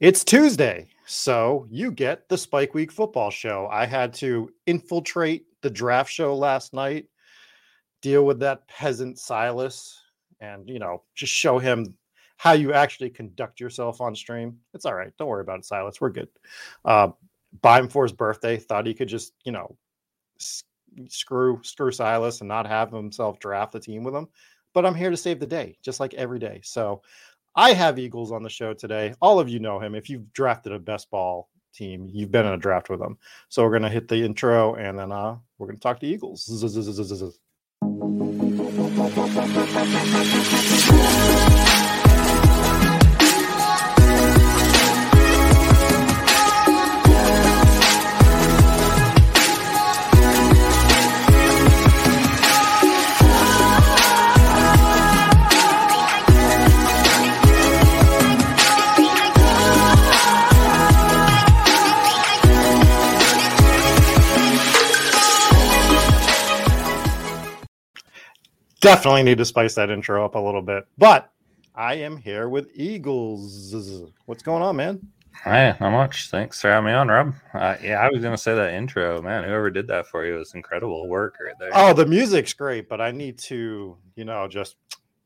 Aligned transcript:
It's 0.00 0.22
Tuesday, 0.22 0.86
so 1.06 1.66
you 1.68 1.90
get 1.90 2.28
the 2.28 2.38
Spike 2.38 2.72
Week 2.72 2.92
football 2.92 3.30
show. 3.30 3.68
I 3.68 3.84
had 3.84 4.14
to 4.14 4.48
infiltrate 4.66 5.46
the 5.60 5.70
draft 5.70 6.08
show 6.08 6.36
last 6.36 6.72
night, 6.72 7.06
deal 8.00 8.24
with 8.24 8.38
that 8.38 8.68
peasant 8.68 9.18
Silas, 9.18 10.00
and 10.38 10.68
you 10.68 10.78
know, 10.78 11.02
just 11.16 11.32
show 11.32 11.58
him 11.58 11.96
how 12.36 12.52
you 12.52 12.72
actually 12.72 13.10
conduct 13.10 13.58
yourself 13.58 14.00
on 14.00 14.14
stream. 14.14 14.58
It's 14.72 14.84
all 14.84 14.94
right. 14.94 15.12
Don't 15.18 15.26
worry 15.26 15.40
about 15.40 15.58
it, 15.58 15.64
Silas. 15.64 16.00
We're 16.00 16.10
good. 16.10 16.28
Uh, 16.84 17.08
Beimfohr 17.60 18.04
his 18.04 18.12
birthday. 18.12 18.56
Thought 18.56 18.86
he 18.86 18.94
could 18.94 19.08
just, 19.08 19.32
you 19.42 19.50
know, 19.50 19.76
screw 21.08 21.60
screw 21.64 21.90
Silas 21.90 22.40
and 22.40 22.46
not 22.46 22.68
have 22.68 22.92
himself 22.92 23.40
draft 23.40 23.72
the 23.72 23.80
team 23.80 24.04
with 24.04 24.14
him. 24.14 24.28
But 24.74 24.86
I'm 24.86 24.94
here 24.94 25.10
to 25.10 25.16
save 25.16 25.40
the 25.40 25.46
day, 25.46 25.76
just 25.82 25.98
like 25.98 26.14
every 26.14 26.38
day. 26.38 26.60
So 26.62 27.02
I 27.58 27.72
have 27.72 27.96
Eaglezzz 27.96 28.30
on 28.30 28.44
the 28.44 28.48
show 28.48 28.72
today. 28.72 29.14
All 29.20 29.40
of 29.40 29.48
you 29.48 29.58
know 29.58 29.80
him. 29.80 29.96
If 29.96 30.08
you've 30.08 30.32
drafted 30.32 30.72
a 30.72 30.78
best 30.78 31.10
ball 31.10 31.48
team, 31.74 32.08
you've 32.08 32.30
been 32.30 32.46
in 32.46 32.52
a 32.52 32.56
draft 32.56 32.88
with 32.88 33.02
him. 33.02 33.18
So 33.48 33.64
we're 33.64 33.72
gonna 33.72 33.90
hit 33.90 34.06
the 34.06 34.22
intro 34.22 34.76
and 34.76 34.96
then 34.96 35.10
uh 35.10 35.38
we're 35.58 35.66
gonna 35.66 35.80
talk 35.80 35.98
to 35.98 36.06
Eaglezzz. 36.06 36.48
Definitely 68.80 69.24
need 69.24 69.38
to 69.38 69.44
spice 69.44 69.74
that 69.74 69.90
intro 69.90 70.24
up 70.24 70.34
a 70.34 70.38
little 70.38 70.62
bit. 70.62 70.86
But 70.98 71.30
I 71.74 71.94
am 71.94 72.16
here 72.16 72.48
with 72.48 72.74
Eaglezzz. 72.76 74.12
What's 74.26 74.42
going 74.42 74.62
on, 74.62 74.76
man? 74.76 75.00
Hey, 75.44 75.74
not 75.80 75.90
much. 75.90 76.30
Thanks 76.30 76.60
for 76.60 76.68
having 76.68 76.86
me 76.86 76.92
on, 76.92 77.08
Rob. 77.08 77.34
Uh, 77.54 77.76
yeah, 77.82 78.00
I 78.00 78.08
was 78.08 78.22
gonna 78.22 78.36
say 78.36 78.54
that 78.54 78.74
intro, 78.74 79.22
man. 79.22 79.44
Whoever 79.44 79.70
did 79.70 79.86
that 79.88 80.06
for 80.06 80.26
you 80.26 80.34
was 80.34 80.54
incredible 80.54 81.08
work 81.08 81.36
right 81.44 81.54
there. 81.60 81.70
Oh, 81.72 81.92
the 81.92 82.06
music's 82.06 82.52
great, 82.52 82.88
but 82.88 83.00
I 83.00 83.12
need 83.12 83.38
to, 83.40 83.96
you 84.16 84.24
know, 84.24 84.48
just 84.48 84.76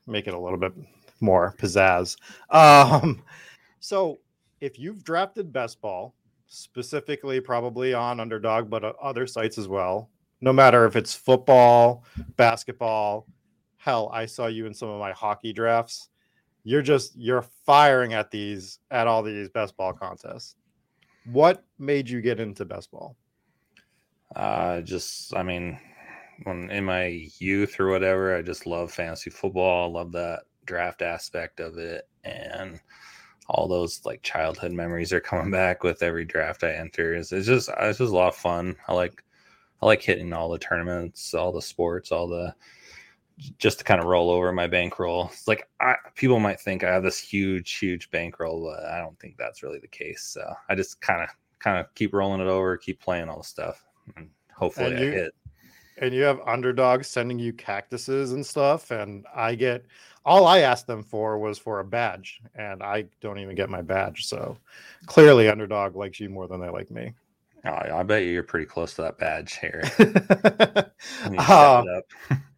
make 0.07 0.27
it 0.27 0.35
a 0.35 0.39
little 0.39 0.59
bit 0.59 0.73
more 1.21 1.55
pizzazz. 1.59 2.17
Um, 2.51 3.23
so 3.81 4.19
if 4.61 4.79
you've 4.79 5.05
drafted 5.05 5.53
best 5.53 5.81
ball, 5.81 6.15
specifically 6.47 7.41
probably 7.41 7.95
on 7.95 8.21
underdog, 8.21 8.69
but 8.69 8.85
other 8.85 9.27
sites 9.27 9.57
as 9.57 9.69
well, 9.69 10.11
no 10.43 10.53
matter 10.53 10.85
if 10.85 10.97
it's 10.97 11.15
football, 11.15 12.05
basketball, 12.37 13.27
hell, 13.83 14.09
I 14.13 14.27
saw 14.27 14.47
you 14.47 14.67
in 14.67 14.75
some 14.75 14.89
of 14.89 15.01
my 15.01 15.11
hockey 15.11 15.53
drafts. 15.53 16.09
You're 16.63 16.83
just 16.83 17.17
you're 17.17 17.43
firing 17.67 18.15
at 18.15 18.31
these 18.31 18.79
at 18.93 19.09
all 19.09 19.25
these 19.25 19.49
best 19.49 19.77
ball 19.77 19.93
contests. 19.93 20.55
What 21.25 21.65
made 21.79 22.09
you 22.09 22.21
get 22.21 22.39
into 22.39 22.65
best 22.65 22.93
ball? 22.93 23.17
Uh, 24.37 24.81
just, 24.81 25.35
I 25.37 25.43
mean, 25.43 25.79
when 26.45 26.71
in 26.71 26.85
my 26.85 27.29
youth 27.39 27.79
or 27.81 27.89
whatever, 27.89 28.37
I 28.37 28.43
just 28.43 28.67
love 28.67 28.93
fantasy 28.93 29.31
football. 29.31 29.91
I 29.91 29.99
love 29.99 30.13
that 30.13 30.43
draft 30.65 31.03
aspect 31.03 31.59
of 31.59 31.77
it, 31.79 32.09
and 32.23 32.81
all 33.49 33.67
those 33.67 34.05
like 34.05 34.23
childhood 34.23 34.73
memories 34.73 35.13
are 35.13 35.21
coming 35.21 35.51
back 35.61 35.83
with 35.83 36.05
every 36.05 36.25
draft 36.25 36.63
I 36.63 36.73
enter. 36.73 37.15
It's, 37.15 37.33
it's 37.33 37.47
just, 37.47 37.69
it's 37.81 37.99
just 37.99 38.13
a 38.13 38.17
lot 38.17 38.29
of 38.29 38.37
fun. 38.37 38.77
I 38.87 38.95
like, 38.95 39.25
I 39.81 39.87
like 39.87 40.03
hitting 40.03 40.33
all 40.33 40.51
the 40.51 40.59
tournaments, 40.59 41.35
all 41.35 41.51
the 41.51 41.61
sports, 41.61 42.13
all 42.13 42.29
the 42.29 42.55
just 43.59 43.79
to 43.79 43.85
kind 43.85 44.01
of 44.01 44.07
roll 44.07 44.31
over 44.31 44.53
my 44.53 44.67
bankroll. 44.67 45.31
It's 45.33 45.49
like 45.49 45.69
I, 45.81 45.95
people 46.15 46.39
might 46.41 46.61
think 46.61 46.85
I 46.85 46.91
have 46.93 47.03
this 47.03 47.19
huge, 47.19 47.73
huge 47.79 48.11
bankroll, 48.11 48.63
but 48.65 48.85
I 48.85 48.99
don't 48.99 49.19
think 49.19 49.37
that's 49.39 49.63
really 49.63 49.79
the 49.79 49.89
case. 49.89 50.23
So 50.23 50.53
I 50.69 50.75
just 50.75 51.01
kind 51.01 51.23
of, 51.23 51.29
kind 51.59 51.79
of 51.79 51.93
keep 51.95 52.13
rolling 52.13 52.41
it 52.41 52.49
over, 52.49 52.77
keep 52.77 53.01
playing 53.01 53.29
all 53.29 53.39
the 53.39 53.45
stuff, 53.45 53.85
and 54.17 54.29
hopefully 54.55 54.87
And 54.93 54.99
I 54.99 55.03
you- 55.03 55.11
hit. 55.13 55.33
and 55.99 56.15
you 56.15 56.23
have 56.23 56.41
underdogs 56.47 57.07
sending 57.07 57.39
you 57.39 57.53
cactuses 57.53 58.33
and 58.33 58.45
stuff 58.45 58.91
and 58.91 59.27
i 59.37 59.55
get 59.55 59.85
all 60.25 60.47
i 60.47 60.61
asked 60.61 60.87
them 60.87 61.03
for 61.03 61.39
was 61.39 61.59
for 61.59 61.81
a 61.81 61.85
badge 61.85 62.41
and 62.55 62.83
i 62.83 63.05
don't 63.21 63.39
even 63.39 63.55
get 63.55 63.69
my 63.69 63.83
badge 63.83 64.25
so 64.25 64.57
clearly 65.05 65.49
underdog 65.51 65.95
likes 65.95 66.19
you 66.19 66.31
more 66.31 66.49
than 66.49 66.61
they 66.61 66.71
like 66.71 66.91
me 66.91 67.13
Oh, 67.65 67.71
I 67.71 68.03
bet 68.03 68.25
you 68.25 68.31
you're 68.33 68.43
pretty 68.43 68.67
close 68.67 68.95
to 68.95 69.03
that 69.03 69.19
badge 69.19 69.59
here. 69.61 69.83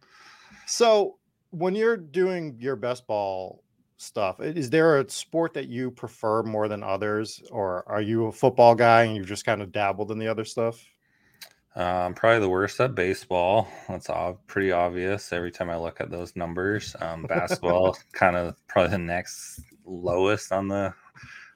so 0.65 1.17
when 1.51 1.75
you're 1.75 1.97
doing 1.97 2.55
your 2.59 2.75
best 2.75 3.07
ball 3.07 3.63
stuff 3.97 4.41
is 4.41 4.69
there 4.69 4.99
a 4.99 5.09
sport 5.09 5.53
that 5.53 5.67
you 5.67 5.89
prefer 5.89 6.43
more 6.43 6.67
than 6.67 6.83
others 6.83 7.41
or 7.51 7.83
are 7.87 8.01
you 8.01 8.25
a 8.27 8.31
football 8.31 8.75
guy 8.75 9.03
and 9.03 9.15
you've 9.15 9.25
just 9.27 9.45
kind 9.45 9.61
of 9.61 9.71
dabbled 9.71 10.11
in 10.11 10.19
the 10.19 10.27
other 10.27 10.43
stuff 10.43 10.83
Um, 11.75 12.13
probably 12.13 12.39
the 12.39 12.49
worst 12.49 12.79
at 12.79 12.95
baseball. 12.95 13.67
That's 13.89 14.09
ob- 14.09 14.39
pretty 14.47 14.71
obvious 14.71 15.33
every 15.33 15.51
time 15.51 15.69
I 15.69 15.75
look 15.77 15.99
at 15.99 16.09
those 16.09 16.33
numbers. 16.35 16.95
Um, 17.01 17.23
basketball, 17.23 17.97
kind 18.13 18.37
of 18.37 18.55
probably 18.67 18.91
the 18.91 18.97
next 18.99 19.59
lowest 19.85 20.53
on 20.53 20.69
the 20.69 20.93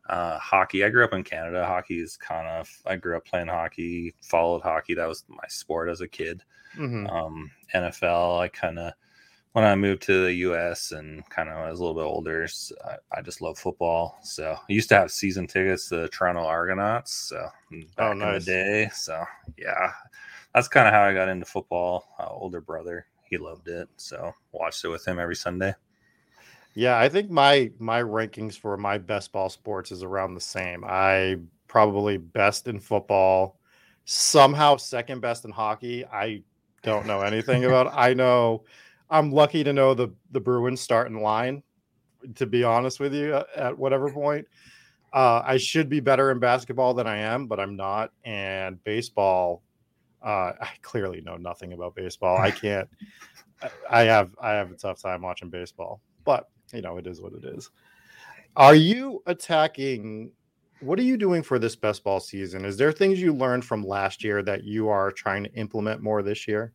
uh, 0.09 0.38
hockey. 0.40 0.84
I 0.84 0.90
grew 0.90 1.03
up 1.03 1.14
in 1.14 1.24
Canada. 1.24 1.66
Hockey 1.66 2.02
is 2.02 2.18
kind 2.18 2.47
of, 2.47 2.70
I 2.86 2.96
grew 2.96 3.16
up 3.16 3.25
playing 3.25 3.47
hockey, 3.47 4.16
followed 4.22 4.62
hockey. 4.62 4.96
That 4.96 5.08
was 5.08 5.24
my 5.28 5.47
sport 5.47 5.90
as 5.90 6.02
a 6.02 6.08
kid. 6.08 6.44
Mhm. 6.75 7.09
Um, 7.12 7.52
NFL, 7.74 8.40
I 8.40 8.48
kind 8.48 8.80
of, 8.80 8.94
when 9.53 9.66
I 9.66 9.75
moved 9.75 10.03
to 10.03 10.25
the 10.25 10.34
US 10.34 10.92
and 10.92 11.28
kind 11.30 11.50
of 11.50 11.58
I 11.58 11.69
was 11.69 11.80
a 11.80 11.84
little 11.84 12.00
bit 12.00 12.08
older, 12.08 12.48
I 13.12 13.22
just 13.22 13.42
love 13.42 13.58
football. 13.58 14.18
So 14.22 14.53
I 14.53 14.72
used 14.72 14.90
to 14.90 14.96
have 14.96 15.12
season 15.12 15.48
tickets 15.48 15.90
to 15.90 15.98
the 15.98 16.09
Toronto 16.09 16.44
Argonauts. 16.44 17.14
So 17.14 17.48
back 17.98 18.12
in 18.14 18.19
nice. 18.19 18.46
the 18.46 18.52
day. 18.52 18.90
So 18.94 19.24
yeah, 19.58 19.92
that's 20.53 20.68
kind 20.68 20.88
of 20.88 20.94
how 20.94 21.03
I 21.03 21.14
got 21.14 21.30
into 21.30 21.46
football. 21.46 22.06
Uh, 22.19 22.30
older 22.30 22.62
brother, 22.62 23.08
he 23.24 23.38
loved 23.38 23.68
it. 23.68 23.90
So 23.98 24.34
watched 24.52 24.86
it 24.86 24.90
with 24.90 25.08
him 25.08 25.19
every 25.19 25.36
Sunday. 25.36 25.74
Yeah, 26.80 26.98
I 26.98 27.10
think 27.10 27.30
my 27.30 27.72
my 27.78 28.02
rankings 28.02 28.58
for 28.58 28.78
my 28.78 28.98
best 28.98 29.34
ball 29.34 29.50
sports 29.50 29.92
is 29.92 30.02
around 30.02 30.34
the 30.36 30.40
same. 30.40 30.86
I 30.88 31.36
probably 31.68 32.16
best 32.16 32.70
in 32.70 32.80
football, 32.80 33.60
somehow 34.06 34.78
second 34.78 35.20
best 35.20 35.44
in 35.44 35.52
hockey. 35.52 36.06
I 36.06 36.42
don't 36.82 37.06
know 37.06 37.20
anything 37.20 37.66
about. 37.66 37.88
it. 37.88 37.94
I 37.98 38.14
know 38.14 38.64
I'm 39.10 39.30
lucky 39.30 39.62
to 39.66 39.74
know 39.74 39.94
the 39.94 40.14
the 40.32 40.40
Bruins 40.40 40.80
start 40.80 41.10
in 41.12 41.20
line. 41.20 41.64
To 42.36 42.46
be 42.46 42.64
honest 42.64 43.02
with 43.02 43.14
you, 43.14 43.36
at- 43.36 43.48
at 43.58 43.78
whatever 43.78 44.10
point, 44.10 44.48
uh, 45.12 45.42
I 45.44 45.58
should 45.58 45.90
be 45.90 46.00
better 46.00 46.32
in 46.32 46.40
basketball 46.40 46.94
than 46.94 47.08
I 47.08 47.18
am, 47.18 47.48
but 47.48 47.60
I'm 47.60 47.76
not. 47.76 48.14
And 48.24 48.82
baseball, 48.86 49.64
uh, 50.22 50.54
I 50.62 50.70
clearly 50.82 51.20
know 51.20 51.36
nothing 51.36 51.74
about 51.74 51.94
baseball. 51.94 52.38
I 52.38 52.52
can't. 52.64 52.88
I 53.90 54.04
have 54.04 54.34
I 54.42 54.52
have 54.52 54.72
a 54.72 54.76
tough 54.76 55.02
time 55.02 55.24
watching 55.24 55.50
baseball, 55.50 56.00
but 56.24 56.48
you 56.74 56.81
know 56.81 56.97
it 56.97 57.07
is 57.07 57.22
what 57.22 57.34
it 57.34 57.46
is. 57.46 57.69
Are 58.56 58.75
you 58.75 59.22
attacking? 59.25 60.31
What 60.81 60.97
are 61.00 61.03
you 61.03 61.18
doing 61.18 61.44
for 61.44 61.59
this 61.59 61.75
best 61.75 62.03
ball 62.03 62.19
season? 62.19 62.66
Is 62.66 62.78
there 62.78 62.91
things 62.91 63.22
you 63.22 63.34
learned 63.34 63.66
from 63.66 63.84
last 63.84 64.24
year 64.24 64.41
that 64.44 64.63
you 64.63 64.90
are 64.90 65.12
trying 65.12 65.44
to 65.44 65.53
implement 65.53 66.02
more 66.02 66.22
this 66.22 66.47
year? 66.47 66.74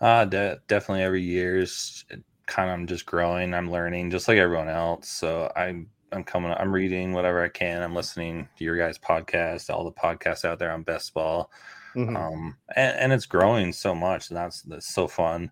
Uh, 0.00 0.24
de- 0.24 0.58
definitely 0.66 1.02
every 1.02 1.22
year 1.22 1.56
is 1.56 2.04
kind 2.46 2.68
of 2.70 2.74
I'm 2.74 2.86
just 2.86 3.06
growing. 3.06 3.54
I'm 3.54 3.70
learning 3.70 4.10
just 4.10 4.28
like 4.28 4.38
everyone 4.38 4.68
else. 4.68 5.08
So 5.08 5.50
I'm 5.56 5.88
I'm 6.12 6.24
coming. 6.24 6.52
I'm 6.52 6.72
reading 6.72 7.12
whatever 7.12 7.42
I 7.42 7.48
can. 7.48 7.82
I'm 7.82 7.94
listening 7.94 8.48
to 8.58 8.64
your 8.64 8.76
guys' 8.76 8.98
podcast, 8.98 9.70
all 9.70 9.84
the 9.84 9.92
podcasts 9.92 10.44
out 10.44 10.58
there 10.58 10.72
on 10.72 10.82
best 10.82 11.12
ball. 11.14 11.50
Mhm. 11.94 12.14
um, 12.14 12.56
and, 12.76 12.98
and 12.98 13.12
it's 13.12 13.24
growing 13.24 13.72
so 13.72 13.94
much. 13.94 14.28
And 14.28 14.36
that's 14.36 14.62
that's 14.62 14.86
so 14.94 15.08
fun. 15.08 15.50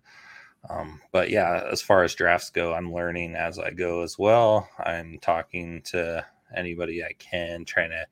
Um, 0.69 1.01
but 1.11 1.29
yeah, 1.29 1.67
as 1.71 1.81
far 1.81 2.03
as 2.03 2.15
drafts 2.15 2.49
go, 2.49 2.73
I'm 2.73 2.93
learning 2.93 3.35
as 3.35 3.59
I 3.59 3.71
go 3.71 4.01
as 4.01 4.17
well. 4.17 4.67
I'm 4.79 5.19
talking 5.19 5.81
to 5.85 6.25
anybody 6.55 7.03
I 7.03 7.13
can, 7.19 7.65
trying 7.65 7.91
to 7.91 8.05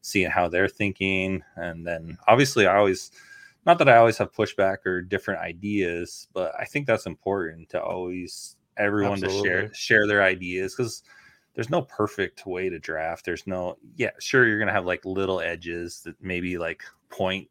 see 0.00 0.24
how 0.24 0.48
they're 0.48 0.68
thinking, 0.68 1.42
and 1.56 1.86
then 1.86 2.18
obviously 2.26 2.66
I 2.66 2.76
always. 2.76 3.10
Not 3.66 3.76
that 3.78 3.90
I 3.90 3.98
always 3.98 4.16
have 4.16 4.32
pushback 4.32 4.86
or 4.86 5.02
different 5.02 5.42
ideas, 5.42 6.28
but 6.32 6.54
I 6.58 6.64
think 6.64 6.86
that's 6.86 7.04
important 7.04 7.68
to 7.68 7.82
always 7.82 8.56
everyone 8.78 9.20
to 9.20 9.28
share 9.28 9.72
share 9.74 10.06
their 10.06 10.22
ideas 10.22 10.74
because 10.74 11.02
there's 11.54 11.70
no 11.70 11.82
perfect 11.82 12.46
way 12.46 12.70
to 12.70 12.78
draft. 12.78 13.24
There's 13.24 13.46
no 13.46 13.76
yeah, 13.96 14.10
sure 14.18 14.46
you're 14.46 14.58
gonna 14.58 14.72
have 14.72 14.86
like 14.86 15.04
little 15.04 15.40
edges 15.40 16.00
that 16.04 16.14
maybe 16.22 16.58
like 16.58 16.82
point 17.10 17.48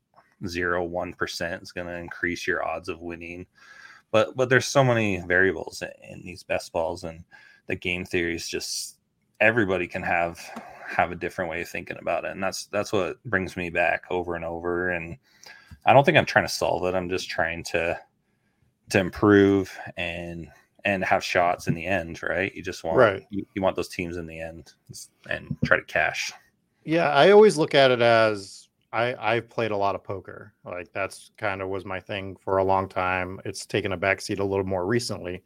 zero 0.48 0.84
one 0.84 1.14
percent 1.14 1.62
is 1.62 1.72
gonna 1.72 1.94
increase 1.94 2.48
your 2.48 2.66
odds 2.66 2.90
of 2.90 3.02
winning. 3.02 3.46
But 4.12 4.36
but 4.36 4.50
there's 4.50 4.68
so 4.68 4.84
many 4.84 5.20
variables 5.20 5.82
in, 5.82 5.92
in 6.20 6.22
these 6.24 6.44
best 6.44 6.72
balls 6.72 7.04
and 7.04 7.24
the 7.68 7.76
game 7.76 8.06
theory 8.06 8.36
is 8.36 8.48
just 8.50 8.98
everybody 9.40 9.88
can 9.88 10.02
have 10.04 10.40
have 10.88 11.12
a 11.12 11.16
different 11.16 11.52
way 11.52 11.62
of 11.62 11.70
thinking 11.70 11.98
about 12.02 12.26
it 12.26 12.32
and 12.32 12.42
that's 12.42 12.66
that's 12.66 12.92
what 12.92 13.24
brings 13.26 13.56
me 13.56 13.70
back 13.70 14.04
over 14.10 14.36
and 14.36 14.44
over 14.44 14.90
and 14.90 15.16
i 15.86 15.94
don't 15.94 16.04
think 16.04 16.18
i'm 16.18 16.26
trying 16.26 16.46
to 16.46 16.52
solve 16.52 16.84
it 16.86 16.96
i'm 16.96 17.08
just 17.10 17.30
trying 17.30 17.64
to 17.64 17.98
to 18.90 19.00
improve 19.00 19.72
and 19.98 20.48
and 20.84 21.04
have 21.04 21.24
shots 21.24 21.68
in 21.68 21.76
the 21.76 21.86
end 21.86 22.24
right 22.24 22.56
you 22.56 22.64
just 22.64 22.84
want 22.84 22.98
Right. 22.98 23.24
you, 23.30 23.46
you 23.54 23.62
want 23.62 23.76
those 23.76 23.88
teams 23.90 24.18
in 24.18 24.26
the 24.26 24.40
end 24.42 24.74
and 25.30 25.56
try 25.64 25.78
to 25.78 25.84
cash 25.84 26.32
Yeah, 26.84 27.10
I 27.10 27.30
always 27.30 27.56
look 27.58 27.76
at 27.76 27.92
it 27.92 28.02
as 28.02 28.68
I 28.92 29.16
I've 29.20 29.50
played 29.50 29.72
a 29.72 29.78
lot 29.78 29.96
of 29.96 30.04
poker. 30.04 30.54
Like 30.66 30.92
that's 30.94 31.32
kind 31.38 31.62
of 31.62 31.70
was 31.70 31.86
my 31.86 32.00
thing 32.00 32.36
for 32.44 32.58
a 32.58 32.64
long 32.64 32.90
time. 32.90 33.40
It's 33.46 33.66
taken 33.66 33.94
a 33.94 33.98
backseat 33.98 34.40
a 34.40 34.44
little 34.44 34.66
more 34.66 34.86
recently. 34.86 35.44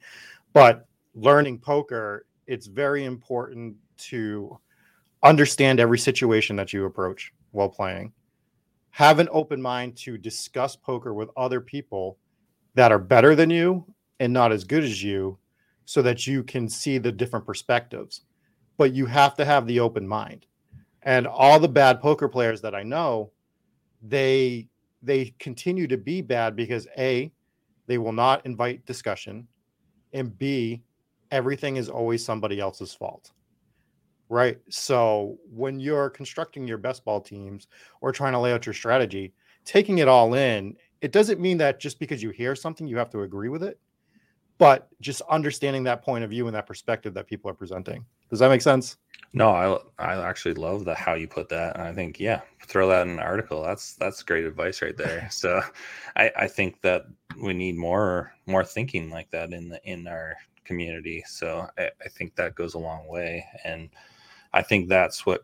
But 0.53 0.87
learning 1.15 1.59
poker, 1.59 2.25
it's 2.47 2.67
very 2.67 3.05
important 3.05 3.75
to 3.97 4.59
understand 5.23 5.79
every 5.79 5.97
situation 5.97 6.55
that 6.55 6.73
you 6.73 6.85
approach 6.85 7.33
while 7.51 7.69
playing. 7.69 8.13
Have 8.91 9.19
an 9.19 9.29
open 9.31 9.61
mind 9.61 9.95
to 9.97 10.17
discuss 10.17 10.75
poker 10.75 11.13
with 11.13 11.29
other 11.35 11.59
people 11.59 12.17
that 12.75 12.91
are 12.91 12.99
better 12.99 13.35
than 13.35 13.49
you 13.49 13.85
and 14.19 14.31
not 14.31 14.51
as 14.51 14.63
good 14.63 14.83
as 14.83 15.01
you 15.01 15.37
so 15.85 16.01
that 16.01 16.27
you 16.27 16.43
can 16.43 16.69
see 16.69 16.97
the 16.97 17.11
different 17.11 17.45
perspectives. 17.45 18.21
But 18.77 18.93
you 18.93 19.05
have 19.05 19.35
to 19.35 19.45
have 19.45 19.67
the 19.67 19.79
open 19.79 20.07
mind 20.07 20.45
and 21.03 21.27
all 21.27 21.59
the 21.59 21.67
bad 21.67 22.01
poker 22.01 22.27
players 22.27 22.61
that 22.61 22.75
i 22.75 22.83
know 22.83 23.31
they 24.01 24.67
they 25.01 25.33
continue 25.39 25.87
to 25.87 25.97
be 25.97 26.21
bad 26.21 26.55
because 26.55 26.87
a 26.97 27.31
they 27.87 27.97
will 27.97 28.13
not 28.13 28.45
invite 28.45 28.85
discussion 28.85 29.47
and 30.13 30.37
b 30.37 30.81
everything 31.33 31.77
is 31.77 31.89
always 31.89 32.23
somebody 32.23 32.59
else's 32.59 32.93
fault. 32.93 33.31
Right? 34.29 34.59
So 34.69 35.37
when 35.51 35.79
you're 35.79 36.09
constructing 36.11 36.67
your 36.67 36.77
best 36.77 37.03
ball 37.03 37.19
teams 37.19 37.67
or 38.01 38.11
trying 38.11 38.33
to 38.33 38.39
lay 38.39 38.53
out 38.53 38.65
your 38.65 38.73
strategy 38.73 39.33
taking 39.65 39.99
it 39.99 40.09
all 40.09 40.33
in 40.33 40.75
it 40.99 41.13
doesn't 41.13 41.39
mean 41.39 41.57
that 41.57 41.79
just 41.79 41.97
because 41.97 42.21
you 42.21 42.31
hear 42.31 42.53
something 42.53 42.85
you 42.85 42.97
have 42.97 43.09
to 43.09 43.21
agree 43.21 43.47
with 43.47 43.63
it 43.63 43.79
but 44.57 44.89
just 44.99 45.21
understanding 45.29 45.83
that 45.83 46.03
point 46.03 46.21
of 46.21 46.29
view 46.29 46.47
and 46.47 46.55
that 46.55 46.65
perspective 46.65 47.13
that 47.13 47.27
people 47.27 47.49
are 47.49 47.53
presenting 47.53 48.03
does 48.33 48.39
that 48.39 48.49
make 48.49 48.63
sense 48.63 48.97
No, 49.31 49.49
I 49.51 49.77
I 49.99 50.27
actually 50.27 50.55
love 50.55 50.85
the 50.85 50.95
how 50.95 51.13
you 51.13 51.27
put 51.27 51.49
that. 51.49 51.75
And 51.75 51.83
I 51.83 51.93
think 51.93 52.19
yeah, 52.19 52.41
throw 52.65 52.87
that 52.89 53.05
in 53.05 53.13
an 53.13 53.19
article. 53.19 53.63
That's 53.63 53.93
that's 53.93 54.23
great 54.23 54.45
advice 54.45 54.81
right 54.81 54.97
there. 54.97 55.27
So 55.31 55.61
I, 56.15 56.31
I 56.35 56.47
think 56.47 56.81
that 56.81 57.05
we 57.41 57.53
need 57.53 57.75
more 57.75 58.33
more 58.47 58.65
thinking 58.65 59.11
like 59.11 59.29
that 59.31 59.53
in 59.53 59.69
the 59.69 59.79
in 59.83 60.07
our 60.07 60.35
community. 60.65 61.23
So 61.27 61.67
I, 61.77 61.91
I 62.03 62.09
think 62.09 62.35
that 62.35 62.55
goes 62.55 62.73
a 62.73 62.79
long 62.79 63.07
way. 63.07 63.45
And 63.63 63.89
I 64.53 64.63
think 64.63 64.89
that's 64.89 65.25
what 65.25 65.43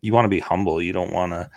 you 0.00 0.12
want 0.12 0.24
to 0.24 0.28
be 0.28 0.40
humble. 0.40 0.80
You 0.80 0.92
don't 0.92 1.12
want 1.12 1.32
to 1.32 1.50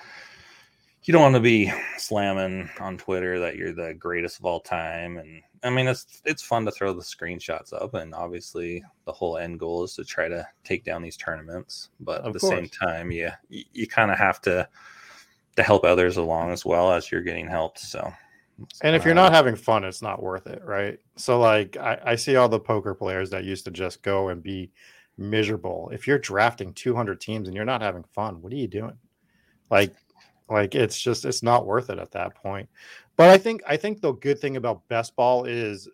you 1.04 1.12
don't 1.12 1.24
want 1.24 1.36
to 1.36 1.42
be 1.42 1.72
slamming 1.98 2.70
on 2.80 2.98
Twitter 2.98 3.40
that 3.40 3.56
you're 3.56 3.74
the 3.74 3.94
greatest 3.94 4.40
of 4.40 4.46
all 4.46 4.60
time. 4.60 5.18
And 5.18 5.42
I 5.64 5.70
mean, 5.70 5.88
it's 5.88 6.22
it's 6.26 6.42
fun 6.42 6.66
to 6.66 6.72
throw 6.72 6.94
the 6.94 7.02
screenshots 7.02 7.74
up, 7.74 7.94
and 7.94 8.16
obviously 8.16 8.84
the 9.06 9.12
whole 9.12 9.38
end 9.38 9.60
goal 9.60 9.84
is 9.84 9.94
to 9.96 10.04
try 10.04 10.28
to 10.28 10.48
take 10.64 10.84
down 10.84 11.02
these 11.02 11.18
tournaments. 11.18 11.90
But 12.00 12.26
at 12.26 12.28
Of 12.28 12.34
the 12.34 12.40
same 12.40 12.68
time, 12.70 13.12
yeah, 13.12 13.36
you, 13.50 13.64
you 13.74 13.88
kind 13.88 14.12
of 14.12 14.18
have 14.18 14.42
to 14.42 14.68
to 15.56 15.64
help 15.64 15.84
others 15.84 16.18
along 16.18 16.52
as 16.52 16.66
well 16.66 16.92
as 16.92 17.12
you're 17.12 17.22
getting 17.22 17.48
helped. 17.48 17.80
So, 17.80 18.12
And 18.82 18.96
if 18.96 19.06
you're 19.06 19.14
uh, 19.14 19.16
not 19.16 19.34
having 19.34 19.56
fun, 19.56 19.84
it's 19.84 20.02
not 20.02 20.22
worth 20.22 20.48
it, 20.48 20.64
right? 20.66 21.00
So, 21.16 21.40
like, 21.40 21.78
I, 21.78 22.00
I 22.04 22.16
see 22.16 22.36
all 22.36 22.50
the 22.50 22.60
poker 22.60 22.96
players 22.96 23.30
that 23.32 23.44
used 23.44 23.66
to 23.66 23.72
just 23.72 24.02
go 24.02 24.30
and 24.30 24.42
be 24.42 24.72
miserable. 25.18 25.90
If 25.94 26.08
you're 26.08 26.20
drafting 26.20 26.74
200 26.74 27.20
teams 27.22 27.48
and 27.48 27.56
you're 27.56 27.66
not 27.66 27.82
having 27.82 28.04
fun, 28.04 28.42
what 28.42 28.54
are 28.54 28.58
you 28.58 28.68
doing? 28.68 28.98
Like, 29.70 29.94
like 30.50 30.76
it's 30.76 31.00
just 31.00 31.26
it's 31.26 31.44
not 31.44 31.66
worth 31.66 31.90
it 31.90 32.00
at 32.00 32.12
that 32.12 32.36
point. 32.36 32.70
But 33.18 33.30
I 33.30 33.38
think 33.38 33.62
I 33.68 33.78
think 33.78 34.02
the 34.02 34.14
good 34.14 34.40
thing 34.40 34.58
about 34.58 34.88
best 34.88 35.16
ball 35.16 35.46
is 35.46 35.88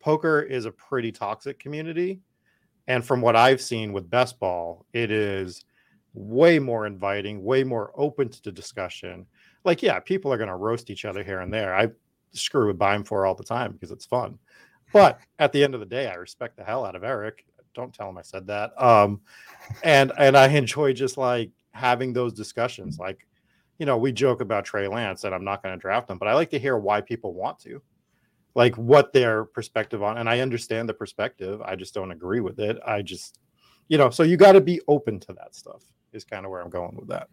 poker 0.00 0.40
is 0.40 0.64
a 0.64 0.72
pretty 0.72 1.12
toxic 1.12 1.58
community, 1.58 2.20
and 2.86 3.04
from 3.04 3.20
what 3.20 3.36
I've 3.36 3.60
seen 3.60 3.92
with 3.92 4.10
best 4.10 4.38
ball, 4.38 4.86
it 4.92 5.10
is 5.10 5.64
way 6.14 6.58
more 6.58 6.86
inviting, 6.86 7.44
way 7.44 7.62
more 7.62 7.92
open 7.94 8.28
to 8.28 8.52
discussion. 8.52 9.26
Like 9.64 9.82
yeah 9.82 10.00
people 10.00 10.32
are 10.32 10.38
going 10.38 10.48
to 10.48 10.56
roast 10.56 10.90
each 10.90 11.04
other 11.04 11.22
here 11.22 11.40
and 11.40 11.52
there. 11.52 11.74
I 11.74 11.88
screw 12.32 12.66
with 12.66 12.78
Beimfohr 12.78 13.26
all 13.26 13.34
the 13.34 13.44
time 13.44 13.72
because 13.72 13.90
it's 13.90 14.06
fun. 14.06 14.38
But 14.92 15.20
at 15.38 15.52
the 15.52 15.62
end 15.62 15.74
of 15.74 15.80
the 15.80 15.86
day 15.86 16.08
i 16.08 16.14
respect 16.14 16.56
the 16.56 16.64
hell 16.64 16.84
out 16.84 16.96
of 16.96 17.04
eric. 17.04 17.44
Don't 17.74 17.92
tell 17.92 18.08
him 18.08 18.18
i 18.18 18.22
said 18.22 18.46
that. 18.46 18.72
Um 18.82 19.20
and 19.84 20.12
and 20.18 20.36
i 20.36 20.48
enjoy 20.48 20.92
just 20.94 21.18
like 21.18 21.50
having 21.72 22.12
those 22.12 22.32
discussions. 22.32 22.98
Like 22.98 23.26
you 23.78 23.86
know 23.86 23.96
we 23.96 24.12
joke 24.12 24.40
about 24.40 24.64
trey 24.64 24.88
lance 24.88 25.24
and 25.24 25.34
i'm 25.34 25.44
not 25.44 25.62
going 25.62 25.74
to 25.74 25.80
draft 25.80 26.10
him 26.10 26.18
but 26.18 26.28
i 26.28 26.34
like 26.34 26.50
to 26.50 26.58
hear 26.58 26.76
why 26.76 27.00
people 27.00 27.32
want 27.32 27.58
to 27.58 27.80
like 28.54 28.76
what 28.76 29.12
their 29.12 29.44
perspective 29.44 30.02
on 30.02 30.18
and 30.18 30.28
i 30.28 30.40
understand 30.40 30.88
the 30.88 30.94
perspective 30.94 31.60
i 31.62 31.74
just 31.74 31.94
don't 31.94 32.10
agree 32.10 32.40
with 32.40 32.58
it 32.58 32.78
i 32.86 33.02
just 33.02 33.38
you 33.88 33.98
know 33.98 34.10
so 34.10 34.22
you 34.22 34.36
got 34.36 34.52
to 34.52 34.60
be 34.60 34.80
open 34.88 35.18
to 35.18 35.32
that 35.32 35.54
stuff 35.54 35.82
is 36.12 36.24
kind 36.24 36.44
of 36.44 36.50
where 36.50 36.60
i'm 36.60 36.70
going 36.70 36.94
with 36.96 37.08
that 37.08 37.28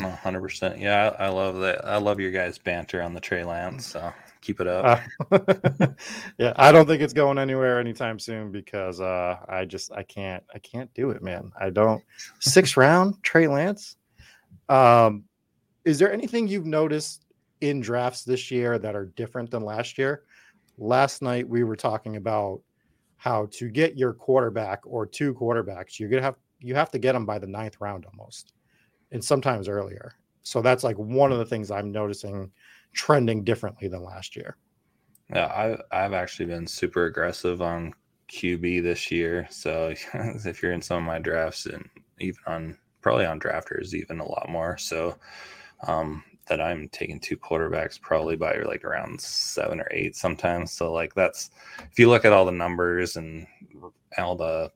hundred 0.00 0.40
percent. 0.40 0.78
Yeah, 0.78 1.14
I, 1.18 1.26
I 1.26 1.28
love 1.28 1.58
that. 1.60 1.86
I 1.86 1.98
love 1.98 2.20
your 2.20 2.30
guys' 2.30 2.58
banter 2.58 3.02
on 3.02 3.14
the 3.14 3.20
Trey 3.20 3.44
Lance. 3.44 3.86
So 3.86 4.12
keep 4.40 4.60
it 4.60 4.66
up. 4.66 5.02
Uh, 5.30 5.88
yeah, 6.38 6.52
I 6.56 6.72
don't 6.72 6.86
think 6.86 7.02
it's 7.02 7.12
going 7.12 7.38
anywhere 7.38 7.78
anytime 7.78 8.18
soon 8.18 8.50
because 8.50 9.00
uh, 9.00 9.36
I 9.48 9.64
just 9.64 9.92
I 9.92 10.02
can't 10.02 10.42
I 10.54 10.58
can't 10.58 10.92
do 10.94 11.10
it, 11.10 11.22
man. 11.22 11.52
I 11.60 11.70
don't 11.70 12.02
six 12.40 12.76
round 12.76 13.22
Trey 13.22 13.48
Lance. 13.48 13.96
Um, 14.68 15.24
is 15.84 15.98
there 15.98 16.12
anything 16.12 16.48
you've 16.48 16.66
noticed 16.66 17.26
in 17.60 17.80
drafts 17.80 18.24
this 18.24 18.50
year 18.50 18.78
that 18.78 18.94
are 18.94 19.06
different 19.06 19.50
than 19.50 19.64
last 19.64 19.98
year? 19.98 20.24
Last 20.78 21.22
night 21.22 21.48
we 21.48 21.64
were 21.64 21.76
talking 21.76 22.16
about 22.16 22.60
how 23.16 23.46
to 23.52 23.68
get 23.68 23.96
your 23.96 24.12
quarterback 24.12 24.80
or 24.84 25.06
two 25.06 25.34
quarterbacks. 25.34 25.98
You're 25.98 26.08
gonna 26.08 26.22
have 26.22 26.36
you 26.60 26.74
have 26.74 26.90
to 26.92 26.98
get 26.98 27.12
them 27.12 27.26
by 27.26 27.38
the 27.38 27.46
ninth 27.46 27.76
round 27.80 28.06
almost, 28.06 28.52
and 29.10 29.24
sometimes 29.24 29.68
earlier. 29.68 30.14
So 30.42 30.60
that's 30.60 30.84
like 30.84 30.96
one 30.96 31.32
of 31.32 31.38
the 31.38 31.44
things 31.44 31.70
I'm 31.70 31.92
noticing 31.92 32.50
trending 32.92 33.44
differently 33.44 33.88
than 33.88 34.02
last 34.02 34.36
year. 34.36 34.56
Yeah, 35.32 35.46
I, 35.46 36.04
I've 36.04 36.12
actually 36.12 36.46
been 36.46 36.66
super 36.66 37.06
aggressive 37.06 37.62
on 37.62 37.94
QB 38.28 38.82
this 38.82 39.10
year. 39.10 39.46
So 39.50 39.94
if 40.14 40.62
you're 40.62 40.72
in 40.72 40.82
some 40.82 40.98
of 40.98 41.04
my 41.04 41.18
drafts 41.18 41.66
and 41.66 41.88
even 42.18 42.40
on 42.46 42.78
probably 43.00 43.26
on 43.26 43.40
drafters, 43.40 43.94
even 43.94 44.20
a 44.20 44.28
lot 44.28 44.48
more. 44.48 44.76
So 44.78 45.16
um, 45.86 46.24
that 46.46 46.60
I'm 46.60 46.88
taking 46.88 47.20
two 47.20 47.36
quarterbacks 47.36 48.00
probably 48.00 48.36
by 48.36 48.58
like 48.62 48.84
around 48.84 49.20
seven 49.20 49.80
or 49.80 49.88
eight 49.90 50.16
sometimes. 50.16 50.72
So 50.72 50.92
like 50.92 51.14
that's 51.14 51.50
if 51.90 51.98
you 51.98 52.08
look 52.08 52.24
at 52.24 52.32
all 52.32 52.44
the 52.44 52.52
numbers 52.52 53.16
and 53.16 53.46
all 54.18 54.36
the 54.36 54.70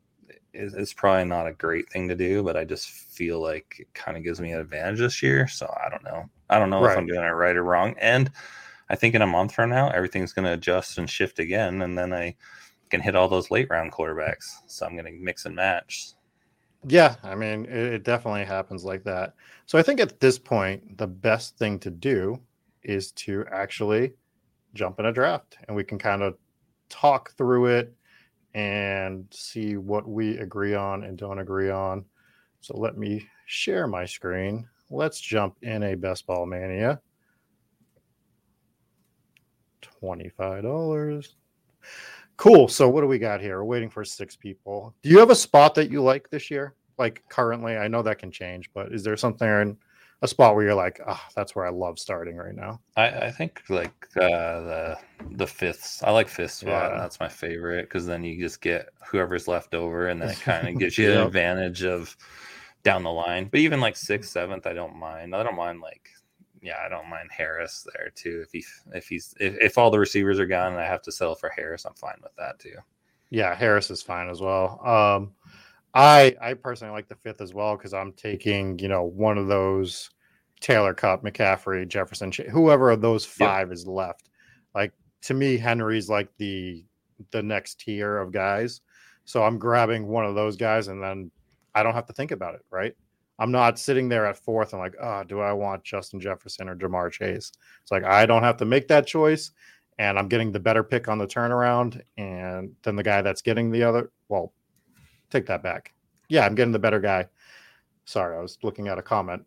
it's 0.59 0.95
probably 0.95 1.25
not 1.25 1.47
a 1.47 1.53
great 1.53 1.91
thing 1.91 2.09
to 2.09 2.15
do, 2.15 2.43
but 2.43 2.57
I 2.57 2.65
just 2.65 2.89
feel 2.89 3.43
like 3.43 3.77
it 3.79 3.93
kind 3.93 4.17
of 4.17 4.25
gives 4.25 4.41
me 4.41 4.53
an 4.53 4.61
advantage 4.61 5.01
this 5.01 5.23
year. 5.23 5.47
So 5.49 5.73
I 5.85 5.91
don't 5.91 6.05
know. 6.05 6.31
I 6.49 6.59
don't 6.59 6.71
know 6.71 6.85
if 6.85 6.97
I'm 6.97 7.07
doing 7.07 7.21
it 7.23 7.29
right 7.29 7.57
or 7.57 7.63
wrong. 7.63 7.95
And 8.01 8.31
I 8.89 8.97
think 8.97 9.15
in 9.15 9.23
a 9.23 9.27
month 9.27 9.53
from 9.53 9.71
now, 9.71 9.91
everything's 9.91 10.33
going 10.33 10.47
to 10.47 10.53
adjust 10.53 10.99
and 10.99 11.11
shift 11.11 11.39
again, 11.39 11.83
and 11.83 11.99
then 11.99 12.13
I 12.13 12.37
can 12.89 13.01
hit 13.01 13.17
all 13.17 13.29
those 13.29 13.51
late 13.51 13.69
round 13.69 13.93
quarterbacks. 13.93 14.47
So 14.67 14.87
I'm 14.87 14.93
going 14.93 15.07
to 15.07 15.13
mix 15.13 15.45
and 15.45 15.57
match. 15.57 16.13
Yeah, 16.89 17.17
I 17.23 17.35
mean, 17.35 17.65
it, 17.67 17.95
it 17.95 18.05
definitely 18.05 18.45
happens 18.45 18.85
like 18.85 19.03
that. 19.05 19.35
So 19.67 19.79
I 19.79 19.83
think 19.83 20.01
at 20.01 20.21
this 20.21 20.39
point, 20.39 20.99
the 20.99 21.07
best 21.07 21.59
thing 21.59 21.79
to 21.81 21.91
do 21.91 22.41
is 22.83 23.11
to 23.13 23.45
actually 23.51 24.13
jump 24.75 25.01
in 25.01 25.07
a 25.07 25.13
draft 25.13 25.59
and 25.69 25.77
we 25.77 25.85
can 25.85 25.99
kind 25.99 26.23
of 26.23 26.37
talk 26.89 27.33
through 27.33 27.67
it 27.67 27.95
and 28.55 29.27
see 29.33 29.77
what 29.77 30.09
we 30.09 30.39
agree 30.39 30.75
on 30.75 31.05
and 31.05 31.19
don't 31.19 31.41
agree 31.41 31.71
on. 31.71 32.05
So 32.61 32.77
let 32.79 32.99
me 32.99 33.27
share 33.47 33.87
my 33.87 34.07
screen. 34.07 34.69
Let's 34.91 35.21
jump 35.21 35.57
in 35.63 35.83
a 35.85 35.97
best 35.97 36.27
ball 36.27 36.47
mania. 36.47 37.01
$25. 39.81 41.35
Cool. 42.37 42.69
So 42.69 42.89
what 42.89 43.01
do 43.01 43.07
we 43.07 43.19
got 43.19 43.41
here? 43.41 43.59
We're 43.59 43.65
waiting 43.65 43.91
for 43.91 44.05
six 44.05 44.37
people. 44.37 44.95
Do 45.03 45.09
you 45.09 45.19
have 45.19 45.31
a 45.31 45.35
spot 45.35 45.75
that 45.77 45.91
you 45.91 46.03
like 46.03 46.29
this 46.31 46.51
year? 46.51 46.75
Like 46.99 47.23
currently, 47.29 47.77
I 47.77 47.89
know 47.89 48.03
that 48.03 48.19
can 48.19 48.31
change, 48.31 48.71
but 48.75 48.93
is 48.93 49.03
there 49.03 49.17
something 49.17 49.49
in 49.49 49.77
a 50.23 50.29
spot 50.29 50.55
where 50.55 50.65
you're 50.65 50.75
like, 50.75 51.01
ah, 51.07 51.27
that's 51.35 51.55
where 51.55 51.67
I 51.67 51.71
love 51.71 51.99
starting 51.99 52.37
right 52.37 52.55
now? 52.55 52.81
I, 52.97 53.09
I 53.09 53.31
think 53.31 53.63
like 53.69 54.07
uh, 54.17 54.61
the 54.61 54.99
the 55.33 55.47
fifths. 55.47 56.03
I 56.03 56.11
like 56.11 56.29
fifth 56.29 56.53
spot. 56.53 56.93
Yeah. 56.93 56.99
That's 56.99 57.21
my 57.21 57.29
favorite 57.29 57.83
because 57.83 58.07
then 58.07 58.25
you 58.25 58.41
just 58.41 58.61
get 58.61 58.89
whoever's 59.07 59.49
left 59.49 59.75
over, 59.75 60.09
and 60.09 60.21
then 60.21 60.31
it 60.31 60.41
kind 60.43 60.69
of 60.69 60.79
gives 60.79 60.97
you 60.97 61.13
an 61.13 61.19
advantage 61.19 61.85
of 61.85 62.17
down 62.83 63.03
the 63.03 63.13
line. 63.13 63.49
But 63.51 63.61
even 63.61 63.81
like 63.81 63.97
sixth, 63.97 64.31
seventh, 64.31 64.67
I 64.67 64.73
don't 64.73 64.97
mind. 64.97 65.35
I 65.35 65.43
don't 65.43 65.57
mind 65.57 65.81
like 65.81 66.09
yeah, 66.63 66.79
I 66.85 66.89
don't 66.89 67.09
mind 67.09 67.31
Harris 67.31 67.87
there 67.95 68.11
too. 68.15 68.43
If 68.43 68.53
he 68.53 68.65
if 68.95 69.09
he's 69.09 69.35
if, 69.41 69.57
if 69.61 69.79
all 69.79 69.91
the 69.91 69.99
receivers 69.99 70.39
are 70.39 70.47
gone 70.47 70.73
and 70.73 70.81
I 70.81 70.87
have 70.87 71.03
to 71.03 71.13
settle 71.13 71.35
for 71.35 71.51
Harris, 71.51 71.85
I'm 71.85 71.95
fine 71.95 72.19
with 72.23 72.35
that 72.37 72.59
too. 72.59 72.77
Yeah, 73.31 73.55
Harris 73.55 73.91
is 73.91 74.03
fine 74.03 74.29
as 74.29 74.41
well. 74.41 74.81
Um, 74.87 75.33
I 75.95 76.37
I 76.41 76.55
personally 76.55 76.93
like 76.93 77.09
the 77.09 77.17
fifth 77.17 77.41
as 77.41 77.55
well 77.55 77.77
because 77.77 77.95
I'm 77.95 78.13
taking 78.13 78.79
you 78.79 78.89
know 78.89 79.05
one 79.05 79.39
of 79.39 79.49
those 79.49 80.11
Taylor 80.61 80.95
Kupp, 80.95 81.23
McCaffrey, 81.23 81.87
Jefferson, 81.87 82.33
whoever 82.51 82.91
of 82.91 83.01
those 83.01 83.25
five 83.25 83.69
yep. 83.69 83.75
is 83.75 83.87
left. 83.87 84.31
Like 84.75 84.93
to 85.23 85.35
me, 85.35 85.57
Henry's 85.57 86.09
like 86.09 86.29
the 86.39 86.85
the 87.31 87.43
next 87.43 87.81
tier 87.81 88.19
of 88.19 88.33
guys. 88.33 88.81
So 89.25 89.43
I'm 89.43 89.59
grabbing 89.59 90.07
one 90.07 90.25
of 90.25 90.35
those 90.35 90.57
guys, 90.57 90.89
and 90.89 91.03
then 91.03 91.31
I 91.75 91.83
don't 91.83 91.95
have 91.95 92.07
to 92.07 92.13
think 92.13 92.31
about 92.31 92.55
it. 92.55 92.63
Right? 92.71 92.95
I'm 93.39 93.53
not 93.53 93.79
sitting 93.79 94.09
there 94.09 94.27
at 94.27 94.39
fourth 94.39 94.73
and 94.73 94.81
like, 94.81 94.95
oh, 95.01 95.23
do 95.25 95.41
I 95.41 95.53
want 95.53 95.85
Justin 95.85 96.21
Jefferson 96.21 96.69
or 96.69 96.77
Ja'Marr 96.77 97.11
Chase? 97.13 97.53
It's 97.83 97.93
like 97.93 98.05
I 98.05 98.27
don't 98.27 98.43
have 98.43 98.57
to 98.59 98.65
make 98.65 98.89
that 98.89 99.07
choice, 99.07 99.51
and 99.99 100.19
I'm 100.19 100.29
getting 100.29 100.53
the 100.53 100.61
better 100.61 100.83
pick 100.83 101.09
on 101.09 101.19
the 101.19 101.27
turnaround, 101.27 102.01
and 102.17 102.75
then 102.83 102.97
the 102.97 103.03
guy 103.03 103.23
that's 103.23 103.43
getting 103.43 103.71
the 103.71 103.83
other. 103.83 104.11
Well, 104.29 104.53
take 105.31 105.47
that 105.47 105.63
back. 105.63 105.93
Yeah, 106.29 106.47
I'm 106.47 106.55
getting 106.55 106.73
the 106.73 106.79
better 106.79 107.01
guy. 107.01 107.29
Sorry, 108.05 108.37
I 108.37 108.41
was 108.41 108.59
looking 108.63 108.89
at 108.89 108.99
a 108.99 109.03
comment 109.03 109.45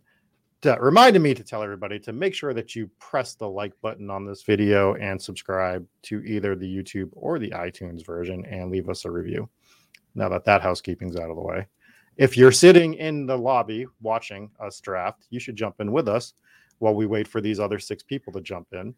that 0.62 0.82
reminded 0.82 1.22
me 1.22 1.34
to 1.34 1.44
tell 1.44 1.64
everybody 1.64 2.00
to 2.00 2.12
make 2.12 2.34
sure 2.34 2.54
that 2.54 2.76
you 2.76 2.90
press 3.00 3.34
the 3.36 3.48
like 3.48 3.74
button 3.82 4.10
on 4.10 4.26
this 4.26 4.44
video 4.44 4.96
and 4.96 5.22
subscribe 5.22 5.86
to 6.04 6.22
either 6.24 6.56
the 6.56 6.68
YouTube 6.68 7.10
or 7.14 7.40
the 7.40 7.52
iTunes 7.52 8.06
version 8.06 8.46
and 8.46 8.70
leave 8.70 8.90
us 8.90 9.06
a 9.06 9.12
review. 9.12 9.48
Now 10.16 10.28
that 10.30 10.44
that 10.46 10.62
housekeeping's 10.62 11.16
out 11.16 11.30
of 11.30 11.38
the 11.38 11.42
way, 11.42 11.66
if 12.20 12.36
you're 12.36 12.52
sitting 12.52 12.96
in 12.96 13.26
the 13.26 13.38
lobby 13.38 13.86
watching 14.02 14.52
us 14.60 14.82
draft, 14.82 15.26
you 15.30 15.40
should 15.40 15.56
jump 15.56 15.80
in 15.80 15.94
with 15.94 16.10
us 16.10 16.34
while 16.80 16.94
we 16.94 17.06
wait 17.06 17.26
for 17.26 17.40
these 17.40 17.62
other 17.62 17.80
six 17.80 18.04
people 18.04 18.34
to 18.34 18.42
jump 18.42 18.68
in. 18.74 18.94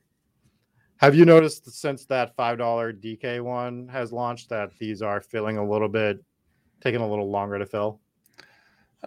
Have 0.98 1.14
you 1.14 1.24
noticed 1.24 1.72
since 1.72 2.06
that 2.08 2.36
$5 2.36 2.58
DK 3.00 3.42
one 3.42 3.88
has 3.90 4.12
launched 4.12 4.50
that 4.50 4.72
these 4.80 5.04
are 5.04 5.22
filling 5.22 5.58
a 5.58 5.64
little 5.64 5.88
bit, 5.88 6.24
taking 6.82 7.02
a 7.02 7.08
little 7.08 7.30
longer 7.30 7.60
to 7.60 7.66
fill? 7.68 8.00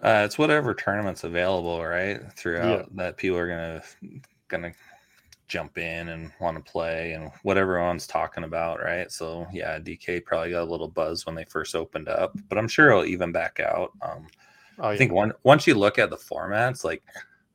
Uh, 0.01 0.23
it's 0.25 0.37
whatever 0.37 0.73
tournaments 0.73 1.25
available, 1.25 1.85
right? 1.85 2.21
Throughout 2.33 2.79
yeah. 2.79 2.85
that 2.93 3.17
people 3.17 3.37
are 3.37 3.47
gonna 3.47 3.81
gonna 4.47 4.71
jump 5.47 5.77
in 5.77 6.09
and 6.09 6.31
want 6.39 6.57
to 6.57 6.71
play 6.71 7.13
and 7.13 7.31
what 7.43 7.57
everyone's 7.57 8.07
talking 8.07 8.43
about, 8.43 8.81
right? 8.81 9.11
So 9.11 9.47
yeah, 9.51 9.79
DK 9.79 10.23
probably 10.25 10.51
got 10.51 10.67
a 10.67 10.71
little 10.71 10.87
buzz 10.87 11.25
when 11.25 11.35
they 11.35 11.45
first 11.45 11.75
opened 11.75 12.07
up, 12.07 12.35
but 12.49 12.57
I'm 12.57 12.67
sure 12.67 12.89
it'll 12.89 13.05
even 13.05 13.31
back 13.31 13.59
out. 13.59 13.91
Um, 14.01 14.27
oh, 14.79 14.89
I 14.89 14.97
think 14.97 15.11
one 15.11 15.33
once 15.43 15.67
you 15.67 15.75
look 15.75 15.99
at 15.99 16.09
the 16.09 16.17
formats, 16.17 16.83
like 16.83 17.03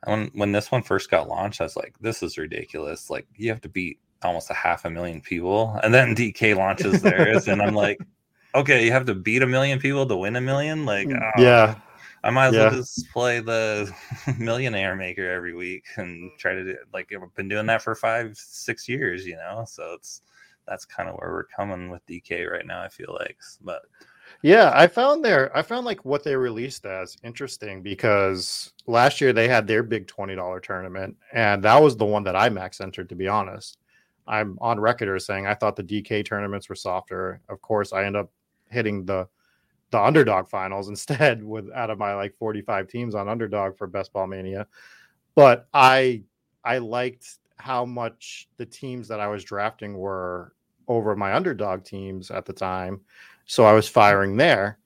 when 0.04 0.30
when 0.35 0.52
this 0.52 0.70
one 0.70 0.82
first 0.82 1.11
got 1.11 1.28
launched, 1.28 1.61
I 1.61 1.64
was 1.64 1.76
like, 1.76 1.94
this 2.00 2.23
is 2.23 2.38
ridiculous. 2.38 3.11
Like 3.11 3.26
you 3.37 3.50
have 3.50 3.61
to 3.62 3.68
beat 3.68 3.99
almost 4.23 4.50
a 4.50 4.54
half 4.54 4.85
a 4.85 4.90
million 4.90 5.20
people, 5.20 5.78
and 5.82 5.92
then 5.92 6.14
DK 6.16 6.56
launches 6.56 7.02
theirs, 7.02 7.49
and 7.49 7.61
I'm 7.61 7.75
like, 7.75 7.99
okay, 8.54 8.85
you 8.85 8.92
have 8.92 9.06
to 9.06 9.14
beat 9.14 9.42
a 9.42 9.47
million 9.47 9.78
people 9.78 10.06
to 10.06 10.16
win 10.16 10.37
a 10.37 10.40
million. 10.40 10.87
Like, 10.87 11.09
oh, 11.09 11.30
yeah, 11.40 11.76
I 12.23 12.31
might 12.31 12.49
as 12.49 12.55
yeah. 12.55 12.69
well 12.69 12.71
just 12.73 13.11
play 13.11 13.41
the 13.41 13.93
millionaire 14.39 14.95
maker 14.95 15.31
every 15.31 15.55
week 15.55 15.85
and 15.97 16.31
try 16.39 16.55
to 16.55 16.65
do 16.65 16.77
like 16.93 17.11
I've 17.12 17.35
been 17.35 17.49
doing 17.49 17.67
that 17.67 17.83
for 17.83 17.95
five, 17.95 18.37
six 18.37 18.89
years, 18.89 19.27
you 19.27 19.37
know. 19.37 19.65
So 19.67 19.95
it's 19.95 20.23
that's 20.67 20.85
kind 20.85 21.09
of 21.09 21.17
where 21.17 21.31
we're 21.31 21.45
coming 21.45 21.91
with 21.91 22.07
DK 22.07 22.50
right 22.50 22.67
now. 22.67 22.83
I 22.83 22.89
feel 22.89 23.17
like, 23.19 23.39
but 23.62 23.83
yeah, 24.43 24.71
I 24.75 24.87
found 24.87 25.25
their 25.25 25.55
I 25.57 25.62
found 25.62 25.87
like 25.87 26.05
what 26.05 26.23
they 26.23 26.37
released 26.37 26.87
as 26.87 27.17
interesting 27.25 27.83
because 27.83 28.73
last 28.87 29.21
year 29.21 29.33
they 29.33 29.49
had 29.49 29.67
their 29.67 29.83
big 29.83 30.07
twenty 30.07 30.35
dollar 30.35 30.61
tournament, 30.61 31.17
and 31.33 31.62
that 31.65 31.83
was 31.83 31.97
the 31.97 32.07
one 32.07 32.25
that 32.25 32.37
I 32.37 32.49
max 32.49 32.81
entered. 32.81 33.09
To 33.09 33.15
be 33.15 33.29
honest, 33.29 33.79
I'm 34.27 34.59
on 34.61 34.79
record 34.79 35.15
as 35.15 35.27
saying 35.27 35.47
I 35.47 35.55
thought 35.55 35.77
the 35.77 35.83
DK 35.83 36.25
tournaments 36.25 36.69
were 36.69 36.75
softer. 36.75 37.41
Of 37.49 37.61
course, 37.62 37.93
I 37.93 38.05
end 38.05 38.17
up 38.17 38.31
hitting 38.69 39.05
the 39.05 39.27
the 39.90 40.00
underdog 40.00 40.49
finals 40.49 40.88
instead 40.88 41.42
with 41.44 41.70
out 41.75 41.90
of 41.90 41.99
my 41.99 42.14
like 42.14 42.37
45 42.37 42.88
teams 42.88 43.14
on 43.14 43.28
underdog 43.28 43.76
for 43.76 43.87
best 43.87 44.12
ball 44.12 44.26
mania. 44.26 44.66
But 45.35 45.66
i 45.73 46.23
i 46.64 46.78
liked 46.78 47.38
how 47.56 47.85
much 47.85 48.49
the 48.56 48.66
teams 48.66 49.09
that 49.09 49.20
i 49.20 49.28
was 49.28 49.44
drafting 49.44 49.97
were 49.97 50.54
over 50.88 51.14
my 51.14 51.35
underdog 51.35 51.85
teams 51.85 52.30
at 52.30 52.44
the 52.44 52.52
time. 52.52 53.00
So 53.47 53.64
i 53.64 53.73
was 53.73 53.88
firing 53.88 54.37
there. 54.37 54.78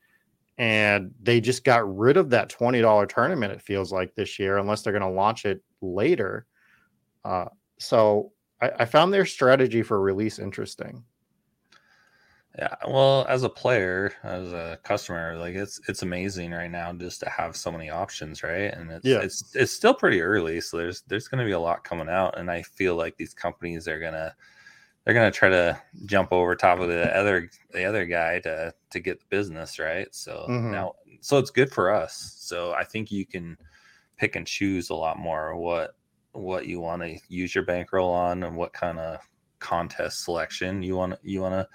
And 0.56 1.12
they 1.20 1.40
just 1.40 1.64
got 1.64 1.96
rid 1.96 2.16
of 2.16 2.30
that 2.30 2.48
$20 2.48 3.08
tournament 3.08 3.52
it 3.52 3.60
feels 3.60 3.92
like 3.92 4.14
this 4.14 4.38
year 4.38 4.58
unless 4.58 4.82
they're 4.82 4.92
going 4.92 5.02
to 5.02 5.08
launch 5.08 5.46
it 5.46 5.60
later. 5.80 6.46
Uh, 7.24 7.46
so 7.80 8.30
I, 8.62 8.70
I 8.78 8.84
found 8.84 9.12
their 9.12 9.26
strategy 9.26 9.82
for 9.82 10.00
release 10.00 10.38
interesting 10.38 11.02
yeah, 12.58 12.76
well, 12.86 13.26
as 13.28 13.42
a 13.42 13.48
player, 13.48 14.12
as 14.22 14.52
a 14.52 14.78
customer, 14.84 15.36
like 15.36 15.56
it's 15.56 15.80
it's 15.88 16.02
amazing 16.02 16.52
right 16.52 16.70
now 16.70 16.92
just 16.92 17.20
to 17.20 17.28
have 17.28 17.56
so 17.56 17.72
many 17.72 17.90
options, 17.90 18.44
right? 18.44 18.72
And 18.72 18.92
it's 18.92 19.04
yeah. 19.04 19.18
it's 19.18 19.54
it's 19.56 19.72
still 19.72 19.94
pretty 19.94 20.20
early, 20.22 20.60
so 20.60 20.76
there's 20.76 21.02
there's 21.08 21.26
going 21.26 21.40
to 21.40 21.44
be 21.44 21.52
a 21.52 21.58
lot 21.58 21.82
coming 21.82 22.08
out, 22.08 22.38
and 22.38 22.48
I 22.48 22.62
feel 22.62 22.94
like 22.94 23.16
these 23.16 23.34
companies 23.34 23.88
are 23.88 23.98
gonna 23.98 24.36
they're 25.04 25.14
gonna 25.14 25.32
try 25.32 25.48
to 25.48 25.80
jump 26.06 26.32
over 26.32 26.54
top 26.54 26.78
of 26.78 26.86
the 26.88 27.16
other 27.16 27.50
the 27.72 27.84
other 27.84 28.06
guy 28.06 28.38
to 28.40 28.72
to 28.90 29.00
get 29.00 29.18
the 29.18 29.26
business, 29.30 29.80
right? 29.80 30.06
So 30.12 30.46
mm-hmm. 30.48 30.70
now, 30.70 30.94
so 31.22 31.38
it's 31.38 31.50
good 31.50 31.72
for 31.72 31.92
us. 31.92 32.36
So 32.38 32.72
I 32.72 32.84
think 32.84 33.10
you 33.10 33.26
can 33.26 33.58
pick 34.16 34.36
and 34.36 34.46
choose 34.46 34.90
a 34.90 34.94
lot 34.94 35.18
more 35.18 35.56
what 35.56 35.96
what 36.30 36.66
you 36.66 36.78
want 36.78 37.02
to 37.02 37.18
use 37.28 37.52
your 37.52 37.64
bankroll 37.64 38.12
on 38.12 38.44
and 38.44 38.56
what 38.56 38.72
kind 38.72 39.00
of 39.00 39.18
contest 39.58 40.24
selection 40.24 40.82
you 40.82 40.94
want 40.94 41.14
you 41.22 41.40
want 41.40 41.54
to 41.54 41.66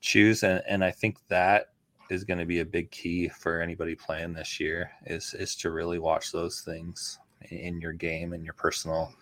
choose 0.00 0.42
and, 0.42 0.62
and 0.68 0.84
i 0.84 0.90
think 0.90 1.18
that 1.28 1.72
is 2.10 2.24
going 2.24 2.38
to 2.38 2.46
be 2.46 2.60
a 2.60 2.64
big 2.64 2.90
key 2.90 3.28
for 3.28 3.60
anybody 3.60 3.94
playing 3.94 4.32
this 4.32 4.58
year 4.58 4.90
is 5.06 5.34
is 5.34 5.54
to 5.56 5.70
really 5.70 5.98
watch 5.98 6.32
those 6.32 6.60
things 6.60 7.18
in 7.50 7.80
your 7.80 7.92
game 7.92 8.32
and 8.32 8.44
your 8.44 8.54
personal 8.54 9.12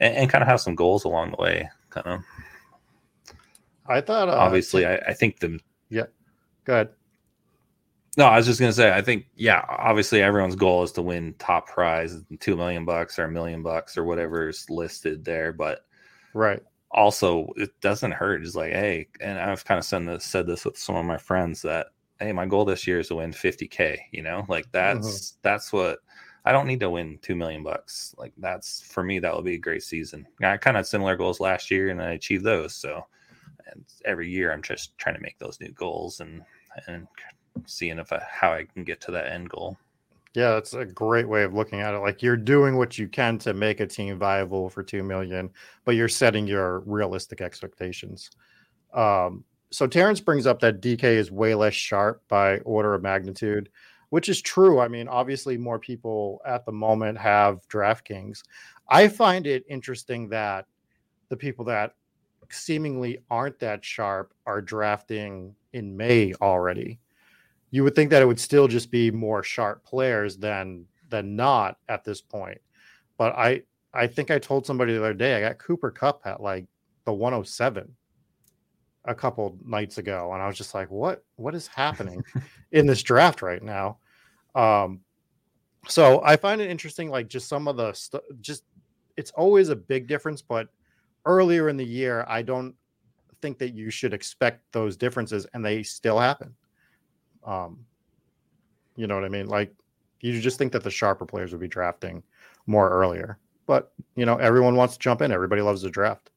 and, 0.00 0.14
and 0.16 0.30
kind 0.30 0.42
of 0.42 0.48
have 0.48 0.60
some 0.60 0.74
goals 0.74 1.04
along 1.04 1.30
the 1.30 1.42
way 1.42 1.68
kind 1.90 2.06
of 2.06 2.20
i 3.86 4.00
thought 4.00 4.28
uh, 4.28 4.36
obviously 4.36 4.84
I, 4.84 4.96
I 4.96 5.12
think 5.12 5.38
the 5.38 5.58
yeah 5.88 6.06
go 6.64 6.74
ahead 6.74 6.88
no, 8.16 8.24
I 8.24 8.38
was 8.38 8.46
just 8.46 8.58
gonna 8.58 8.72
say, 8.72 8.92
I 8.92 9.02
think, 9.02 9.26
yeah, 9.36 9.62
obviously 9.68 10.22
everyone's 10.22 10.56
goal 10.56 10.82
is 10.82 10.92
to 10.92 11.02
win 11.02 11.34
top 11.38 11.68
prize, 11.68 12.16
two 12.40 12.56
million 12.56 12.86
bucks 12.86 13.18
or 13.18 13.24
a 13.24 13.30
million 13.30 13.62
bucks 13.62 13.98
or 13.98 14.04
whatever 14.04 14.48
is 14.48 14.70
listed 14.70 15.22
there. 15.22 15.52
But 15.52 15.84
right, 16.32 16.62
also 16.90 17.48
it 17.56 17.70
doesn't 17.80 18.12
hurt. 18.12 18.42
It's 18.42 18.54
like, 18.54 18.72
hey, 18.72 19.08
and 19.20 19.38
I've 19.38 19.64
kind 19.64 19.78
of 19.78 19.84
said 19.84 20.06
this, 20.06 20.24
said 20.24 20.46
this 20.46 20.64
with 20.64 20.78
some 20.78 20.96
of 20.96 21.04
my 21.04 21.18
friends 21.18 21.62
that, 21.62 21.88
hey, 22.20 22.32
my 22.32 22.46
goal 22.46 22.64
this 22.64 22.86
year 22.86 23.00
is 23.00 23.08
to 23.08 23.16
win 23.16 23.32
50k. 23.32 23.98
You 24.12 24.22
know, 24.22 24.44
like 24.48 24.70
that's 24.72 25.06
mm-hmm. 25.08 25.38
that's 25.42 25.72
what 25.72 25.98
I 26.44 26.52
don't 26.52 26.68
need 26.68 26.80
to 26.80 26.90
win 26.90 27.18
two 27.22 27.34
million 27.34 27.62
bucks. 27.62 28.14
Like 28.16 28.32
that's 28.38 28.80
for 28.80 29.02
me, 29.02 29.18
that 29.18 29.34
will 29.34 29.42
be 29.42 29.54
a 29.54 29.58
great 29.58 29.82
season. 29.82 30.26
I 30.42 30.56
kind 30.56 30.76
of 30.76 30.86
similar 30.86 31.16
goals 31.16 31.40
last 31.40 31.70
year, 31.70 31.90
and 31.90 32.00
I 32.00 32.12
achieved 32.12 32.44
those. 32.44 32.74
So, 32.74 33.04
and 33.72 33.84
every 34.04 34.30
year 34.30 34.52
I'm 34.52 34.62
just 34.62 34.96
trying 34.96 35.16
to 35.16 35.20
make 35.20 35.38
those 35.38 35.60
new 35.60 35.72
goals 35.72 36.20
and 36.20 36.42
and 36.86 37.08
seeing 37.66 37.98
if 37.98 38.12
I, 38.12 38.22
how 38.30 38.52
I 38.52 38.64
can 38.64 38.84
get 38.84 39.00
to 39.02 39.10
that 39.12 39.32
end 39.32 39.50
goal. 39.50 39.76
Yeah, 40.36 40.50
that's 40.50 40.74
a 40.74 40.84
great 40.84 41.26
way 41.26 41.44
of 41.44 41.54
looking 41.54 41.80
at 41.80 41.94
it. 41.94 41.98
Like 42.00 42.22
you're 42.22 42.36
doing 42.36 42.76
what 42.76 42.98
you 42.98 43.08
can 43.08 43.38
to 43.38 43.54
make 43.54 43.80
a 43.80 43.86
team 43.86 44.18
viable 44.18 44.68
for 44.68 44.82
two 44.82 45.02
million, 45.02 45.48
but 45.86 45.94
you're 45.94 46.10
setting 46.10 46.46
your 46.46 46.80
realistic 46.80 47.40
expectations. 47.40 48.30
Um, 48.92 49.44
so 49.70 49.86
Terrence 49.86 50.20
brings 50.20 50.46
up 50.46 50.60
that 50.60 50.82
DK 50.82 51.04
is 51.04 51.30
way 51.30 51.54
less 51.54 51.72
sharp 51.72 52.22
by 52.28 52.58
order 52.58 52.92
of 52.92 53.02
magnitude, 53.02 53.70
which 54.10 54.28
is 54.28 54.42
true. 54.42 54.78
I 54.78 54.88
mean, 54.88 55.08
obviously, 55.08 55.56
more 55.56 55.78
people 55.78 56.42
at 56.44 56.66
the 56.66 56.72
moment 56.72 57.16
have 57.16 57.66
DraftKings. 57.68 58.42
I 58.90 59.08
find 59.08 59.46
it 59.46 59.64
interesting 59.70 60.28
that 60.28 60.66
the 61.30 61.36
people 61.38 61.64
that 61.64 61.94
seemingly 62.50 63.20
aren't 63.30 63.58
that 63.60 63.82
sharp 63.82 64.34
are 64.44 64.60
drafting 64.60 65.54
in 65.72 65.96
May 65.96 66.34
already 66.42 67.00
you 67.76 67.84
would 67.84 67.94
think 67.94 68.08
that 68.08 68.22
it 68.22 68.24
would 68.24 68.40
still 68.40 68.66
just 68.66 68.90
be 68.90 69.10
more 69.10 69.42
sharp 69.42 69.84
players 69.84 70.38
than 70.38 70.86
than 71.10 71.36
not 71.36 71.76
at 71.90 72.04
this 72.04 72.22
point. 72.22 72.58
But 73.18 73.34
I 73.36 73.64
I 73.92 74.06
think 74.06 74.30
I 74.30 74.38
told 74.38 74.64
somebody 74.64 74.94
the 74.94 75.00
other 75.00 75.12
day 75.12 75.36
I 75.36 75.40
got 75.40 75.58
Cooper 75.58 75.90
Kupp 75.90 76.22
at 76.24 76.40
like 76.40 76.64
the 77.04 77.12
107 77.12 77.94
a 79.04 79.14
couple 79.14 79.58
nights 79.62 79.98
ago, 79.98 80.32
and 80.32 80.40
I 80.40 80.46
was 80.46 80.56
just 80.56 80.72
like, 80.72 80.90
what 80.90 81.22
what 81.36 81.54
is 81.54 81.66
happening 81.66 82.24
in 82.72 82.86
this 82.86 83.02
draft 83.02 83.42
right 83.42 83.62
now? 83.62 83.98
Um, 84.54 85.02
so 85.86 86.22
I 86.24 86.36
find 86.36 86.62
it 86.62 86.70
interesting, 86.70 87.10
like 87.10 87.28
just 87.28 87.46
some 87.46 87.68
of 87.68 87.76
the 87.76 87.92
stuff. 87.92 88.22
Just 88.40 88.64
it's 89.18 89.32
always 89.32 89.68
a 89.68 89.76
big 89.76 90.06
difference, 90.06 90.40
but 90.40 90.68
earlier 91.26 91.68
in 91.68 91.76
the 91.76 91.84
year, 91.84 92.24
I 92.26 92.40
don't 92.40 92.74
think 93.42 93.58
that 93.58 93.74
you 93.74 93.90
should 93.90 94.14
expect 94.14 94.62
those 94.72 94.96
differences, 94.96 95.46
and 95.52 95.62
they 95.62 95.82
still 95.82 96.18
happen. 96.18 96.56
Um, 97.46 97.84
you 98.96 99.06
know 99.06 99.14
what 99.14 99.24
I 99.24 99.28
mean? 99.28 99.46
Like 99.46 99.74
you 100.20 100.40
just 100.40 100.58
think 100.58 100.72
that 100.72 100.82
the 100.82 100.90
sharper 100.90 101.26
players 101.26 101.52
would 101.52 101.60
be 101.60 101.68
drafting 101.68 102.22
more 102.66 102.90
earlier, 102.90 103.38
but 103.66 103.92
you 104.16 104.26
know 104.26 104.36
everyone 104.36 104.76
wants 104.76 104.94
to 104.94 105.00
jump 105.00 105.22
in. 105.22 105.32
Everybody 105.32 105.62
loves 105.62 105.82
the 105.82 105.90
draft. 105.90 106.30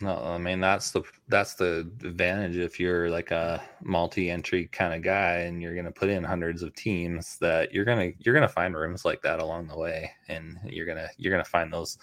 No, 0.00 0.16
I 0.16 0.38
mean 0.38 0.60
that's 0.60 0.90
the 0.90 1.02
that's 1.28 1.54
the 1.54 1.90
advantage 2.04 2.56
if 2.56 2.80
you're 2.80 3.10
like 3.10 3.30
a 3.30 3.62
multi-entry 3.82 4.68
kind 4.68 4.94
of 4.94 5.02
guy 5.02 5.40
and 5.40 5.62
you're 5.62 5.76
gonna 5.76 5.92
put 5.92 6.08
in 6.08 6.24
hundreds 6.24 6.62
of 6.62 6.74
teams 6.74 7.38
that 7.38 7.72
you're 7.72 7.84
gonna 7.84 8.10
you're 8.18 8.34
gonna 8.34 8.48
find 8.48 8.74
rooms 8.74 9.04
like 9.04 9.22
that 9.22 9.40
along 9.40 9.68
the 9.68 9.76
way 9.76 10.10
and 10.28 10.58
you're 10.64 10.86
gonna 10.86 11.08
you're 11.18 11.32
gonna 11.32 11.44
find 11.44 11.72
those 11.72 11.98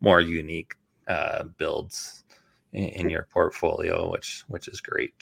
more 0.00 0.20
unique 0.20 0.74
uh, 1.08 1.44
builds 1.58 2.24
in, 2.72 2.84
in 2.84 3.10
your 3.10 3.26
portfolio, 3.30 4.10
which 4.10 4.44
which 4.48 4.68
is 4.68 4.80
great. 4.80 5.14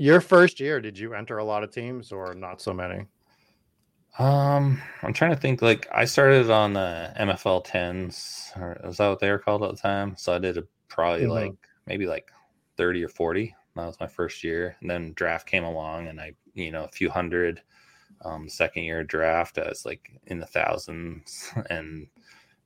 Your 0.00 0.22
first 0.22 0.60
year, 0.60 0.80
did 0.80 0.98
you 0.98 1.12
enter 1.12 1.36
a 1.36 1.44
lot 1.44 1.62
of 1.62 1.70
teams 1.70 2.10
or 2.10 2.32
not 2.32 2.62
so 2.62 2.72
many? 2.72 3.04
Um, 4.18 4.80
I'm 5.02 5.12
trying 5.12 5.32
to 5.32 5.36
think. 5.36 5.60
Like, 5.60 5.86
I 5.92 6.06
started 6.06 6.48
on 6.48 6.72
the 6.72 7.12
MFL 7.20 7.64
tens, 7.66 8.50
or 8.56 8.80
was 8.82 8.96
that 8.96 9.08
what 9.10 9.18
they 9.20 9.30
were 9.30 9.38
called 9.38 9.62
at 9.62 9.72
the 9.72 9.76
time? 9.76 10.14
So 10.16 10.32
I 10.32 10.38
did 10.38 10.56
a, 10.56 10.62
probably 10.88 11.24
mm-hmm. 11.24 11.32
like 11.32 11.54
maybe 11.84 12.06
like 12.06 12.30
30 12.78 13.04
or 13.04 13.08
40. 13.08 13.54
That 13.76 13.84
was 13.84 14.00
my 14.00 14.06
first 14.06 14.42
year, 14.42 14.74
and 14.80 14.88
then 14.88 15.12
draft 15.16 15.46
came 15.46 15.64
along, 15.64 16.08
and 16.08 16.18
I, 16.18 16.32
you 16.54 16.72
know, 16.72 16.84
a 16.84 16.88
few 16.88 17.10
hundred. 17.10 17.60
Um, 18.24 18.48
second 18.48 18.84
year 18.84 19.04
draft, 19.04 19.58
I 19.58 19.68
was 19.68 19.84
like 19.84 20.10
in 20.28 20.38
the 20.38 20.46
thousands, 20.46 21.52
and 21.68 22.06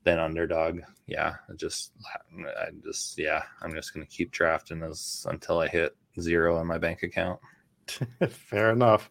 then 0.04 0.18
underdog. 0.18 0.80
Yeah, 1.06 1.34
I 1.48 1.54
just, 1.54 1.92
I 2.38 2.68
just, 2.82 3.18
yeah, 3.18 3.42
I'm 3.62 3.74
just 3.74 3.92
gonna 3.92 4.06
keep 4.06 4.30
drafting 4.30 4.80
those 4.80 5.26
until 5.28 5.58
I 5.58 5.68
hit 5.68 5.96
zero 6.20 6.60
in 6.60 6.66
my 6.66 6.78
bank 6.78 7.02
account. 7.02 7.40
Fair 8.28 8.70
enough. 8.70 9.10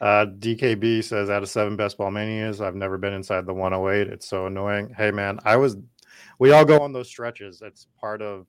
Uh, 0.00 0.26
DKB 0.26 1.02
says 1.02 1.30
out 1.30 1.42
of 1.42 1.48
seven 1.48 1.76
best 1.76 1.96
ball 1.96 2.10
manias, 2.10 2.60
I've 2.60 2.74
never 2.74 2.98
been 2.98 3.14
inside 3.14 3.46
the 3.46 3.54
108. 3.54 4.12
It's 4.12 4.26
so 4.26 4.46
annoying. 4.46 4.92
Hey 4.96 5.10
man, 5.10 5.38
I 5.44 5.56
was. 5.56 5.76
We 6.38 6.52
all 6.52 6.64
go 6.64 6.80
on 6.80 6.92
those 6.92 7.08
stretches. 7.08 7.62
It's 7.62 7.86
part 8.00 8.20
of, 8.20 8.46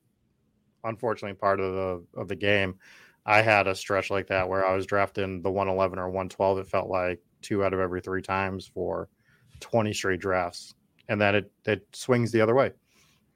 unfortunately, 0.84 1.36
part 1.36 1.60
of 1.60 1.72
the 1.74 2.20
of 2.20 2.28
the 2.28 2.36
game. 2.36 2.78
I 3.24 3.42
had 3.42 3.66
a 3.66 3.74
stretch 3.74 4.10
like 4.10 4.28
that 4.28 4.48
where 4.48 4.64
I 4.64 4.74
was 4.74 4.86
drafting 4.86 5.42
the 5.42 5.50
111 5.50 5.98
or 5.98 6.08
112. 6.08 6.58
It 6.58 6.66
felt 6.68 6.88
like 6.88 7.20
two 7.42 7.64
out 7.64 7.74
of 7.74 7.80
every 7.80 8.00
three 8.00 8.22
times 8.22 8.66
for 8.66 9.08
20 9.60 9.92
straight 9.92 10.20
drafts, 10.20 10.74
and 11.08 11.20
then 11.20 11.34
it 11.34 11.52
it 11.64 11.86
swings 11.92 12.32
the 12.32 12.40
other 12.40 12.54
way. 12.54 12.72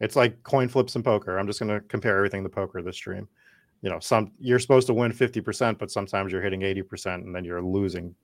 It's 0.00 0.16
like 0.16 0.42
coin 0.42 0.68
flips 0.68 0.96
and 0.96 1.04
poker. 1.04 1.38
I'm 1.38 1.46
just 1.46 1.60
going 1.60 1.72
to 1.72 1.80
compare 1.86 2.16
everything 2.16 2.42
to 2.42 2.48
poker 2.48 2.82
this 2.82 2.96
stream 2.96 3.28
you 3.82 3.90
know 3.90 3.98
some 3.98 4.32
you're 4.38 4.58
supposed 4.58 4.86
to 4.86 4.94
win 4.94 5.12
50% 5.12 5.78
but 5.78 5.90
sometimes 5.90 6.32
you're 6.32 6.42
hitting 6.42 6.60
80% 6.60 7.14
and 7.14 7.34
then 7.34 7.44
you're 7.44 7.62
losing 7.62 8.14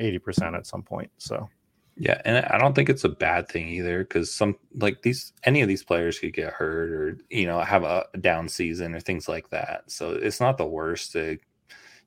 80% 0.00 0.56
at 0.56 0.66
some 0.66 0.82
point 0.82 1.10
so 1.18 1.48
yeah 1.96 2.20
and 2.24 2.44
i 2.46 2.58
don't 2.58 2.74
think 2.74 2.88
it's 2.88 3.04
a 3.04 3.08
bad 3.08 3.48
thing 3.48 3.68
either 3.68 4.04
because 4.04 4.32
some 4.32 4.56
like 4.74 5.02
these 5.02 5.32
any 5.44 5.62
of 5.62 5.68
these 5.68 5.82
players 5.82 6.18
could 6.18 6.32
get 6.32 6.52
hurt 6.52 6.92
or 6.92 7.18
you 7.30 7.46
know 7.46 7.60
have 7.60 7.82
a 7.82 8.06
down 8.20 8.48
season 8.48 8.94
or 8.94 9.00
things 9.00 9.28
like 9.28 9.48
that 9.50 9.82
so 9.90 10.12
it's 10.12 10.40
not 10.40 10.58
the 10.58 10.66
worst 10.66 11.12
to, 11.12 11.36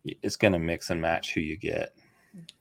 it's 0.04 0.38
going 0.38 0.54
to 0.54 0.60
mix 0.60 0.90
and 0.90 1.02
match 1.02 1.34
who 1.34 1.42
you 1.42 1.58
get 1.58 1.94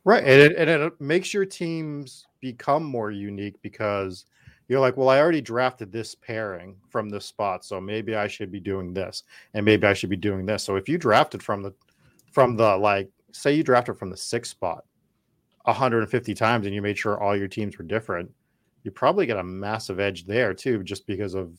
right 0.04 0.24
and 0.24 0.40
it, 0.40 0.56
and 0.56 0.68
it 0.68 1.00
makes 1.00 1.32
your 1.32 1.44
teams 1.44 2.26
become 2.40 2.84
more 2.84 3.10
unique 3.10 3.60
because 3.62 4.26
you're 4.68 4.80
like, 4.80 4.96
well, 4.96 5.08
I 5.08 5.18
already 5.18 5.40
drafted 5.40 5.90
this 5.90 6.14
pairing 6.14 6.76
from 6.88 7.08
this 7.08 7.26
spot, 7.26 7.64
so 7.64 7.80
maybe 7.80 8.14
I 8.14 8.28
should 8.28 8.52
be 8.52 8.60
doing 8.60 8.94
this, 8.94 9.24
and 9.54 9.64
maybe 9.64 9.86
I 9.86 9.94
should 9.94 10.10
be 10.10 10.16
doing 10.16 10.46
this. 10.46 10.62
So 10.62 10.76
if 10.76 10.88
you 10.88 10.96
drafted 10.96 11.42
from 11.42 11.62
the 11.62 11.74
from 12.30 12.56
the 12.56 12.76
like, 12.76 13.10
say 13.32 13.52
you 13.52 13.64
drafted 13.64 13.98
from 13.98 14.10
the 14.10 14.16
sixth 14.16 14.52
spot 14.52 14.84
150 15.64 16.34
times, 16.34 16.66
and 16.66 16.74
you 16.74 16.82
made 16.82 16.96
sure 16.96 17.20
all 17.20 17.36
your 17.36 17.48
teams 17.48 17.76
were 17.76 17.84
different, 17.84 18.30
you 18.84 18.90
probably 18.90 19.26
get 19.26 19.36
a 19.38 19.42
massive 19.42 19.98
edge 19.98 20.24
there 20.26 20.54
too, 20.54 20.84
just 20.84 21.06
because 21.06 21.34
of 21.34 21.58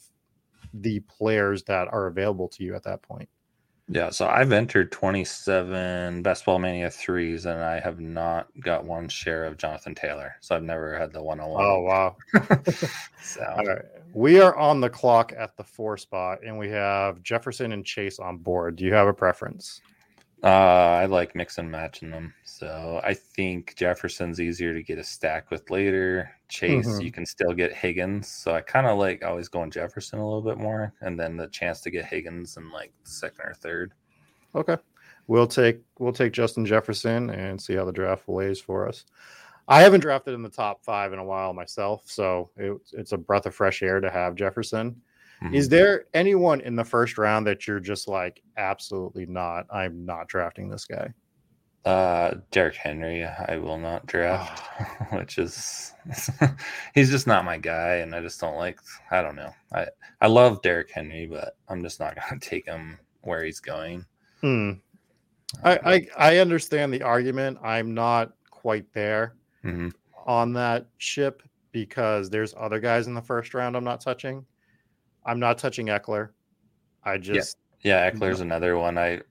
the 0.74 1.02
players 1.02 1.64
that 1.64 1.90
are 1.92 2.08
available 2.08 2.48
to 2.48 2.64
you 2.64 2.76
at 2.76 2.84
that 2.84 3.02
point. 3.02 3.28
Yeah, 3.93 4.10
so 4.10 4.25
I've 4.25 4.53
entered 4.53 4.89
27 4.93 6.21
Best 6.21 6.45
Ball 6.45 6.60
Mania 6.60 6.89
threes, 6.89 7.45
and 7.45 7.62
I 7.62 7.81
have 7.81 8.00
not 8.00 8.48
got 8.62 8.86
one 8.86 9.10
share 9.10 9.43
of 9.43 9.57
Jonathan 9.57 9.93
Taylor. 9.93 10.36
So 10.39 10.55
I've 10.55 10.63
never 10.63 10.98
had 10.98 11.12
the 11.12 11.21
one 11.21 11.41
on 11.41 11.50
one. 11.50 11.65
Oh 11.65 11.81
wow! 11.81 12.15
so 13.21 13.43
all 13.43 13.65
right, 13.65 13.81
we 14.13 14.39
are 14.39 14.56
on 14.56 14.80
the 14.80 14.89
clock 14.89 15.34
at 15.38 15.58
the 15.58 15.63
four 15.65 15.97
spot, 15.97 16.39
and 16.45 16.58
we 16.58 16.69
have 16.69 17.21
Jefferson 17.21 17.73
and 17.73 17.86
Chase 17.86 18.17
on 18.17 18.38
board. 18.38 18.77
Do 18.77 18.86
you 18.86 18.93
have 18.93 19.10
a 19.10 19.13
preference? 19.13 19.82
Uh, 20.43 20.47
I 20.47 21.06
like 21.06 21.36
mix 21.36 21.60
and 21.60 21.69
matching 21.69 22.10
them. 22.10 22.34
So 22.43 22.99
I 23.04 23.13
think 23.13 23.75
Jefferson's 23.75 24.41
easier 24.41 24.73
to 24.73 24.82
get 24.82 24.97
a 24.97 25.04
stack 25.04 25.51
with 25.51 25.69
later. 25.69 26.32
Chase, 26.47 26.88
mm-hmm. 26.88 27.01
you 27.01 27.12
can 27.12 27.25
still 27.25 27.54
get 27.54 27.73
Higgins. 27.73 28.27
So 28.27 28.54
I 28.54 28.62
kind 28.62 28.88
of 28.88 28.97
like 28.97 29.23
always 29.23 29.47
going 29.49 29.69
Jefferson 29.69 30.19
a 30.19 30.25
little 30.25 30.41
bit 30.41 30.58
more, 30.58 30.93
and 31.01 31.19
then 31.19 31.38
the 31.38 31.47
chance 31.47 31.82
to 31.82 31.91
get 31.91 32.06
Higgins 32.06 32.58
in 32.58 32.71
like 32.71 32.91
second 33.04 33.45
or 33.45 33.54
third. 33.54 33.93
Okay, 34.56 34.77
we'll 35.27 35.47
take 35.47 35.82
we'll 35.99 36.12
take 36.12 36.34
Justin 36.34 36.65
Jefferson 36.65 37.30
and 37.30 37.62
see 37.62 37.75
how 37.75 37.86
the 37.86 37.91
draft 37.91 38.27
lays 38.27 38.60
for 38.60 38.88
us. 38.88 39.06
I 39.67 39.82
haven't 39.82 40.01
drafted 40.01 40.34
in 40.34 40.41
the 40.41 40.49
top 40.49 40.84
five 40.84 41.13
in 41.13 41.19
a 41.19 41.23
while 41.23 41.54
myself, 41.54 42.04
so 42.06 42.49
it, 42.58 42.73
it's 42.93 43.12
a 43.12 43.17
breath 43.17 43.45
of 43.45 43.54
fresh 43.54 43.84
air 43.84 43.99
to 43.99 44.10
have 44.10 44.36
Jefferson. 44.36 45.01
Mm-hmm. 45.43 45.56
Is 45.56 45.69
there 45.69 46.06
anyone 46.13 46.62
in 46.62 46.75
the 46.75 46.84
first 46.84 47.17
round 47.17 47.47
that 47.47 47.65
you're 47.67 47.80
just 47.80 48.08
like, 48.08 48.41
absolutely 48.58 49.25
not? 49.25 49.65
I'm 49.73 50.06
not 50.06 50.27
drafting 50.27 50.69
this 50.69 50.86
guy. 50.86 51.13
Uh, 51.84 52.36
Derrick 52.51 52.75
Henry, 52.75 53.25
I 53.25 53.58
will 53.58 53.80
not 53.80 54.06
draft, 54.06 54.62
which 55.12 55.39
is 55.39 55.93
he's 56.93 57.10
just 57.10 57.25
not 57.25 57.43
my 57.43 57.58
guy, 57.58 57.95
and 57.95 58.13
I 58.13 58.21
just 58.21 58.39
don't 58.39 58.56
like. 58.56 58.80
I 59.10 59.23
don't 59.23 59.36
know. 59.36 59.51
I 59.73 59.88
I 60.21 60.27
love 60.27 60.62
Derrick 60.62 60.91
Henry, 60.91 61.25
but 61.25 61.58
I'm 61.67 61.82
just 61.82 61.99
not 61.99 62.15
going 62.30 62.39
to 62.39 62.49
take 62.49 62.67
him 62.67 62.99
where 63.21 63.43
he's 63.43 63.60
going. 63.60 64.06
Hmm. 64.41 64.73
I, 65.63 65.80
I 65.84 66.08
I 66.34 66.38
understand 66.38 66.93
the 66.93 67.01
argument. 67.01 67.58
I'm 67.63 67.95
not 67.95 68.34
quite 68.51 68.86
there 68.93 69.34
mm-hmm. 69.65 69.89
on 70.27 70.54
that 70.54 70.86
ship 70.99 71.41
because 71.71 72.30
there's 72.30 72.54
other 72.56 72.80
guys 72.80 73.08
in 73.08 73.15
the 73.15 73.21
first 73.21 73.56
round 73.56 73.75
I'm 73.75 73.84
not 73.84 74.01
touching. 74.01 74.45
I'm 75.25 75.39
not 75.39 75.57
touching 75.57 75.88
Ekeler. 75.88 76.29
I 77.03 77.17
just 77.17 77.57
yeah, 77.81 78.05
yeah 78.05 78.12
Ekeler's 78.12 78.41
another 78.41 78.77
one. 78.77 78.97
I 78.97 79.21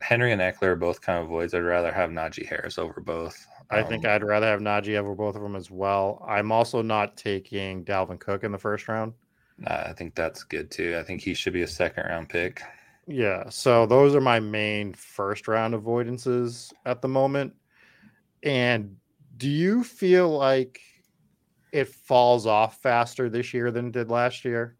Henry 0.00 0.32
and 0.32 0.40
Ekeler 0.40 0.68
are 0.68 0.76
both 0.76 1.00
kind 1.00 1.22
of 1.22 1.28
voids. 1.28 1.54
I'd 1.54 1.58
rather 1.58 1.92
have 1.92 2.10
Najee 2.10 2.46
Harris 2.46 2.78
over 2.78 3.00
both. 3.00 3.46
I 3.70 3.80
um, 3.80 3.88
think 3.88 4.06
I'd 4.06 4.22
rather 4.22 4.46
have 4.46 4.60
Najee 4.60 4.96
over 4.96 5.14
both 5.14 5.34
of 5.34 5.42
them 5.42 5.56
as 5.56 5.70
well. 5.70 6.24
I'm 6.26 6.52
also 6.52 6.82
not 6.82 7.16
taking 7.16 7.84
Dalvin 7.84 8.20
Cook 8.20 8.44
in 8.44 8.52
the 8.52 8.58
first 8.58 8.86
round. 8.86 9.12
I 9.66 9.92
think 9.94 10.14
that's 10.14 10.44
good 10.44 10.70
too. 10.70 10.96
I 10.98 11.02
think 11.02 11.22
he 11.22 11.34
should 11.34 11.54
be 11.54 11.62
a 11.62 11.68
second 11.68 12.04
round 12.04 12.28
pick. 12.28 12.62
Yeah, 13.06 13.48
so 13.48 13.86
those 13.86 14.14
are 14.14 14.20
my 14.20 14.40
main 14.40 14.92
first 14.92 15.48
round 15.48 15.74
avoidances 15.74 16.72
at 16.84 17.00
the 17.00 17.08
moment. 17.08 17.54
And 18.42 18.96
do 19.36 19.48
you 19.48 19.82
feel 19.82 20.28
like 20.28 20.80
it 21.72 21.88
falls 21.88 22.46
off 22.46 22.80
faster 22.82 23.28
this 23.28 23.54
year 23.54 23.70
than 23.70 23.86
it 23.86 23.92
did 23.92 24.10
last 24.10 24.44
year? 24.44 24.76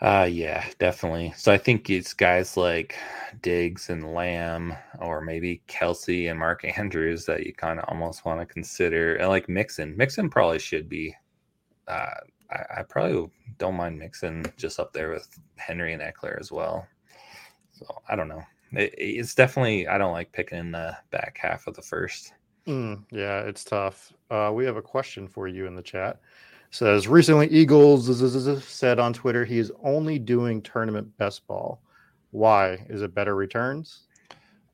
Uh 0.00 0.26
yeah, 0.30 0.66
definitely. 0.78 1.34
So 1.36 1.52
I 1.52 1.58
think 1.58 1.90
it's 1.90 2.14
guys 2.14 2.56
like 2.56 2.96
Diggs 3.42 3.90
and 3.90 4.14
Lamb, 4.14 4.74
or 4.98 5.20
maybe 5.20 5.62
Kelce 5.68 6.30
and 6.30 6.38
Mark 6.38 6.64
Andrews 6.78 7.26
that 7.26 7.44
you 7.44 7.52
kind 7.52 7.78
of 7.78 7.84
almost 7.88 8.24
want 8.24 8.40
to 8.40 8.46
consider, 8.46 9.16
and 9.16 9.28
like 9.28 9.48
Mixon. 9.48 9.94
Mixon 9.96 10.30
probably 10.30 10.58
should 10.58 10.88
be. 10.88 11.14
Uh, 11.86 12.14
I, 12.50 12.78
I, 12.78 12.82
probably 12.82 13.30
don't 13.58 13.74
mind 13.74 13.98
Mixon 13.98 14.44
just 14.56 14.78
up 14.78 14.92
there 14.92 15.10
with 15.10 15.28
Henry 15.56 15.92
and 15.92 16.02
Ekeler 16.02 16.38
as 16.38 16.52
well. 16.52 16.86
So 17.72 17.86
I 18.08 18.16
don't 18.16 18.28
know. 18.28 18.42
It, 18.72 18.94
it's 18.96 19.34
definitely 19.34 19.86
I 19.86 19.98
don't 19.98 20.12
like 20.12 20.32
picking 20.32 20.58
in 20.58 20.72
the 20.72 20.96
back 21.10 21.36
half 21.40 21.66
of 21.66 21.74
the 21.74 21.82
first. 21.82 22.32
Mm, 22.66 23.04
yeah, 23.10 23.40
it's 23.40 23.64
tough. 23.64 24.12
Uh, 24.30 24.50
we 24.54 24.64
have 24.64 24.76
a 24.76 24.82
question 24.82 25.28
for 25.28 25.46
you 25.48 25.66
in 25.66 25.74
the 25.74 25.82
chat 25.82 26.20
says 26.70 27.08
recently 27.08 27.48
Eaglezzz 27.48 28.62
said 28.62 28.98
on 28.98 29.12
Twitter 29.12 29.44
he 29.44 29.58
is 29.58 29.72
only 29.82 30.18
doing 30.18 30.62
tournament 30.62 31.16
best 31.18 31.46
ball. 31.46 31.82
Why? 32.30 32.86
Is 32.88 33.02
it 33.02 33.14
better 33.14 33.34
returns? 33.34 34.06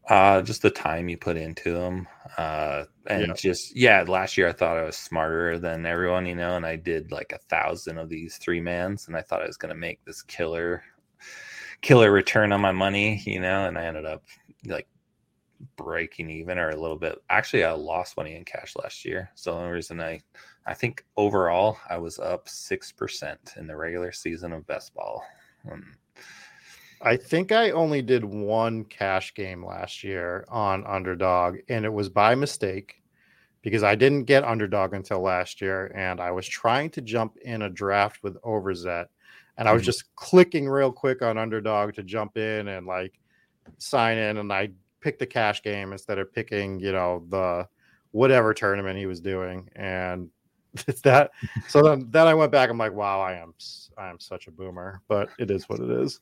Uh, 0.09 0.41
just 0.41 0.63
the 0.63 0.71
time 0.71 1.09
you 1.09 1.17
put 1.17 1.37
into 1.37 1.73
them. 1.73 2.07
Uh, 2.39 2.85
and 3.07 3.29
yeah. 3.29 3.35
just 3.35 3.75
yeah, 3.75 4.05
last 4.07 4.37
year 4.37 4.49
I 4.49 4.53
thought 4.53 4.77
I 4.77 4.85
was 4.85 4.97
smarter 4.97 5.59
than 5.59 5.85
everyone, 5.85 6.27
you 6.27 6.37
know, 6.37 6.55
and 6.55 6.65
I 6.65 6.77
did 6.77 7.11
like 7.11 7.33
a 7.33 7.39
thousand 7.49 7.99
of 7.99 8.09
these 8.09 8.37
three 8.37 8.61
mans, 8.61 9.09
and 9.09 9.17
I 9.17 9.23
thought 9.23 9.43
I 9.43 9.47
was 9.47 9.57
gonna 9.57 9.75
make 9.75 10.05
this 10.05 10.23
killer, 10.23 10.85
killer 11.81 12.13
return 12.13 12.53
on 12.53 12.61
my 12.61 12.73
money, 12.73 13.21
you 13.25 13.41
know, 13.41 13.67
and 13.67 13.77
I 13.77 13.87
ended 13.87 14.07
up 14.07 14.23
like 14.67 14.87
breaking 15.77 16.31
even 16.31 16.59
or 16.59 16.71
a 16.71 16.81
little 16.81 16.99
bit. 16.99 17.19
Actually, 17.29 17.65
I 17.65 17.73
lost 17.73 18.17
money 18.17 18.37
in 18.37 18.45
cash 18.45 18.75
last 18.77 19.05
year, 19.05 19.31
so 19.35 19.53
the 19.53 19.59
only 19.59 19.73
reason 19.73 20.01
I 20.01 20.21
I 20.67 20.75
think 20.75 21.05
overall 21.17 21.79
I 21.89 21.97
was 21.99 22.19
up 22.19 22.49
six 22.49 22.91
percent 22.93 23.55
in 23.57 23.67
the 23.67 23.77
regular 23.77 24.13
season 24.13 24.53
of 24.53 24.67
best 24.67 24.95
ball. 24.95 25.25
Um, 25.71 25.95
I 27.03 27.17
think 27.17 27.53
I 27.53 27.71
only 27.71 28.03
did 28.03 28.25
one 28.25 28.85
cash 28.85 29.35
game 29.35 29.65
last 29.65 30.03
year 30.03 30.45
on 30.49 30.85
underdog, 30.87 31.59
and 31.69 31.85
it 31.85 31.93
was 31.93 32.09
by 32.09 32.35
mistake 32.35 33.03
because 33.63 33.83
I 33.83 33.95
didn't 33.95 34.25
get 34.25 34.45
underdog 34.45 34.95
until 34.95 35.21
last 35.21 35.61
year, 35.61 35.93
and 35.95 36.21
I 36.21 36.31
was 36.31 36.47
trying 36.49 36.91
to 36.91 37.01
jump 37.01 37.37
in 37.39 37.63
a 37.63 37.71
draft 37.71 38.23
with 38.23 38.41
Overzet. 38.43 39.07
and 39.59 39.67
I 39.67 39.73
was 39.73 39.81
Mhm. 39.83 39.87
just 39.87 40.15
clicking 40.17 40.69
real 40.69 40.93
quick 40.93 41.23
on 41.23 41.39
underdog 41.39 41.95
to 41.95 42.03
jump 42.03 42.37
in 42.37 42.69
and 42.69 42.87
like 42.87 43.19
sign 43.79 44.19
in, 44.19 44.37
and 44.37 44.53
I 44.53 44.71
picked 45.01 45.19
the 45.19 45.27
cash 45.27 45.63
game 45.63 45.93
instead 45.93 46.19
of 46.19 46.31
picking, 46.31 46.79
you 46.79 46.93
know, 46.93 47.25
the 47.31 47.67
whatever 48.11 48.53
tournament 48.53 48.99
he 48.99 49.07
was 49.07 49.21
doing, 49.21 49.71
and 49.75 50.31
it's 50.89 51.01
that. 51.03 51.31
So 51.67 51.83
then, 51.83 52.11
then 52.11 52.27
I 52.27 52.35
went 52.35 52.53
back. 52.53 52.71
I'm 52.71 52.79
like, 52.79 52.93
wow, 52.93 53.21
I 53.21 53.35
am, 53.35 53.55
I 53.99 54.09
am 54.09 54.21
such 54.21 54.47
a 54.47 54.51
boomer, 54.53 55.03
but 55.09 55.33
it 55.39 55.51
is 55.51 55.69
what 55.69 55.81
it 55.81 55.91
is. 55.91 56.21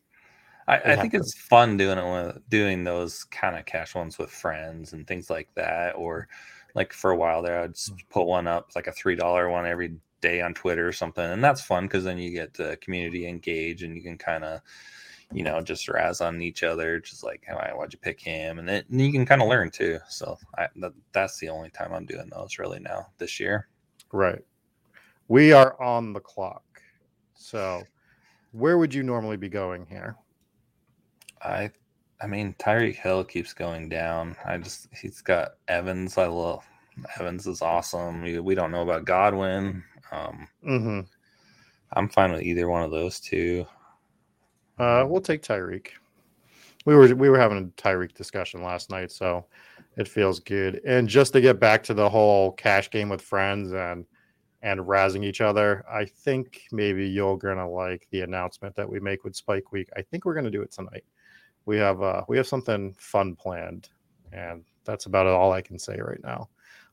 I, 0.66 0.78
It 0.84 0.92
I 0.92 0.96
think 0.96 1.14
it's 1.14 1.38
fun 1.38 1.76
doing 1.76 1.98
it 1.98 2.10
with 2.10 2.48
doing 2.48 2.84
those 2.84 3.24
kind 3.24 3.56
of 3.56 3.66
cash 3.66 3.94
ones 3.94 4.18
with 4.18 4.30
friends 4.30 4.92
and 4.92 5.06
things 5.06 5.28
like 5.30 5.48
that. 5.56 5.94
Or 5.96 6.28
like 6.74 6.92
for 6.92 7.10
a 7.10 7.16
while 7.16 7.42
there, 7.42 7.60
I'd 7.60 7.74
Mm. 7.88 7.96
just 7.96 8.08
put 8.08 8.24
one 8.26 8.46
up 8.46 8.70
like 8.74 8.86
a 8.86 8.92
three 8.92 9.14
dollar 9.16 9.50
one 9.50 9.66
every 9.66 9.96
day 10.20 10.40
on 10.40 10.54
Twitter 10.54 10.88
or 10.88 10.92
something, 10.92 11.24
and 11.24 11.44
that's 11.44 11.60
fun 11.60 11.84
because 11.84 12.04
then 12.04 12.18
you 12.18 12.30
get 12.30 12.54
the 12.54 12.78
community 12.80 13.26
engage 13.28 13.82
and 13.82 13.94
you 13.94 14.02
can 14.02 14.16
kind 14.18 14.42
of 14.44 14.60
you 15.32 15.44
know 15.44 15.60
just 15.62 15.88
razz 15.88 16.20
on 16.22 16.40
each 16.42 16.62
other, 16.62 17.00
just 17.00 17.24
like 17.24 17.44
"Hey, 17.46 17.54
why'd 17.74 17.92
you 17.92 17.98
pick 17.98 18.20
him, 18.20 18.58
and 18.58 18.68
then 18.68 18.84
and 18.90 19.00
you 19.02 19.12
can 19.12 19.26
kind 19.26 19.42
of 19.42 19.48
learn 19.48 19.70
too. 19.70 19.98
So 20.08 20.38
I, 20.58 20.68
that, 20.76 20.92
that's 21.12 21.38
the 21.40 21.50
only 21.50 21.70
time 21.70 21.92
I'm 21.92 22.06
doing 22.06 22.30
those 22.30 22.58
really 22.58 22.80
now 22.80 23.08
this 23.18 23.38
year. 23.40 23.68
Right. 24.14 24.44
We 25.26 25.52
are 25.52 25.80
on 25.82 26.12
the 26.12 26.20
clock. 26.20 26.62
So, 27.34 27.82
where 28.52 28.78
would 28.78 28.94
you 28.94 29.02
normally 29.02 29.36
be 29.36 29.48
going 29.48 29.86
here? 29.86 30.14
I 31.42 31.72
I 32.22 32.28
mean 32.28 32.54
Tyreek 32.60 32.94
Hill 32.94 33.24
keeps 33.24 33.52
going 33.52 33.88
down. 33.88 34.36
I 34.44 34.56
just 34.58 34.86
he's 34.94 35.20
got 35.20 35.54
Evans. 35.66 36.16
I 36.16 36.28
love 36.28 36.64
Evans 37.18 37.48
is 37.48 37.60
awesome. 37.60 38.22
We, 38.22 38.38
we 38.38 38.54
don't 38.54 38.70
know 38.70 38.82
about 38.82 39.04
Godwin. 39.04 39.82
Um, 40.12 40.48
hmm 40.62 41.00
I'm 41.94 42.08
fine 42.08 42.30
with 42.30 42.42
either 42.42 42.68
one 42.68 42.84
of 42.84 42.92
those 42.92 43.18
two. 43.18 43.66
Uh, 44.78 45.04
we'll 45.08 45.20
take 45.22 45.42
Tyreek. 45.42 45.88
We 46.84 46.94
were 46.94 47.12
we 47.16 47.30
were 47.30 47.38
having 47.38 47.58
a 47.58 47.82
Tyreek 47.82 48.14
discussion 48.14 48.62
last 48.62 48.90
night, 48.90 49.10
so 49.10 49.46
it 49.96 50.08
feels 50.08 50.40
good. 50.40 50.80
And 50.86 51.08
just 51.08 51.32
to 51.34 51.40
get 51.40 51.60
back 51.60 51.82
to 51.84 51.94
the 51.94 52.08
whole 52.08 52.52
cash 52.52 52.90
game 52.90 53.08
with 53.08 53.22
friends 53.22 53.72
and 53.72 54.04
and 54.62 54.80
razzing 54.80 55.24
each 55.24 55.42
other, 55.42 55.84
I 55.92 56.06
think 56.06 56.62
maybe 56.72 57.06
you're 57.06 57.36
gonna 57.36 57.68
like 57.68 58.06
the 58.10 58.22
announcement 58.22 58.74
that 58.76 58.88
we 58.88 58.98
make 59.00 59.22
with 59.24 59.36
Spike 59.36 59.72
Week. 59.72 59.88
I 59.96 60.02
think 60.02 60.24
we're 60.24 60.34
gonna 60.34 60.50
do 60.50 60.62
it 60.62 60.72
tonight. 60.72 61.04
We 61.66 61.76
have 61.78 62.02
uh 62.02 62.22
we 62.28 62.36
have 62.38 62.46
something 62.46 62.94
fun 62.98 63.34
planned, 63.36 63.90
and 64.32 64.64
that's 64.84 65.06
about 65.06 65.26
all 65.26 65.52
I 65.52 65.60
can 65.60 65.78
say 65.78 65.98
right 66.00 66.22
now. 66.22 66.48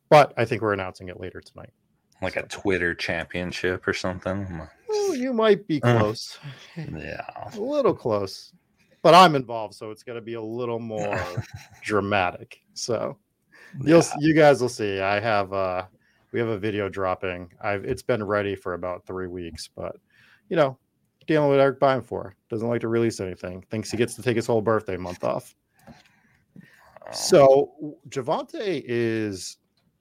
But 0.10 0.34
I 0.38 0.44
think 0.46 0.62
we're 0.62 0.74
announcing 0.74 1.08
it 1.08 1.20
later 1.20 1.40
tonight. 1.40 1.72
Like 2.22 2.36
a 2.36 2.44
Twitter 2.44 2.94
championship 2.94 3.88
or 3.88 3.94
something. 3.94 4.62
Oh, 4.90 5.14
you 5.14 5.34
might 5.34 5.66
be 5.66 5.82
Uh. 5.82 5.98
close. 5.98 6.38
Yeah. 6.76 7.26
a 7.54 7.60
little 7.60 7.94
close 7.96 8.52
but 9.02 9.14
i'm 9.14 9.36
involved 9.36 9.74
so 9.74 9.92
it's 9.92 10.04
going 10.04 10.16
to 10.16 10.22
be 10.22 10.34
a 10.36 10.42
little 10.42 10.80
more 10.96 11.20
dramatic 11.84 12.62
so. 12.74 13.18
You'll 13.86 14.00
Yeah. 14.02 14.16
you 14.20 14.34
guys 14.34 14.60
will 14.62 14.68
see. 14.68 15.00
I 15.00 15.20
have 15.22 15.54
uh 15.54 15.86
we 16.34 16.40
have 16.40 16.50
a 16.50 16.58
video 16.58 16.90
dropping. 16.90 17.52
I've 17.62 17.86
it's 17.86 18.02
been 18.02 18.22
ready 18.22 18.54
for 18.54 18.74
about 18.74 19.06
three 19.06 19.28
weeks 19.28 19.70
but 19.74 19.96
you 20.50 20.58
know 20.58 20.78
dealing 21.26 21.50
with 21.50 21.60
eric 21.60 21.80
Beimfohr 21.80 22.34
doesn't 22.50 22.68
like 22.68 22.82
to 22.82 22.90
release 22.90 23.22
anything. 23.22 23.62
Thinks 23.72 23.90
he 23.90 23.96
gets 23.96 24.14
to 24.16 24.22
take 24.22 24.36
his 24.36 24.46
whole 24.46 24.62
birthday 24.62 24.98
month 24.98 25.24
off. 25.24 25.56
So 27.14 27.98
DeVonta 28.10 28.84
is 28.86 29.58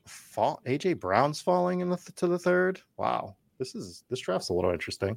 fall 0.06 0.60
aj 0.66 0.98
brown's 0.98 1.40
falling 1.40 1.78
in 1.80 1.88
the 1.90 1.96
th- 1.96 2.14
to 2.16 2.26
the 2.26 2.38
third? 2.38 2.80
Wow. 2.96 3.36
This 3.58 3.76
is 3.76 4.02
this 4.10 4.18
draft's 4.20 4.48
a 4.48 4.52
little 4.52 4.72
interesting. 4.72 5.16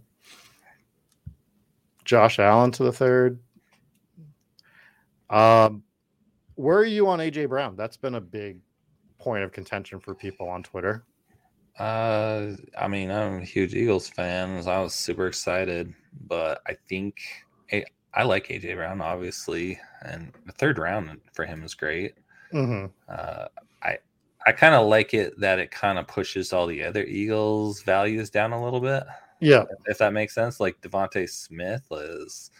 Josh 2.05 2.37
allen 2.39 2.69
to 2.71 2.83
the 2.83 2.91
third 2.91 3.39
um 5.29 5.83
where 6.55 6.77
are 6.77 6.85
you 6.85 7.07
on 7.07 7.19
aj 7.19 7.47
brown 7.49 7.75
that's 7.75 7.97
been 7.97 8.15
a 8.15 8.21
big 8.21 8.59
point 9.19 9.43
of 9.43 9.51
contention 9.51 9.99
for 9.99 10.13
people 10.13 10.47
on 10.47 10.61
twitter 10.63 11.05
Uh, 11.79 12.51
I 12.77 12.87
mean, 12.87 13.09
I'm 13.09 13.41
a 13.41 13.45
huge 13.45 13.73
Eagles 13.73 14.07
fan. 14.07 14.61
so 14.61 14.69
I 14.69 14.79
was 14.79 14.93
super 14.93 15.25
excited, 15.25 15.91
but 16.27 16.61
I 16.67 16.75
think 16.87 17.17
I, 17.71 17.83
I 18.13 18.23
like 18.23 18.47
AJ 18.49 18.75
Brown, 18.75 19.01
obviously, 19.01 19.79
and 20.03 20.31
the 20.45 20.51
third 20.51 20.77
round 20.77 21.19
for 21.33 21.45
him 21.45 21.63
is 21.63 21.73
great. 21.73 22.13
mm-hmm. 22.53 22.85
Uh, 23.09 23.45
I 23.81 23.97
I 24.45 24.51
kind 24.51 24.75
of 24.75 24.87
like 24.87 25.15
it 25.15 25.33
that 25.39 25.57
it 25.57 25.71
kind 25.71 25.97
of 25.97 26.05
pushes 26.07 26.53
all 26.53 26.67
the 26.67 26.83
other 26.83 27.03
Eagles 27.05 27.81
values 27.81 28.29
down 28.29 28.53
a 28.53 28.63
little 28.63 28.79
bit, 28.81 29.03
yeah 29.39 29.63
if 29.87 29.97
that 29.97 30.13
makes 30.13 30.35
sense. 30.35 30.59
Like 30.59 30.79
DeVonta 30.81 31.27
Smith 31.27 31.87
is, 31.91 32.51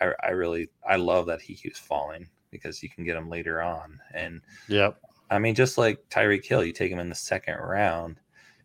I 0.00 0.12
I 0.22 0.28
really 0.30 0.68
I 0.88 0.96
love 0.96 1.26
that 1.26 1.40
he 1.40 1.54
keeps 1.54 1.78
falling 1.78 2.28
because 2.50 2.82
you 2.82 2.88
can 2.88 3.04
get 3.04 3.16
him 3.16 3.28
later 3.28 3.60
on, 3.62 4.00
and 4.14 4.40
yep 4.68 4.98
I 5.30 5.38
mean, 5.38 5.54
just 5.54 5.76
like 5.78 6.08
Tyreek 6.08 6.44
Hill, 6.44 6.64
you 6.64 6.72
take 6.72 6.90
him 6.92 7.00
in 7.00 7.08
the 7.08 7.14
second 7.14 7.56
round 7.56 8.20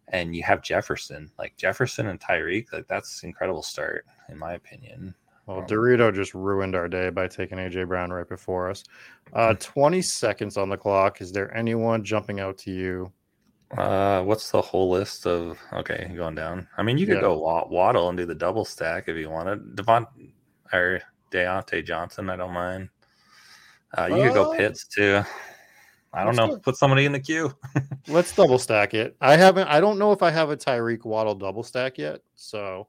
and 0.10 0.36
you 0.36 0.44
have 0.44 0.62
Jefferson. 0.62 1.32
Like 1.40 1.58
Jefferson 1.58 2.08
and 2.08 2.20
Tyreek, 2.20 2.72
like 2.72 2.88
that's 2.88 3.24
an 3.24 3.30
incredible 3.30 3.64
start, 3.64 4.06
in 4.30 4.38
my 4.38 4.54
opinion. 4.54 5.16
well 5.48 5.64
dorito 5.64 6.14
just 6.14 6.36
ruined 6.36 6.76
our 6.76 6.88
day 6.88 7.10
by 7.10 7.28
taking 7.28 7.58
aj 7.58 7.88
brown 7.88 8.12
right 8.12 8.30
before 8.30 8.70
us 8.70 8.84
uh 9.34 9.54
20 9.60 10.02
seconds 10.02 10.56
on 10.58 10.70
the 10.70 10.78
clock 10.78 11.20
is 11.22 11.32
there 11.32 11.56
anyone 11.58 12.04
jumping 12.04 12.40
out 12.40 12.58
to 12.60 12.72
you 12.72 13.12
Uh, 13.78 14.22
what's 14.24 14.52
the 14.52 14.62
whole 14.62 14.90
list 14.92 15.26
of 15.26 15.58
okay, 15.74 16.12
going 16.16 16.36
down? 16.36 16.68
I 16.78 16.84
mean, 16.84 16.98
you 16.98 17.08
could 17.08 17.16
Yeah. 17.16 17.22
go 17.22 17.66
Waddle 17.70 18.10
and 18.10 18.18
do 18.18 18.26
the 18.26 18.36
double 18.36 18.66
stack 18.66 19.08
if 19.08 19.16
you 19.16 19.30
wanted. 19.30 19.76
Devon 19.78 20.06
or 20.74 21.02
Diontae 21.32 21.86
Johnson, 21.86 22.30
I 22.30 22.36
don't 22.36 22.54
mind. 22.54 22.90
Uh, 23.98 24.08
you 24.08 24.24
could 24.24 24.34
go 24.34 24.52
Uh, 24.52 24.58
Pitts 24.58 24.86
too. 24.86 25.22
I 26.14 26.26
don't 26.26 26.36
know. 26.36 26.58
Put 26.58 26.76
somebody 26.76 27.06
in 27.06 27.14
the 27.14 27.20
queue. 27.20 27.56
Let's 28.08 28.36
double 28.36 28.60
stack 28.60 28.94
it. 28.94 29.16
I 29.22 29.38
haven't. 29.38 29.68
I 29.68 29.80
don't 29.80 29.98
know 29.98 30.12
if 30.12 30.22
I 30.22 30.30
have 30.30 30.50
a 30.50 30.58
Tyreek 30.58 31.06
Waddle 31.06 31.36
double 31.36 31.64
stack 31.64 31.98
yet, 31.98 32.22
so 32.36 32.88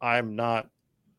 I'm 0.00 0.36
not 0.36 0.68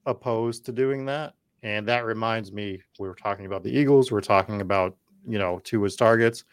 opposed 0.07 0.65
to 0.65 0.71
doing 0.71 1.05
that. 1.05 1.35
And 1.63 1.87
that 1.87 2.05
reminds 2.05 2.51
me, 2.51 2.81
we 2.99 3.07
were 3.07 3.15
talking 3.15 3.45
about 3.45 3.63
the 3.63 3.69
Eagles. 3.69 4.11
We're 4.11 4.21
talking 4.21 4.61
about 4.61 4.97
you 5.27 5.37
know 5.37 5.59
Tua's 5.63 5.95
targets. 5.95 6.43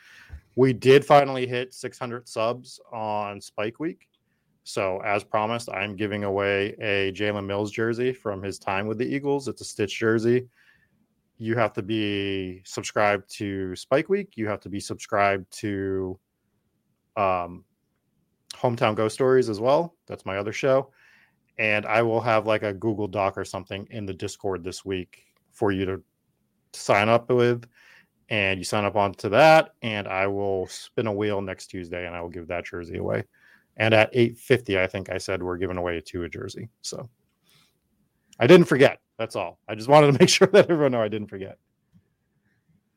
We 0.55 0.73
did 0.73 1.05
finally 1.05 1.47
hit 1.47 1.73
600 1.73 2.29
subs 2.29 2.81
on 2.93 3.41
Spike 3.41 3.79
Week. 3.79 4.09
So 4.69 4.99
as 4.99 5.25
promised, 5.25 5.71
I'm 5.71 5.97
giving 5.97 6.25
away 6.25 6.75
a 6.79 7.11
Jalen 7.13 7.47
Mills 7.47 7.71
jersey 7.71 8.13
from 8.13 8.43
his 8.43 8.59
time 8.59 8.87
with 8.87 8.99
the 8.99 9.07
Eagles. 9.07 9.49
It's 9.49 9.63
a 9.63 9.65
stitch 9.65 9.99
jersey. 9.99 10.47
You 11.39 11.57
have 11.57 11.73
to 11.73 11.83
be 11.83 12.61
subscribed 12.67 13.31
to 13.37 13.75
Spike 13.75 14.11
Week. 14.11 14.37
You 14.37 14.47
have 14.47 14.61
to 14.61 14.69
be 14.69 14.79
subscribed 14.79 15.51
to 15.61 16.21
um, 17.17 17.65
Hometown 18.57 18.95
Ghost 18.95 19.15
Stories 19.15 19.49
as 19.49 19.59
well. 19.59 19.95
That's 20.07 20.27
my 20.27 20.37
other 20.37 20.53
show. 20.53 20.91
And 21.59 21.87
I 21.87 22.03
will 22.03 22.21
have 22.21 22.47
like 22.47 22.63
a 22.63 22.75
Google 22.75 23.09
Doc 23.09 23.39
or 23.39 23.47
something 23.47 23.89
in 23.91 24.05
the 24.05 24.13
Discord 24.13 24.63
this 24.63 24.85
week 24.85 25.25
for 25.51 25.73
you 25.73 25.87
to 25.87 26.03
sign 26.75 27.09
up 27.09 27.31
with. 27.31 27.65
And 28.29 28.59
you 28.59 28.65
sign 28.65 28.85
up 28.85 28.97
onto 28.97 29.31
that, 29.31 29.71
and 29.81 30.07
I 30.07 30.27
will 30.27 30.67
spin 30.67 31.07
a 31.07 31.13
wheel 31.13 31.41
next 31.41 31.69
Tuesday, 31.69 32.07
and 32.07 32.15
I 32.15 32.21
will 32.21 32.29
give 32.29 32.49
that 32.49 32.67
jersey 32.67 32.99
away. 32.99 33.25
And 33.79 33.95
at 33.95 34.11
eight 34.13 34.39
fifty, 34.39 34.79
I 34.79 34.87
think 34.87 35.11
I 35.11 35.19
said 35.19 35.43
we're 35.43 35.57
giving 35.57 35.77
away 35.77 35.99
a 35.99 36.01
two 36.01 36.25
a 36.25 36.29
jersey. 36.29 36.69
So 36.83 37.09
I 38.39 38.47
didn't 38.47 38.67
forget. 38.67 39.01
That's 39.19 39.37
all. 39.37 39.59
I 39.69 39.75
just 39.75 39.89
wanted 39.89 40.13
to 40.13 40.19
make 40.21 40.29
sure 40.29 40.49
that 40.49 40.71
everyone 40.71 40.93
know 40.93 41.03
I 41.03 41.09
didn't 41.09 41.29
forget. 41.29 41.59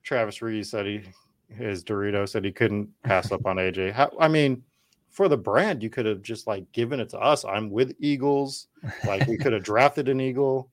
Travis 0.03 0.41
Reed 0.41 0.65
said 0.65 0.85
he 0.85 1.01
his 1.49 1.83
Dorito 1.83 2.27
said 2.27 2.45
he 2.45 2.51
couldn't 2.51 2.89
pass 3.03 3.31
up 3.31 3.45
on 3.45 3.57
AJ. 3.57 3.91
How, 3.91 4.09
I 4.19 4.27
mean, 4.27 4.63
for 5.09 5.27
the 5.27 5.37
brand, 5.37 5.83
you 5.83 5.89
could 5.89 6.05
have 6.05 6.21
just 6.21 6.47
like 6.47 6.71
given 6.71 6.99
it 6.99 7.09
to 7.09 7.19
us. 7.19 7.43
I'm 7.43 7.69
with 7.69 7.93
Eagles. 7.99 8.67
Like 9.05 9.27
we 9.27 9.37
could 9.37 9.53
have 9.53 9.63
drafted 9.63 10.07
an 10.07 10.21
Eagle. 10.21 10.69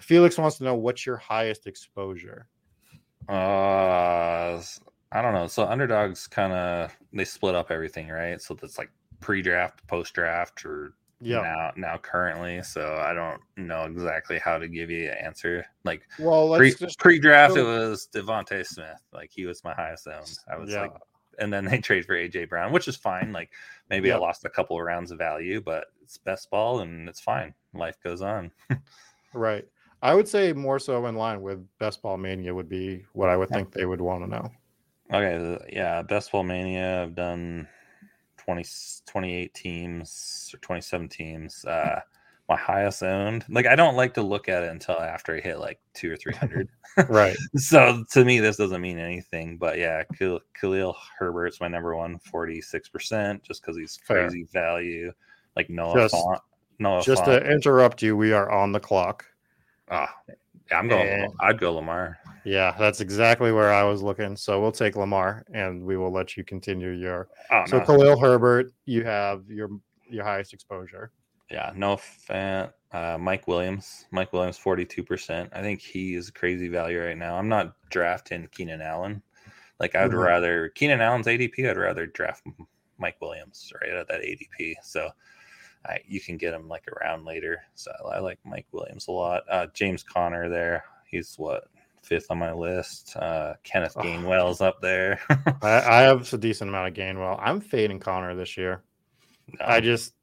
Felix 0.00 0.36
wants 0.36 0.58
to 0.58 0.64
know 0.64 0.74
what's 0.74 1.06
your 1.06 1.16
highest 1.16 1.66
exposure. 1.66 2.48
Uh, 3.28 4.60
I 5.12 5.22
don't 5.22 5.34
know. 5.34 5.46
So 5.46 5.64
underdogs 5.64 6.26
kind 6.26 6.52
of 6.52 6.96
they 7.12 7.24
split 7.24 7.54
up 7.54 7.70
everything, 7.70 8.08
right? 8.08 8.40
So 8.40 8.54
that's 8.54 8.78
like 8.78 8.90
pre-draft, 9.20 9.86
post-draft, 9.86 10.64
or 10.64 10.92
Yeah. 11.20 11.40
now 11.40 11.72
now 11.76 11.98
currently. 11.98 12.62
So 12.62 12.96
I 12.96 13.14
don't 13.14 13.40
know 13.56 13.84
exactly 13.84 14.38
how 14.38 14.58
to 14.58 14.68
give 14.68 14.90
you 14.90 15.10
an 15.10 15.16
answer. 15.18 15.64
Like 15.84 16.02
Well, 16.18 16.56
pre, 16.56 16.74
just 16.74 16.98
pre-draft, 16.98 17.56
it 17.56 17.62
was 17.62 18.08
DeVonta 18.12 18.66
Smith. 18.66 19.02
Like 19.12 19.30
he 19.32 19.46
was 19.46 19.64
my 19.64 19.74
highest 19.74 20.06
owned. 20.06 20.38
I 20.50 20.56
was 20.56 20.70
yeah. 20.70 20.82
like, 20.82 20.92
and 21.38 21.52
then 21.52 21.64
they 21.64 21.78
trade 21.80 22.04
for 22.04 22.14
AJ 22.14 22.48
Brown, 22.50 22.72
which 22.72 22.86
is 22.88 22.96
fine. 22.96 23.32
Like 23.32 23.50
maybe 23.88 24.12
I 24.12 24.18
lost 24.18 24.44
a 24.44 24.50
couple 24.50 24.78
of 24.78 24.84
rounds 24.84 25.10
of 25.10 25.18
value, 25.18 25.60
but 25.60 25.86
it's 26.02 26.18
best 26.18 26.50
ball 26.50 26.80
and 26.80 27.08
it's 27.08 27.20
fine. 27.20 27.54
Life 27.72 27.96
goes 28.04 28.20
on. 28.20 28.50
right. 29.32 29.66
I 30.02 30.14
would 30.14 30.28
say 30.28 30.52
more 30.52 30.78
so 30.78 31.06
in 31.06 31.16
line 31.16 31.42
with 31.42 31.66
Best 31.78 32.02
Ball 32.02 32.16
Mania 32.16 32.54
would 32.54 32.68
be 32.68 33.04
what 33.14 33.28
I 33.28 33.36
would 33.36 33.48
think 33.48 33.72
they 33.72 33.84
would 33.84 34.00
want 34.00 34.22
to 34.22 34.30
know. 34.30 34.50
Okay, 35.12 35.58
yeah, 35.72 36.02
Best 36.02 36.32
Ball 36.32 36.44
Mania. 36.44 37.02
I've 37.02 37.14
done 37.14 37.66
20, 38.38 38.64
28 39.06 39.54
teams 39.54 40.50
or 40.54 40.58
27 40.58 41.08
teams. 41.08 41.64
Uh, 41.64 42.00
my 42.48 42.56
highest 42.56 43.02
owned. 43.02 43.44
Like 43.48 43.66
I 43.66 43.76
don't 43.76 43.94
like 43.94 44.14
to 44.14 44.22
look 44.22 44.48
at 44.48 44.62
it 44.62 44.70
until 44.70 44.98
after 44.98 45.36
I 45.36 45.40
hit 45.40 45.58
like 45.58 45.78
two 45.92 46.10
or 46.10 46.16
three 46.16 46.34
hundred. 46.34 46.68
right. 47.08 47.36
so 47.56 48.04
to 48.12 48.24
me, 48.24 48.40
this 48.40 48.56
doesn't 48.56 48.80
mean 48.80 48.98
anything. 48.98 49.58
But 49.58 49.78
yeah, 49.78 50.02
Khalil 50.58 50.96
Herbert's 51.18 51.60
my 51.60 51.68
number 51.68 51.94
one, 51.94 52.18
46 52.18 52.88
percent, 52.88 53.42
just 53.42 53.60
because 53.60 53.76
he's 53.76 53.98
crazy 54.06 54.44
Fair. 54.44 54.62
value. 54.62 55.12
Like 55.56 55.68
Noah 55.68 55.94
just, 55.94 56.14
Font. 56.14 56.40
Noah 56.78 57.02
just 57.02 57.24
Font. 57.24 57.44
to 57.44 57.50
interrupt 57.50 58.02
you, 58.02 58.16
we 58.16 58.32
are 58.32 58.50
on 58.50 58.72
the 58.72 58.80
clock. 58.80 59.26
Ah, 59.90 60.14
yeah, 60.28 60.78
I'm 60.78 60.88
going. 60.88 61.06
And, 61.06 61.32
I'd 61.40 61.58
go 61.58 61.74
Lamar. 61.74 62.18
Yeah, 62.48 62.74
that's 62.78 63.02
exactly 63.02 63.52
where 63.52 63.74
I 63.74 63.82
was 63.82 64.02
looking. 64.02 64.34
So 64.34 64.58
we'll 64.58 64.72
take 64.72 64.96
Lamar, 64.96 65.44
and 65.52 65.84
we 65.84 65.98
will 65.98 66.10
let 66.10 66.34
you 66.34 66.44
continue 66.44 66.90
your. 66.92 67.28
Oh, 67.50 67.64
so 67.66 67.78
no. 67.78 67.84
Khalil 67.84 68.18
Herbert, 68.18 68.72
you 68.86 69.04
have 69.04 69.50
your 69.50 69.68
your 70.08 70.24
highest 70.24 70.54
exposure. 70.54 71.12
Yeah, 71.50 71.72
no 71.76 71.98
fan. 71.98 72.70
Uh, 72.90 73.18
Mike 73.20 73.46
Williams. 73.48 74.06
Mike 74.12 74.32
Williams, 74.32 74.56
forty-two 74.56 75.04
percent. 75.04 75.50
I 75.52 75.60
think 75.60 75.82
he 75.82 76.14
is 76.14 76.30
crazy 76.30 76.68
value 76.68 77.04
right 77.04 77.18
now. 77.18 77.36
I'm 77.36 77.50
not 77.50 77.74
drafting 77.90 78.48
Keenan 78.50 78.80
Allen. 78.80 79.22
Like 79.78 79.94
I'd 79.94 80.10
mm-hmm. 80.10 80.18
rather 80.18 80.70
Keenan 80.70 81.02
Allen's 81.02 81.26
ADP. 81.26 81.68
I'd 81.68 81.76
rather 81.76 82.06
draft 82.06 82.46
Mike 82.96 83.20
Williams 83.20 83.70
right 83.82 83.92
at 83.92 84.08
that 84.08 84.22
ADP. 84.22 84.76
So 84.82 85.10
I, 85.84 85.98
you 86.08 86.18
can 86.18 86.38
get 86.38 86.54
him 86.54 86.66
like 86.66 86.88
around 86.88 87.26
later. 87.26 87.60
So 87.74 87.90
I, 88.10 88.16
I 88.16 88.18
like 88.20 88.38
Mike 88.42 88.66
Williams 88.72 89.08
a 89.08 89.12
lot. 89.12 89.42
Uh, 89.50 89.66
James 89.74 90.02
Conner 90.02 90.48
there. 90.48 90.84
He's 91.10 91.34
what 91.36 91.64
fifth 92.08 92.26
on 92.30 92.38
my 92.38 92.52
list. 92.52 93.16
Uh, 93.16 93.54
Kenneth 93.62 93.94
Gainwell's 93.94 94.60
up 94.60 94.80
there. 94.80 95.20
I, 95.62 95.82
I, 95.86 96.00
have 96.02 96.32
a 96.32 96.38
decent 96.38 96.70
amount 96.70 96.88
of 96.88 96.94
Gainwell. 96.94 97.38
I'm 97.40 97.60
fading 97.60 98.00
Conner 98.00 98.34
this 98.34 98.56
year. 98.56 98.82
No. 99.58 99.66
I 99.66 99.80
just 99.80 100.14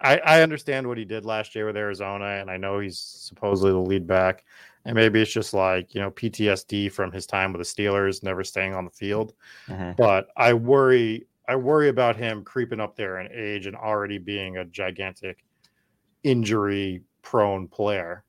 I, 0.00 0.18
I 0.18 0.42
understand 0.42 0.86
what 0.86 0.98
he 0.98 1.04
did 1.04 1.24
last 1.24 1.54
year 1.54 1.66
with 1.66 1.76
Arizona, 1.76 2.38
and 2.40 2.50
I 2.50 2.56
know 2.56 2.80
he's 2.80 2.98
supposedly 2.98 3.72
the 3.72 3.78
lead 3.78 4.06
back. 4.06 4.44
And 4.84 4.96
maybe 4.96 5.22
it's 5.22 5.32
just 5.32 5.54
like, 5.54 5.94
you 5.94 6.00
know, 6.00 6.10
PTSD 6.10 6.90
from 6.90 7.12
his 7.12 7.24
time 7.24 7.52
with 7.52 7.60
the 7.60 7.82
Steelers, 7.82 8.24
never 8.24 8.42
staying 8.42 8.74
on 8.74 8.84
the 8.84 8.90
field. 8.90 9.32
Mm-hmm. 9.68 9.92
But 9.96 10.28
I 10.36 10.54
worry 10.54 11.26
I 11.48 11.56
worry 11.56 11.88
about 11.88 12.16
him 12.16 12.44
creeping 12.44 12.80
up 12.80 12.96
there 12.96 13.20
in 13.20 13.28
age 13.32 13.66
and 13.66 13.76
already 13.76 14.18
being 14.18 14.56
a 14.56 14.64
gigantic 14.64 15.44
injury 16.22 17.02
prone 17.22 17.68
player 17.68 18.24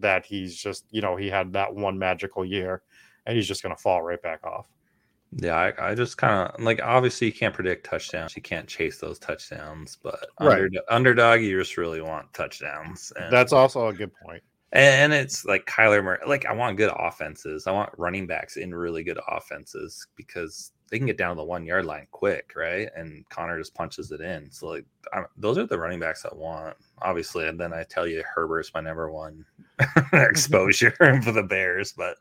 that 0.00 0.24
he's 0.24 0.56
just, 0.56 0.84
you 0.90 1.00
know, 1.00 1.16
he 1.16 1.28
had 1.28 1.52
that 1.52 1.74
one 1.74 1.98
magical 1.98 2.44
year 2.44 2.82
and 3.26 3.36
he's 3.36 3.46
just 3.46 3.62
going 3.62 3.74
to 3.74 3.80
fall 3.80 4.02
right 4.02 4.20
back 4.22 4.44
off. 4.44 4.68
Yeah, 5.32 5.56
I, 5.56 5.90
I 5.90 5.94
just 5.94 6.16
kind 6.16 6.50
of 6.50 6.60
like 6.60 6.80
obviously 6.82 7.26
you 7.26 7.32
can't 7.34 7.54
predict 7.54 7.84
touchdowns. 7.84 8.34
You 8.34 8.40
can't 8.40 8.66
chase 8.66 8.98
those 8.98 9.18
touchdowns, 9.18 9.98
but 10.02 10.26
right. 10.40 10.62
under, 10.62 10.80
underdog, 10.88 11.42
you 11.42 11.58
just 11.58 11.76
really 11.76 12.00
want 12.00 12.32
touchdowns. 12.32 13.12
And, 13.16 13.30
That's 13.30 13.52
also 13.52 13.88
a 13.88 13.92
good 13.92 14.10
point. 14.14 14.42
And 14.72 15.14
it's 15.14 15.44
like 15.44 15.66
Kyler 15.66 16.04
Murray. 16.04 16.18
Like 16.26 16.44
I 16.44 16.52
want 16.52 16.76
good 16.76 16.92
offenses. 16.94 17.66
I 17.66 17.72
want 17.72 17.90
running 17.96 18.26
backs 18.26 18.56
in 18.56 18.74
really 18.74 19.02
good 19.02 19.18
offenses 19.26 20.06
because 20.14 20.72
they 20.90 20.98
can 20.98 21.06
get 21.06 21.16
down 21.16 21.36
to 21.36 21.40
the 21.40 21.44
one 21.44 21.64
yard 21.64 21.84
line 21.84 22.06
quick, 22.10 22.52
right? 22.56 22.88
And 22.94 23.26
Conner 23.28 23.58
just 23.58 23.74
punches 23.74 24.10
it 24.10 24.20
in. 24.20 24.50
So 24.50 24.68
like 24.68 24.84
I'm, 25.12 25.26
those 25.36 25.58
are 25.58 25.66
the 25.66 25.78
running 25.78 26.00
backs 26.00 26.24
I 26.24 26.34
want, 26.34 26.76
obviously. 27.00 27.48
And 27.48 27.58
then 27.58 27.72
I 27.72 27.84
tell 27.84 28.06
you, 28.06 28.22
Herbert's 28.34 28.72
my 28.74 28.80
number 28.80 29.10
one 29.10 29.44
mm-hmm. 29.80 30.16
exposure 30.16 30.90
for 31.22 31.32
the 31.32 31.42
Bears, 31.42 31.92
but 31.92 32.16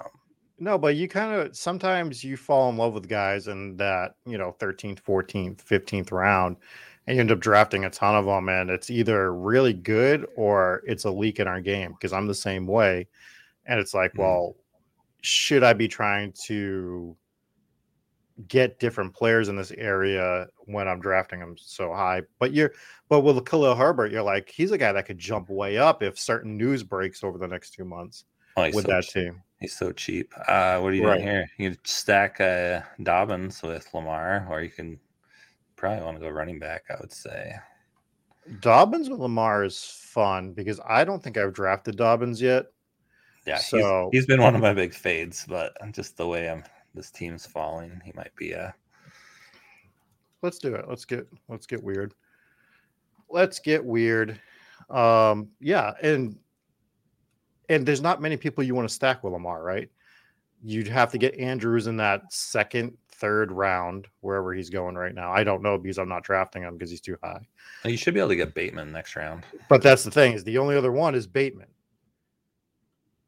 um, 0.00 0.10
no, 0.58 0.78
but 0.78 0.96
you 0.96 1.08
kind 1.08 1.40
of 1.40 1.56
sometimes 1.56 2.24
you 2.24 2.36
fall 2.36 2.70
in 2.70 2.76
love 2.76 2.94
with 2.94 3.08
guys 3.08 3.48
in 3.48 3.76
that, 3.76 4.14
you 4.26 4.38
know, 4.38 4.56
13th, 4.58 5.02
14th, 5.02 5.64
15th 5.64 6.12
round, 6.12 6.56
and 7.06 7.16
you 7.16 7.20
end 7.20 7.30
up 7.30 7.40
drafting 7.40 7.84
a 7.84 7.90
ton 7.90 8.14
of 8.14 8.24
them. 8.24 8.48
And 8.48 8.70
it's 8.70 8.90
either 8.90 9.32
really 9.34 9.72
good 9.72 10.26
or 10.36 10.82
it's 10.86 11.04
a 11.04 11.10
leak 11.10 11.40
in 11.40 11.48
our 11.48 11.60
game 11.60 11.92
because 11.92 12.12
I'm 12.12 12.26
the 12.26 12.34
same 12.34 12.66
way. 12.66 13.06
And 13.66 13.78
it's 13.80 13.94
like, 13.94 14.12
mm-hmm. 14.12 14.22
well, 14.22 14.56
should 15.20 15.62
I 15.62 15.72
be 15.72 15.88
trying 15.88 16.32
to 16.46 17.16
get 18.48 18.80
different 18.80 19.14
players 19.14 19.48
in 19.48 19.56
this 19.56 19.70
area 19.72 20.48
when 20.66 20.88
I'm 20.88 21.00
drafting 21.00 21.40
them 21.40 21.56
so 21.58 21.92
high? 21.92 22.22
But 22.38 22.52
you're, 22.52 22.72
but 23.08 23.20
with 23.20 23.44
Khalil 23.44 23.74
Herbert, 23.74 24.12
you're 24.12 24.22
like, 24.22 24.50
he's 24.50 24.72
a 24.72 24.78
guy 24.78 24.92
that 24.92 25.06
could 25.06 25.18
jump 25.18 25.48
way 25.48 25.78
up 25.78 26.02
if 26.02 26.18
certain 26.18 26.56
news 26.56 26.82
breaks 26.82 27.22
over 27.22 27.38
the 27.38 27.48
next 27.48 27.70
two 27.70 27.84
months 27.84 28.24
oh, 28.56 28.64
with 28.64 28.86
so 28.86 28.92
that 28.92 29.08
team. 29.08 29.42
He's 29.60 29.76
so 29.76 29.92
cheap. 29.92 30.32
Uh, 30.46 30.78
what 30.80 30.92
are 30.92 30.96
you 30.96 31.06
right. 31.06 31.14
doing 31.14 31.26
here? 31.26 31.46
You 31.56 31.76
stack 31.84 32.40
uh, 32.40 32.80
Dobbins 33.02 33.62
with 33.62 33.88
Lamar, 33.94 34.46
or 34.50 34.60
you 34.60 34.68
can 34.68 34.98
probably 35.84 36.04
want 36.04 36.16
to 36.16 36.24
go 36.24 36.30
running 36.30 36.58
back. 36.58 36.84
I 36.90 36.96
would 37.00 37.12
say 37.12 37.54
Dobbins 38.60 39.10
with 39.10 39.20
Lamar 39.20 39.64
is 39.64 39.82
fun 39.84 40.52
because 40.52 40.80
I 40.88 41.04
don't 41.04 41.22
think 41.22 41.36
I've 41.36 41.52
drafted 41.52 41.96
Dobbins 41.96 42.40
yet. 42.40 42.66
Yeah, 43.46 43.58
so 43.58 44.08
he's, 44.10 44.20
he's 44.20 44.26
been 44.26 44.40
one 44.40 44.54
of 44.54 44.62
my 44.62 44.72
big 44.72 44.94
fades, 44.94 45.44
but 45.46 45.76
just 45.92 46.16
the 46.16 46.26
way 46.26 46.48
I'm 46.48 46.64
this 46.94 47.10
team's 47.10 47.44
falling, 47.44 48.00
he 48.02 48.12
might 48.14 48.34
be 48.36 48.52
a. 48.52 48.74
Let's 50.40 50.58
do 50.58 50.74
it. 50.74 50.86
Let's 50.88 51.04
get 51.04 51.26
let's 51.48 51.66
get 51.66 51.82
weird. 51.82 52.14
Let's 53.28 53.58
get 53.58 53.84
weird. 53.84 54.40
Um, 54.88 55.48
yeah, 55.60 55.92
and 56.02 56.38
and 57.68 57.84
there's 57.84 58.00
not 58.00 58.22
many 58.22 58.38
people 58.38 58.64
you 58.64 58.74
want 58.74 58.88
to 58.88 58.94
stack 58.94 59.22
with 59.22 59.34
Lamar, 59.34 59.62
right? 59.62 59.90
You'd 60.62 60.88
have 60.88 61.12
to 61.12 61.18
get 61.18 61.38
Andrews 61.38 61.88
in 61.88 61.98
that 61.98 62.32
second, 62.32 62.96
third 63.18 63.52
round, 63.52 64.06
wherever 64.20 64.52
he's 64.54 64.70
going 64.70 64.94
right 64.94 65.14
now. 65.14 65.32
I 65.32 65.44
don't 65.44 65.62
know 65.62 65.78
because 65.78 65.98
I'm 65.98 66.08
not 66.08 66.24
drafting 66.24 66.62
him 66.62 66.76
because 66.76 66.90
he's 66.90 67.00
too 67.00 67.16
high. 67.22 67.46
You 67.84 67.96
should 67.96 68.14
be 68.14 68.20
able 68.20 68.30
to 68.30 68.36
get 68.36 68.54
Bateman 68.54 68.92
next 68.92 69.16
round. 69.16 69.44
But 69.68 69.82
that's 69.82 70.04
the 70.04 70.10
thing 70.10 70.32
is 70.32 70.44
the 70.44 70.58
only 70.58 70.76
other 70.76 70.92
one 70.92 71.14
is 71.14 71.26
Bateman. 71.26 71.68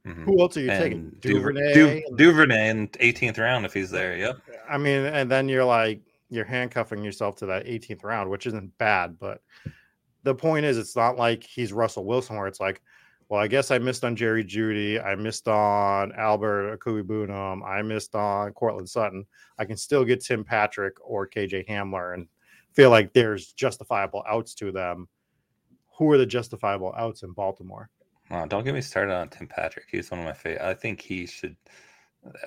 Mm-hmm. 0.06 0.24
Who 0.24 0.40
else 0.40 0.56
are 0.56 0.60
you 0.60 0.70
and 0.70 0.82
taking? 0.82 1.10
Duvernay, 1.20 1.72
du- 1.74 2.02
Duvernay 2.16 2.68
in 2.68 2.88
18th 2.88 3.38
round 3.38 3.66
if 3.66 3.72
he's 3.72 3.90
there. 3.90 4.16
Yep. 4.16 4.38
I 4.68 4.78
mean, 4.78 5.04
and 5.04 5.30
then 5.30 5.48
you're 5.48 5.64
like 5.64 6.00
you're 6.28 6.44
handcuffing 6.44 7.02
yourself 7.02 7.36
to 7.36 7.46
that 7.46 7.66
18th 7.66 8.04
round, 8.04 8.30
which 8.30 8.46
isn't 8.46 8.76
bad, 8.78 9.18
but 9.18 9.42
the 10.26 10.34
point 10.34 10.66
is, 10.66 10.76
it's 10.76 10.96
not 10.96 11.16
like 11.16 11.44
he's 11.44 11.72
Russell 11.72 12.04
Wilson 12.04 12.36
where 12.36 12.48
it's 12.48 12.58
like, 12.58 12.82
well, 13.28 13.40
I 13.40 13.48
guess 13.48 13.70
I 13.70 13.78
missed 13.78 14.04
on 14.04 14.14
Jerry 14.14 14.44
Jeudy. 14.44 15.04
I 15.04 15.16
missed 15.16 15.48
on 15.48 16.12
Albert 16.12 16.78
Okwuegbunam. 16.78 17.66
I 17.66 17.82
missed 17.82 18.14
on 18.14 18.52
Courtland 18.52 18.88
Sutton. 18.88 19.26
I 19.58 19.64
can 19.64 19.76
still 19.76 20.04
get 20.04 20.24
Tim 20.24 20.44
Patrick 20.44 20.94
or 21.02 21.26
KJ 21.26 21.68
Hamler 21.68 22.14
and 22.14 22.28
feel 22.72 22.90
like 22.90 23.12
there's 23.12 23.52
justifiable 23.52 24.22
outs 24.28 24.54
to 24.56 24.70
them. 24.70 25.08
Who 25.98 26.10
are 26.12 26.18
the 26.18 26.26
justifiable 26.26 26.94
outs 26.96 27.22
in 27.22 27.32
Baltimore? 27.32 27.90
Oh, 28.30 28.46
don't 28.46 28.64
get 28.64 28.74
me 28.74 28.80
started 28.80 29.14
on 29.14 29.28
Tim 29.28 29.48
Patrick. 29.48 29.86
He's 29.90 30.10
one 30.10 30.20
of 30.20 30.26
my 30.26 30.32
favorite. 30.32 30.64
I 30.64 30.74
think 30.74 31.00
he 31.00 31.26
should. 31.26 31.56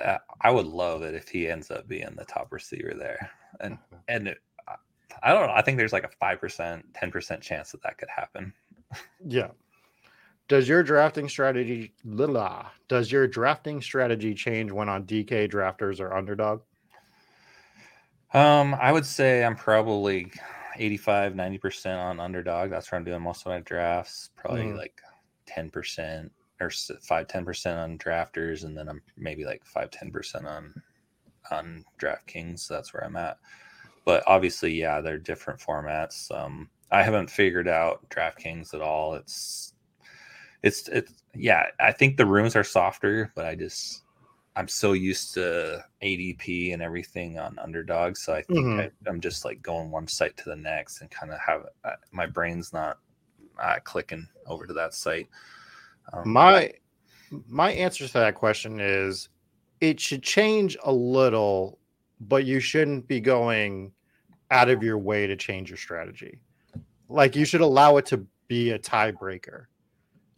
Uh, 0.02 0.18
I 0.42 0.52
would 0.52 0.68
love 0.68 1.02
it 1.02 1.16
if 1.16 1.30
he 1.30 1.48
ends 1.50 1.72
up 1.72 1.88
being 1.88 2.14
the 2.16 2.26
top 2.26 2.52
receiver 2.52 2.94
there. 2.98 3.32
And 3.60 3.78
and 4.08 4.28
it, 4.28 4.38
I 5.24 5.34
don't 5.34 5.48
know. 5.48 5.54
I 5.54 5.62
think 5.62 5.78
there's 5.78 5.94
like 5.94 6.04
a 6.04 6.10
five 6.20 6.40
percent, 6.40 6.86
ten 6.94 7.12
percent 7.12 7.42
chance 7.42 7.72
that 7.72 7.82
that 7.84 7.98
could 7.98 8.10
happen. 8.10 8.54
Yeah, 9.26 9.50
does 10.50 10.68
your 10.68 10.84
drafting 10.84 11.30
strategy 11.30 11.94
blah, 12.04 12.66
does 12.90 13.12
your 13.12 13.28
drafting 13.28 13.82
strategy 13.82 14.34
change 14.34 14.72
when 14.72 14.90
on 14.90 15.06
DK 15.06 15.50
drafters 15.50 16.02
or 16.02 16.14
underdog? 16.14 16.62
Um, 18.34 18.76
I 18.76 18.92
would 18.92 19.06
say 19.06 19.44
I'm 19.44 19.56
probably 19.56 20.32
85, 20.76 21.34
90% 21.34 21.98
on 21.98 22.20
underdog. 22.20 22.70
That's 22.72 22.92
where 22.92 22.98
I'm 22.98 23.06
doing 23.06 23.22
most 23.22 23.46
of 23.46 23.52
my 23.52 23.60
drafts. 23.60 24.32
Probably 24.36 24.64
mm. 24.64 24.78
like 24.78 25.00
10% 25.48 26.30
or 26.60 26.70
5 26.70 27.28
10% 27.28 27.78
on 27.78 27.98
drafters 27.98 28.66
and 28.66 28.78
then 28.78 28.90
I'm 28.90 29.02
maybe 29.18 29.46
like 29.46 29.64
5 29.66 29.90
10% 29.92 30.46
on 30.46 30.74
on 31.52 31.86
DraftKings. 32.00 32.68
That's 32.68 32.94
where 32.94 33.04
I'm 33.04 33.16
at. 33.16 33.38
But 34.06 34.24
obviously, 34.28 34.74
yeah, 34.74 35.00
they're 35.00 35.18
different 35.18 35.60
formats. 35.60 36.32
Um 36.32 36.70
I 36.92 37.04
haven't 37.04 37.30
figured 37.30 37.68
out 37.68 38.08
DraftKings 38.10 38.74
at 38.74 38.82
all. 38.82 39.14
It's 39.14 39.74
it's 40.64 40.88
it's 40.90 41.24
yeah 41.36 41.66
i 41.80 41.92
think 41.92 42.18
the 42.18 42.26
rooms 42.26 42.56
are 42.56 42.64
softer 42.64 43.32
but 43.36 43.46
i 43.46 43.56
just 43.56 44.04
i'm 44.56 44.68
so 44.68 44.94
used 44.94 45.34
to 45.34 45.84
adp 46.04 46.74
and 46.74 46.82
everything 46.82 47.38
on 47.40 47.58
underdog 47.60 48.18
so 48.18 48.34
i 48.34 48.42
think 48.42 48.60
mm-hmm. 48.60 48.80
I, 48.80 49.10
am 49.10 49.22
just 49.22 49.46
like 49.46 49.62
going 49.62 49.92
one 49.92 50.08
site 50.08 50.36
to 50.38 50.46
the 50.46 50.56
next 50.56 51.02
and 51.02 51.10
kind 51.10 51.32
of 51.32 51.40
have 51.40 51.66
uh, 51.84 51.96
my 52.12 52.26
brain's 52.26 52.74
not 52.74 52.98
uh, 53.60 53.80
clicking 53.84 54.28
over 54.48 54.66
to 54.66 54.74
that 54.74 54.94
site. 54.94 55.28
Um, 56.14 56.30
my 56.30 56.74
my 57.48 57.72
answer 57.72 58.08
to 58.08 58.14
that 58.14 58.36
question 58.36 58.80
is 58.80 59.30
it 59.82 60.00
should 60.00 60.24
change 60.24 60.78
a 60.84 60.92
little 60.92 61.78
but 62.22 62.46
you 62.46 62.60
shouldn't 62.60 63.08
be 63.08 63.20
going 63.20 63.92
out 64.52 64.68
of 64.68 64.84
your 64.84 64.98
way 64.98 65.28
to 65.28 65.36
change 65.36 65.70
your 65.70 65.78
strategy. 65.78 66.40
Like 67.08 67.36
you 67.36 67.46
should 67.46 67.62
allow 67.62 67.98
it 67.98 68.06
to 68.08 68.26
be 68.48 68.72
a 68.72 68.80
tiebreaker 68.80 69.66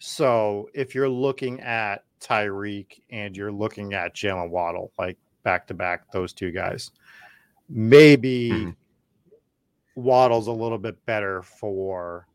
so 0.03 0.67
if 0.73 0.95
you're 0.95 1.07
looking 1.07 1.59
at 1.59 2.05
Tyreek 2.19 3.01
and 3.11 3.37
you're 3.37 3.51
looking 3.51 3.93
at 3.93 4.15
Jalen 4.15 4.49
Waddle, 4.49 4.91
like 4.97 5.15
back 5.43 5.67
to 5.67 5.75
back, 5.75 6.11
those 6.11 6.33
two 6.33 6.49
guys, 6.49 6.89
maybe 7.69 8.49
mm-hmm. 8.51 8.69
Waddle's 9.93 10.47
a 10.47 10.51
little 10.51 10.79
bit 10.79 11.05
better 11.05 11.43
for 11.43 12.27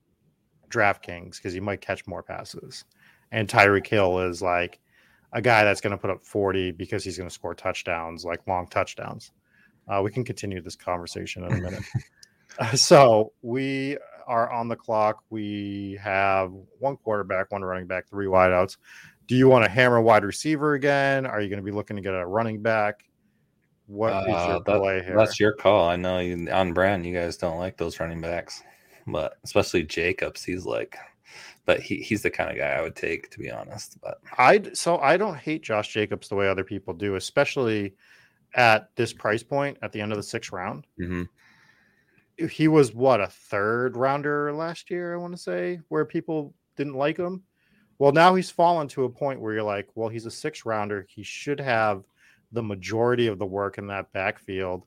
DraftKings 0.70 1.38
because 1.38 1.52
he 1.52 1.58
might 1.58 1.80
catch 1.80 2.06
more 2.06 2.22
passes. 2.22 2.84
And 3.32 3.48
Tyreek 3.48 3.88
Hill 3.88 4.20
is 4.20 4.40
like 4.40 4.78
a 5.32 5.42
guy 5.42 5.64
that's 5.64 5.80
going 5.80 5.90
to 5.90 5.98
put 5.98 6.10
up 6.10 6.24
40 6.24 6.70
because 6.70 7.02
he's 7.02 7.18
going 7.18 7.28
to 7.28 7.34
score 7.34 7.56
touchdowns, 7.56 8.24
like 8.24 8.46
long 8.46 8.68
touchdowns. 8.68 9.32
Uh, 9.88 10.00
we 10.04 10.12
can 10.12 10.22
continue 10.22 10.60
this 10.62 10.76
conversation 10.76 11.42
in 11.42 11.52
a 11.52 11.60
minute. 11.60 11.82
so 12.76 13.32
we 13.42 13.98
are 14.26 14.50
on 14.52 14.68
the 14.68 14.76
clock. 14.76 15.22
We 15.30 15.98
have 16.02 16.52
one 16.78 16.96
quarterback, 16.96 17.50
one 17.52 17.62
running 17.62 17.86
back, 17.86 18.08
three 18.08 18.26
wideouts. 18.26 18.76
Do 19.26 19.34
you 19.36 19.48
want 19.48 19.64
to 19.64 19.70
hammer 19.70 20.00
wide 20.00 20.24
receiver 20.24 20.74
again? 20.74 21.26
Are 21.26 21.40
you 21.40 21.48
going 21.48 21.58
to 21.58 21.64
be 21.64 21.72
looking 21.72 21.96
to 21.96 22.02
get 22.02 22.14
a 22.14 22.26
running 22.26 22.62
back? 22.62 23.04
What 23.86 24.28
is 24.28 24.34
Uh, 24.34 24.46
your 24.48 24.60
that- 24.64 24.80
play 24.80 25.02
here? 25.02 25.16
That's 25.16 25.38
your 25.40 25.52
call. 25.52 25.88
I 25.88 25.96
know 25.96 26.18
you, 26.18 26.50
on 26.50 26.72
brand, 26.72 27.06
you 27.06 27.14
guys 27.14 27.36
don't 27.36 27.58
like 27.58 27.76
those 27.76 28.00
running 28.00 28.20
backs, 28.20 28.62
but 29.06 29.34
especially 29.44 29.84
Jacobs, 29.84 30.44
he's 30.44 30.64
like, 30.66 30.96
but 31.64 31.80
he, 31.80 31.96
he's 31.96 32.22
the 32.22 32.30
kind 32.30 32.50
of 32.50 32.56
guy 32.56 32.70
I 32.70 32.80
would 32.82 32.94
take, 32.96 33.30
to 33.30 33.38
be 33.38 33.50
honest. 33.50 33.98
But 34.00 34.18
I 34.38 34.62
so 34.74 34.98
I 34.98 35.16
don't 35.16 35.36
hate 35.36 35.62
Josh 35.62 35.92
Jacobs 35.92 36.28
the 36.28 36.36
way 36.36 36.48
other 36.48 36.64
people 36.64 36.94
do, 36.94 37.16
especially 37.16 37.94
at 38.54 38.90
this 38.96 39.12
price 39.12 39.42
point 39.42 39.76
at 39.82 39.92
the 39.92 40.00
end 40.00 40.12
of 40.12 40.16
the 40.16 40.22
sixth 40.22 40.52
round. 40.52 40.86
mhm. 41.00 41.28
He 42.38 42.68
was 42.68 42.94
what 42.94 43.20
a 43.20 43.28
third 43.28 43.96
rounder 43.96 44.52
last 44.52 44.90
year, 44.90 45.14
I 45.14 45.16
want 45.16 45.34
to 45.34 45.42
say, 45.42 45.80
where 45.88 46.04
people 46.04 46.54
didn't 46.76 46.94
like 46.94 47.16
him. 47.16 47.42
Well, 47.98 48.12
now 48.12 48.34
he's 48.34 48.50
fallen 48.50 48.88
to 48.88 49.04
a 49.04 49.08
point 49.08 49.40
where 49.40 49.54
you're 49.54 49.62
like, 49.62 49.88
well, 49.94 50.08
he's 50.08 50.26
a 50.26 50.30
six 50.30 50.66
rounder. 50.66 51.06
He 51.08 51.22
should 51.22 51.58
have 51.58 52.04
the 52.52 52.62
majority 52.62 53.26
of 53.26 53.38
the 53.38 53.46
work 53.46 53.78
in 53.78 53.86
that 53.86 54.12
backfield 54.12 54.84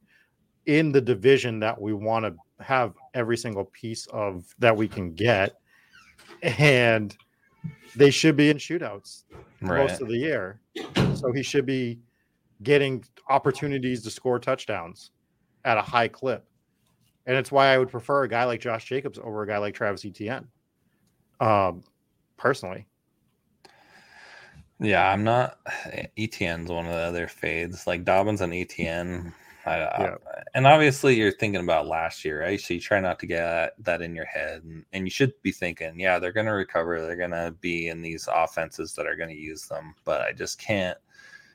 in 0.65 0.91
the 0.91 1.01
division 1.01 1.59
that 1.59 1.79
we 1.81 1.93
want 1.93 2.25
to 2.25 2.63
have 2.63 2.93
every 3.15 3.37
single 3.37 3.65
piece 3.65 4.05
of 4.07 4.45
that 4.59 4.75
we 4.75 4.87
can 4.87 5.13
get. 5.13 5.55
And 6.43 7.15
they 7.95 8.11
should 8.11 8.35
be 8.35 8.49
in 8.49 8.57
shootouts 8.57 9.23
right. 9.61 9.87
most 9.87 10.01
of 10.01 10.07
the 10.07 10.17
year. 10.17 10.61
So 11.15 11.31
he 11.31 11.41
should 11.41 11.65
be 11.65 11.99
getting 12.61 13.03
opportunities 13.29 14.03
to 14.03 14.11
score 14.11 14.39
touchdowns 14.39 15.11
at 15.65 15.77
a 15.77 15.81
high 15.81 16.07
clip. 16.07 16.45
And 17.29 17.37
it's 17.37 17.51
why 17.51 17.67
I 17.67 17.77
would 17.77 17.89
prefer 17.89 18.23
a 18.23 18.27
guy 18.27 18.45
like 18.45 18.59
Josh 18.59 18.85
Jacobs 18.85 19.19
over 19.19 19.43
a 19.43 19.47
guy 19.47 19.59
like 19.59 19.75
Travis 19.75 20.03
Etienne. 20.03 20.47
Um, 21.39 21.83
personally. 22.37 22.87
Yeah, 24.79 25.07
I'm 25.07 25.23
not. 25.23 25.59
Etienne's 26.17 26.71
one 26.71 26.87
of 26.87 26.91
the 26.91 26.97
other 26.97 27.27
fades, 27.27 27.85
like 27.85 28.03
Dobbins 28.03 28.41
and 28.41 28.51
Etienne. 28.51 29.31
I, 29.67 29.77
Yeah. 29.77 30.15
I, 30.25 30.41
and 30.55 30.65
obviously, 30.65 31.17
you're 31.17 31.31
thinking 31.31 31.61
about 31.61 31.85
last 31.85 32.25
year, 32.25 32.41
right? 32.41 32.59
So 32.59 32.73
you 32.73 32.79
try 32.79 32.99
not 32.99 33.19
to 33.19 33.27
get 33.27 33.73
that, 33.77 34.01
in 34.01 34.15
your 34.15 34.25
head, 34.25 34.63
and, 34.63 34.83
and 34.93 35.05
you 35.05 35.11
should 35.11 35.39
be 35.43 35.51
thinking, 35.51 35.99
yeah, 35.99 36.17
they're 36.17 36.31
going 36.31 36.47
to 36.47 36.53
recover. 36.53 36.99
They're 36.99 37.15
going 37.15 37.29
to 37.29 37.53
be 37.61 37.89
in 37.89 38.01
these 38.01 38.27
offenses 38.33 38.95
that 38.95 39.05
are 39.05 39.15
going 39.15 39.29
to 39.29 39.35
use 39.35 39.67
them. 39.67 39.93
But 40.03 40.21
I 40.21 40.31
just 40.31 40.59
can't. 40.59 40.97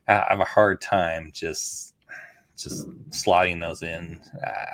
I 0.07 0.25
have 0.29 0.39
a 0.39 0.45
hard 0.45 0.81
time 0.81 1.33
just 1.35 1.94
just 2.57 2.89
slotting 3.11 3.61
those 3.61 3.83
in 3.83 4.21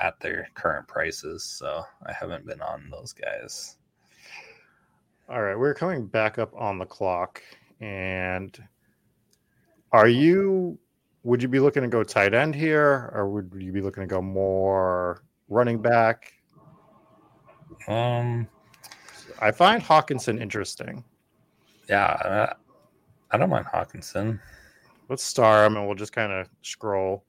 at 0.00 0.18
their 0.20 0.48
current 0.54 0.86
prices. 0.86 1.44
So 1.44 1.82
I 2.06 2.12
haven't 2.12 2.46
been 2.46 2.60
on 2.60 2.90
those 2.90 3.12
guys. 3.12 3.76
All 5.28 5.42
right, 5.42 5.58
we're 5.58 5.74
coming 5.74 6.06
back 6.06 6.38
up 6.38 6.52
on 6.56 6.78
the 6.78 6.84
clock. 6.84 7.42
And 7.80 8.62
are 9.92 10.08
you 10.08 10.78
would 11.22 11.42
you 11.42 11.48
be 11.48 11.60
looking 11.60 11.82
to 11.82 11.88
go 11.88 12.02
tight 12.02 12.32
end 12.34 12.54
here, 12.54 13.10
or 13.14 13.28
would 13.28 13.52
you 13.58 13.72
be 13.72 13.80
looking 13.80 14.02
to 14.02 14.06
go 14.06 14.22
more 14.22 15.22
running 15.48 15.80
back? 15.80 16.32
Um, 17.88 18.48
I 19.40 19.50
find 19.50 19.82
Hockenson 19.82 20.40
interesting. 20.40 21.04
yeah, 21.88 22.04
I, 23.30 23.34
I 23.34 23.38
don't 23.38 23.50
mind 23.50 23.66
Hockenson. 23.66 24.40
Let's 25.08 25.22
star 25.22 25.64
him 25.64 25.76
and 25.76 25.86
we'll 25.86 25.96
just 25.96 26.12
kind 26.12 26.32
of 26.32 26.48
scroll. 26.62 27.24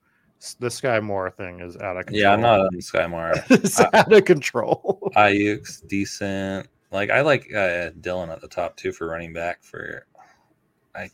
The 0.59 0.69
Skyy 0.69 1.03
Moore 1.03 1.29
thing 1.29 1.59
is 1.59 1.77
out 1.77 1.97
of 1.97 2.07
control. 2.07 2.21
Yeah, 2.21 2.33
I'm 2.33 2.41
not 2.41 2.61
on 2.61 2.71
Skyy 2.73 3.07
Moore. 3.07 3.33
it's 3.49 3.79
out 3.79 4.11
of 4.11 4.25
control. 4.25 5.11
Ayuk's 5.15 5.81
decent. 5.81 6.67
Like 6.91 7.11
I 7.11 7.21
like 7.21 7.53
uh, 7.53 7.91
Dillon 8.01 8.31
at 8.31 8.41
the 8.41 8.47
top 8.47 8.75
too 8.75 8.91
for 8.91 9.07
running 9.07 9.33
back. 9.33 9.63
For 9.63 10.07
I, 10.95 11.11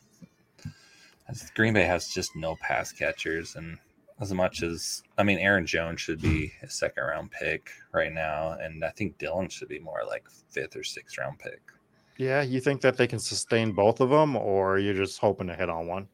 as 1.27 1.51
Green 1.55 1.73
Bay 1.73 1.83
has 1.83 2.07
just 2.07 2.37
no 2.37 2.55
pass 2.61 2.93
catchers, 2.93 3.57
and 3.57 3.77
as 4.21 4.33
much 4.33 4.63
as 4.63 5.03
I 5.17 5.23
mean, 5.23 5.39
Aaron 5.39 5.65
Jones 5.65 5.99
should 5.99 6.21
be 6.21 6.53
a 6.63 6.69
second 6.69 7.03
round 7.03 7.29
pick 7.31 7.69
right 7.91 8.13
now, 8.13 8.51
and 8.61 8.83
I 8.85 8.91
think 8.91 9.17
Dillon 9.17 9.49
should 9.49 9.67
be 9.67 9.79
more 9.79 10.03
like 10.07 10.25
fifth 10.49 10.77
or 10.77 10.83
sixth 10.83 11.17
round 11.17 11.37
pick. 11.37 11.59
Yeah, 12.17 12.41
you 12.43 12.61
think 12.61 12.79
that 12.81 12.95
they 12.95 13.07
can 13.07 13.19
sustain 13.19 13.73
both 13.73 13.99
of 13.99 14.09
them, 14.09 14.37
or 14.37 14.79
you're 14.79 14.93
just 14.93 15.19
hoping 15.19 15.47
to 15.47 15.53
hit 15.53 15.69
on 15.69 15.85
one? 15.85 16.07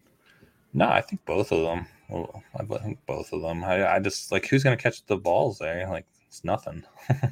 No, 0.74 0.90
I 0.90 1.02
think 1.02 1.24
both 1.26 1.52
of 1.52 1.62
them. 1.62 1.86
I 2.10 2.64
think 2.80 3.00
both 3.06 3.32
of 3.34 3.42
them. 3.42 3.64
I, 3.64 3.96
I 3.96 4.00
just 4.00 4.32
like 4.32 4.48
who's 4.48 4.64
going 4.64 4.78
to 4.78 4.82
catch 4.82 5.06
the 5.06 5.18
balls 5.18 5.60
there? 5.60 5.88
Like 5.90 6.06
it's 6.28 6.44
nothing. 6.44 6.84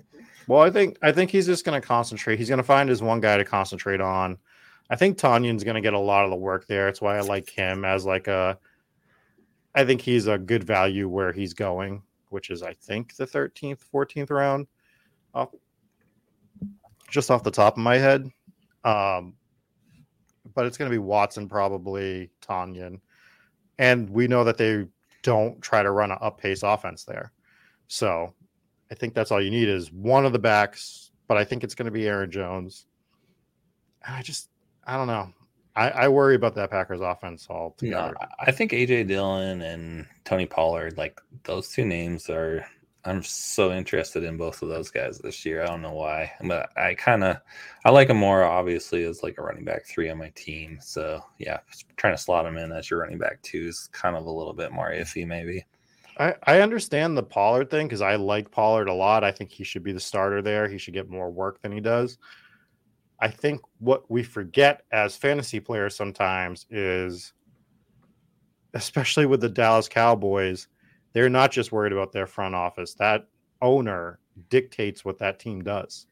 Well, 0.48 0.62
I 0.62 0.70
think 0.70 0.98
I 1.02 1.12
think 1.12 1.32
he's 1.32 1.46
just 1.46 1.66
going 1.66 1.80
to 1.80 1.88
concentrate. 1.88 2.38
He's 2.38 2.50
going 2.50 2.58
to 2.58 2.64
find 2.64 2.90
his 2.90 3.02
one 3.02 3.22
guy 3.22 3.38
to 3.38 3.46
concentrate 3.46 4.02
on. 4.02 4.38
I 4.90 4.96
think 4.96 5.18
Tanyan's 5.18 5.64
going 5.64 5.76
to 5.76 5.82
get 5.82 5.94
a 5.94 6.00
lot 6.00 6.26
of 6.26 6.32
the 6.32 6.36
work 6.36 6.68
there. 6.68 6.86
That's 6.86 7.02
why 7.02 7.18
I 7.18 7.22
like 7.22 7.50
him 7.50 7.86
as 7.86 8.06
like 8.06 8.28
a. 8.28 8.58
I 9.74 9.86
think 9.86 10.02
he's 10.02 10.28
a 10.28 10.38
good 10.38 10.66
value 10.66 11.08
where 11.08 11.32
he's 11.32 11.54
going, 11.54 12.04
which 12.30 12.50
is 12.50 12.64
I 12.64 12.74
think 12.74 13.16
the 13.16 13.26
thirteenth, 13.26 13.82
fourteenth 13.82 14.30
round, 14.30 14.68
off, 15.34 15.50
just 17.10 17.32
off 17.32 17.44
the 17.44 17.52
top 17.52 17.78
of 17.78 17.84
my 17.84 17.98
head. 17.98 18.30
Um, 18.84 19.36
but 20.54 20.66
it's 20.66 20.78
going 20.78 20.92
to 20.92 20.94
be 20.94 21.00
Watson 21.00 21.48
probably 21.48 22.30
Tanyan, 22.42 23.00
and 23.82 24.10
we 24.12 24.28
know 24.28 24.44
that 24.44 24.58
they 24.58 24.86
don't 25.24 25.60
try 25.62 25.82
to 25.84 25.92
run 25.92 26.12
an 26.12 26.18
up 26.22 26.40
pace 26.40 26.62
offense 26.64 27.04
there. 27.04 27.32
So 27.88 28.34
I 28.92 28.96
think 28.96 29.14
that's 29.14 29.32
all 29.32 29.42
you 29.42 29.52
need 29.52 29.68
is 29.68 29.92
one 29.92 30.26
of 30.26 30.34
the 30.34 30.40
backs, 30.40 31.12
but 31.28 31.36
I 31.38 31.44
think 31.44 31.64
it's 31.64 31.76
going 31.76 31.86
to 31.88 31.92
be 31.92 32.08
Aaron 32.08 32.30
Jones. 32.32 32.86
And 34.06 34.16
I 34.16 34.22
just, 34.22 34.50
I 34.86 34.98
don't 34.98 35.08
know. 35.08 35.34
I, 35.76 35.90
I 35.90 36.08
worry 36.10 36.36
about 36.36 36.54
that 36.56 36.70
Packers 36.70 37.02
offense 37.02 37.48
all 37.50 37.76
together. 37.78 38.14
I- 38.22 38.28
I 38.48 38.52
think 38.52 38.72
AJ 38.72 39.08
Dillon 39.08 39.62
and 39.62 40.06
Tony 40.26 40.46
Pollard, 40.46 40.98
like 40.98 41.20
those 41.44 41.70
two 41.70 41.86
names 41.86 42.30
are. 42.30 42.66
I'm 43.04 43.24
so 43.24 43.72
interested 43.72 44.24
in 44.24 44.38
both 44.38 44.62
of 44.62 44.70
those 44.70 44.92
guys 44.92 45.18
this 45.18 45.44
year. 45.44 45.64
I 45.64 45.66
don't 45.66 45.82
know 45.82 45.94
why, 45.94 46.32
but 46.44 46.70
I 46.78 46.94
kind 46.94 47.24
of 47.24 47.38
I 47.84 47.90
like 47.90 48.10
him 48.10 48.18
more 48.18 48.44
obviously 48.44 49.04
as 49.06 49.24
like 49.24 49.38
a 49.38 49.42
running 49.42 49.66
back 49.66 49.86
three 49.86 50.10
on 50.10 50.20
my 50.20 50.32
team. 50.36 50.78
So 50.82 51.24
yeah, 51.40 51.60
trying 51.98 52.16
to 52.16 52.22
slot 52.22 52.46
him 52.46 52.58
in 52.58 52.72
as 52.72 52.90
your 52.90 53.00
running 53.00 53.18
back 53.18 53.42
two 53.42 53.68
is 53.68 53.90
kind 53.92 54.16
of 54.16 54.26
a 54.26 54.32
little 54.32 54.54
bit 54.54 54.72
more 54.72 54.92
iffy, 54.92 55.26
maybe. 55.26 55.66
I, 56.18 56.36
I 56.44 56.62
understand 56.62 57.18
the 57.18 57.24
Pollard 57.24 57.72
thing 57.72 57.88
because 57.88 58.02
I 58.02 58.16
like 58.16 58.52
Pollard 58.52 58.90
a 58.90 58.94
lot. 58.94 59.24
I 59.24 59.32
think 59.32 59.52
he 59.52 59.64
should 59.64 59.84
be 59.84 59.94
the 59.94 60.00
starter 60.00 60.42
there. 60.42 60.68
He 60.68 60.78
should 60.78 60.94
get 60.94 61.10
more 61.10 61.32
work 61.32 61.62
than 61.62 61.72
he 61.72 61.80
does. 61.80 62.20
I 63.20 63.30
think 63.30 63.62
what 63.80 64.10
we 64.10 64.22
forget 64.22 64.84
as 64.92 65.16
fantasy 65.16 65.60
players 65.60 65.96
sometimes 65.96 66.66
is, 66.70 67.34
especially 68.74 69.26
with 69.26 69.42
the 69.42 69.50
Dallas 69.50 69.88
Cowboys, 69.88 70.68
they're 71.14 71.30
not 71.30 71.52
just 71.52 71.72
worried 71.72 71.94
about 71.94 72.12
their 72.12 72.28
front 72.28 72.56
office. 72.56 72.94
That 72.96 73.28
owner 73.62 74.20
dictates 74.50 75.04
what 75.06 75.20
that 75.20 75.40
team 75.40 75.64
does. 75.64 76.08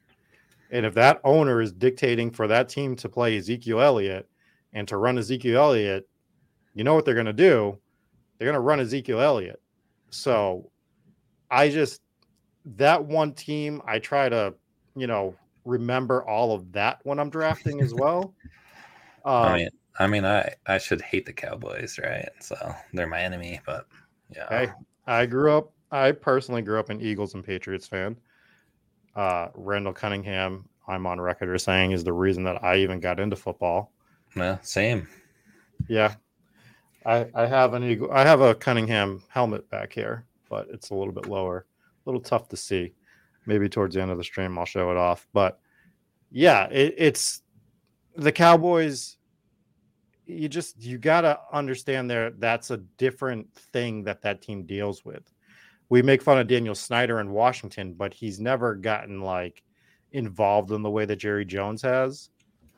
And 0.72 0.86
if 0.86 0.94
that 0.94 1.20
owner 1.24 1.62
is 1.62 1.72
dictating 1.72 2.32
for 2.32 2.48
that 2.48 2.70
team 2.70 2.96
to 2.98 3.10
play 3.10 3.38
Ezekiel 3.38 3.82
Elliott 3.82 4.30
and 4.74 4.88
to 4.88 4.98
run 4.98 5.18
Ezekiel 5.18 5.60
Elliott, 5.60 6.08
you 6.76 6.84
know 6.84 6.94
what 6.94 7.06
they're 7.06 7.16
going 7.16 7.26
to 7.26 7.34
do? 7.34 7.78
They're 8.38 8.46
going 8.46 8.54
to 8.54 8.60
run 8.60 8.80
Ezekiel 8.80 9.20
Elliott. 9.20 9.62
So 10.12 10.70
I 11.50 11.70
just, 11.70 12.02
that 12.66 13.04
one 13.04 13.34
team, 13.34 13.82
I 13.86 14.00
try 14.00 14.30
to, 14.30 14.54
you 14.96 15.08
know, 15.08 15.36
remember 15.66 16.24
all 16.24 16.54
of 16.54 16.72
that 16.74 17.00
when 17.04 17.20
I'm 17.20 17.30
drafting 17.30 17.82
as 17.82 17.94
well. 17.96 18.34
Um, 19.26 19.46
I 19.46 19.56
mean, 19.58 19.70
I 20.00 20.08
mean, 20.08 20.26
I 20.26 20.54
I 20.66 20.78
should 20.78 21.02
hate 21.02 21.26
the 21.26 21.34
Cowboys, 21.34 22.00
right? 22.02 22.30
So 22.40 22.56
they're 22.94 23.08
my 23.08 23.22
enemy, 23.22 23.60
but 23.66 23.86
yeah, 24.34 24.48
Hey, 24.50 24.72
I 25.08 25.26
grew 25.26 25.52
up. 25.52 25.74
I 25.92 26.12
personally 26.12 26.62
grew 26.62 26.80
up 26.80 26.90
an 26.90 27.02
Eagles 27.02 27.34
and 27.34 27.44
Patriots 27.44 27.88
fan. 27.88 28.18
Uh, 29.16 29.48
Randall 29.56 29.94
Cunningham, 29.94 30.70
I'm 30.88 31.08
on 31.08 31.20
record 31.20 31.54
as 31.54 31.64
saying, 31.64 31.92
is 31.92 32.04
the 32.04 32.14
reason 32.14 32.44
that 32.44 32.64
I 32.64 32.78
even 32.78 33.00
got 33.00 33.20
into 33.20 33.36
football. 33.36 33.92
yeah, 34.36 34.58
same. 34.62 35.08
Yeah, 35.88 36.16
I 37.06 37.28
I 37.34 37.46
have 37.46 37.74
an 37.74 37.84
Eagle. 37.84 38.12
I 38.12 38.24
have 38.24 38.42
a 38.42 38.54
Cunningham 38.54 39.24
helmet 39.30 39.70
back 39.70 39.94
here, 39.94 40.26
but 40.50 40.68
it's 40.70 40.90
a 40.92 40.96
little 40.96 41.14
bit 41.14 41.26
lower, 41.28 41.66
a 42.06 42.10
little 42.10 42.22
tough 42.22 42.50
to 42.50 42.58
see. 42.58 42.94
Maybe 43.46 43.68
towards 43.68 43.96
the 43.96 44.02
end 44.02 44.12
of 44.12 44.18
the 44.18 44.24
stream, 44.24 44.58
I'll 44.60 44.66
show 44.66 44.92
it 44.92 44.98
off. 44.98 45.28
But 45.34 45.60
yeah, 46.32 46.66
it, 46.66 46.94
it's 46.98 47.42
the 48.16 48.32
Cowboys. 48.32 49.18
You 50.30 50.48
just 50.48 50.80
you 50.82 51.00
gotta 51.00 51.40
understand 51.52 52.10
there. 52.10 52.30
That's 52.30 52.70
a 52.70 52.78
different 52.78 53.52
thing 53.74 54.04
that 54.04 54.22
that 54.22 54.42
team 54.44 54.64
deals 54.64 55.04
with. 55.04 55.24
We 55.90 56.04
make 56.04 56.22
fun 56.22 56.38
of 56.38 56.48
Daniel 56.48 56.76
Snyder 56.76 57.20
in 57.20 57.32
Washington, 57.32 57.96
but 57.96 58.14
he's 58.14 58.40
never 58.40 58.76
gotten 58.76 59.22
like 59.22 59.64
involved 60.12 60.72
in 60.72 60.84
the 60.84 60.90
way 60.90 61.06
that 61.06 61.16
Jerry 61.16 61.46
Jones 61.46 61.82
has. 61.82 62.30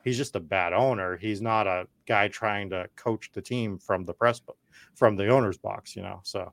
He's 0.02 0.16
just 0.16 0.34
a 0.34 0.40
bad 0.40 0.72
owner. 0.72 1.18
He's 1.18 1.42
not 1.42 1.66
a 1.66 1.86
guy 2.06 2.28
trying 2.28 2.70
to 2.70 2.88
coach 2.96 3.30
the 3.32 3.42
team 3.42 3.78
from 3.78 4.06
the 4.06 4.14
press 4.14 4.40
from 4.94 5.16
the 5.16 5.28
owner's 5.28 5.58
box, 5.58 5.94
you 5.94 6.02
know. 6.02 6.20
So 6.22 6.52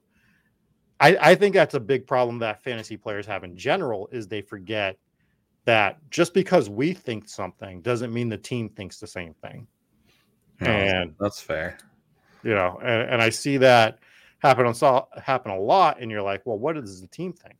I, 0.99 1.17
I 1.21 1.35
think 1.35 1.55
that's 1.55 1.75
a 1.75 1.79
big 1.79 2.07
problem 2.07 2.39
that 2.39 2.61
fantasy 2.61 2.97
players 2.97 3.25
have 3.25 3.45
in 3.45 3.55
general 3.55 4.09
is 4.11 4.27
they 4.27 4.41
forget 4.41 4.97
that 5.63 5.97
just 6.09 6.33
because 6.33 6.69
we 6.69 6.93
think 6.93 7.29
something 7.29 7.81
doesn't 7.81 8.13
mean 8.13 8.27
the 8.27 8.37
team 8.37 8.67
thinks 8.67 8.99
the 8.99 9.07
same 9.07 9.33
thing. 9.35 9.65
No, 10.61 10.71
and 10.71 11.15
that's 11.19 11.41
fair. 11.41 11.77
You 12.43 12.55
know, 12.55 12.79
and, 12.81 13.09
and 13.09 13.21
I 13.21 13.29
see 13.29 13.57
that 13.57 13.99
happen 14.39 14.65
on 14.65 14.73
saw 14.73 15.05
happen 15.21 15.51
a 15.51 15.59
lot, 15.59 16.01
and 16.01 16.09
you're 16.09 16.21
like, 16.21 16.45
well, 16.45 16.57
what 16.57 16.75
does 16.75 17.01
the 17.01 17.07
team 17.07 17.33
think? 17.33 17.57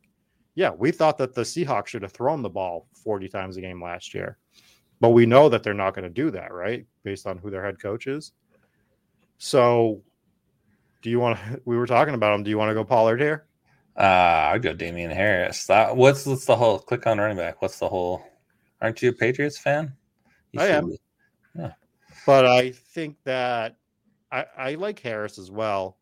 Yeah, 0.54 0.70
we 0.70 0.90
thought 0.90 1.18
that 1.18 1.34
the 1.34 1.42
Seahawks 1.42 1.88
should 1.88 2.02
have 2.02 2.12
thrown 2.12 2.42
the 2.42 2.50
ball 2.50 2.88
40 3.04 3.28
times 3.28 3.56
a 3.56 3.60
game 3.60 3.82
last 3.82 4.12
year. 4.12 4.36
But 5.00 5.10
we 5.10 5.24
know 5.24 5.48
that 5.48 5.62
they're 5.62 5.72
not 5.72 5.94
going 5.94 6.04
to 6.04 6.10
do 6.10 6.30
that, 6.32 6.52
right? 6.52 6.84
Based 7.04 7.26
on 7.26 7.38
who 7.38 7.50
their 7.50 7.64
head 7.64 7.80
coach 7.80 8.06
is. 8.06 8.32
So, 9.38 10.02
do 11.00 11.08
you 11.08 11.18
want 11.20 11.38
to? 11.38 11.60
We 11.64 11.76
were 11.76 11.86
talking 11.86 12.14
about 12.14 12.34
him. 12.34 12.42
Do 12.42 12.50
you 12.50 12.58
want 12.58 12.70
to 12.70 12.74
go 12.74 12.84
Pollard 12.84 13.20
here? 13.20 13.46
Uh, 13.96 14.50
I'd 14.52 14.62
go 14.62 14.72
Damien 14.72 15.10
Harris. 15.10 15.66
That, 15.66 15.96
what's 15.96 16.26
what's 16.26 16.44
the 16.44 16.56
whole 16.56 16.78
click 16.78 17.06
on 17.06 17.18
running 17.18 17.36
back? 17.36 17.62
What's 17.62 17.78
the 17.78 17.88
whole? 17.88 18.22
Aren't 18.80 19.02
you 19.02 19.10
a 19.10 19.12
Patriots 19.12 19.58
fan? 19.58 19.94
You 20.52 20.60
I 20.60 20.66
am. 20.68 20.90
Be. 20.90 21.00
But 22.26 22.46
I 22.46 22.70
think 22.70 23.16
that 23.24 23.76
I, 24.30 24.44
I 24.56 24.74
like 24.74 24.98
Harris 24.98 25.38
as 25.38 25.50
well. 25.50 25.96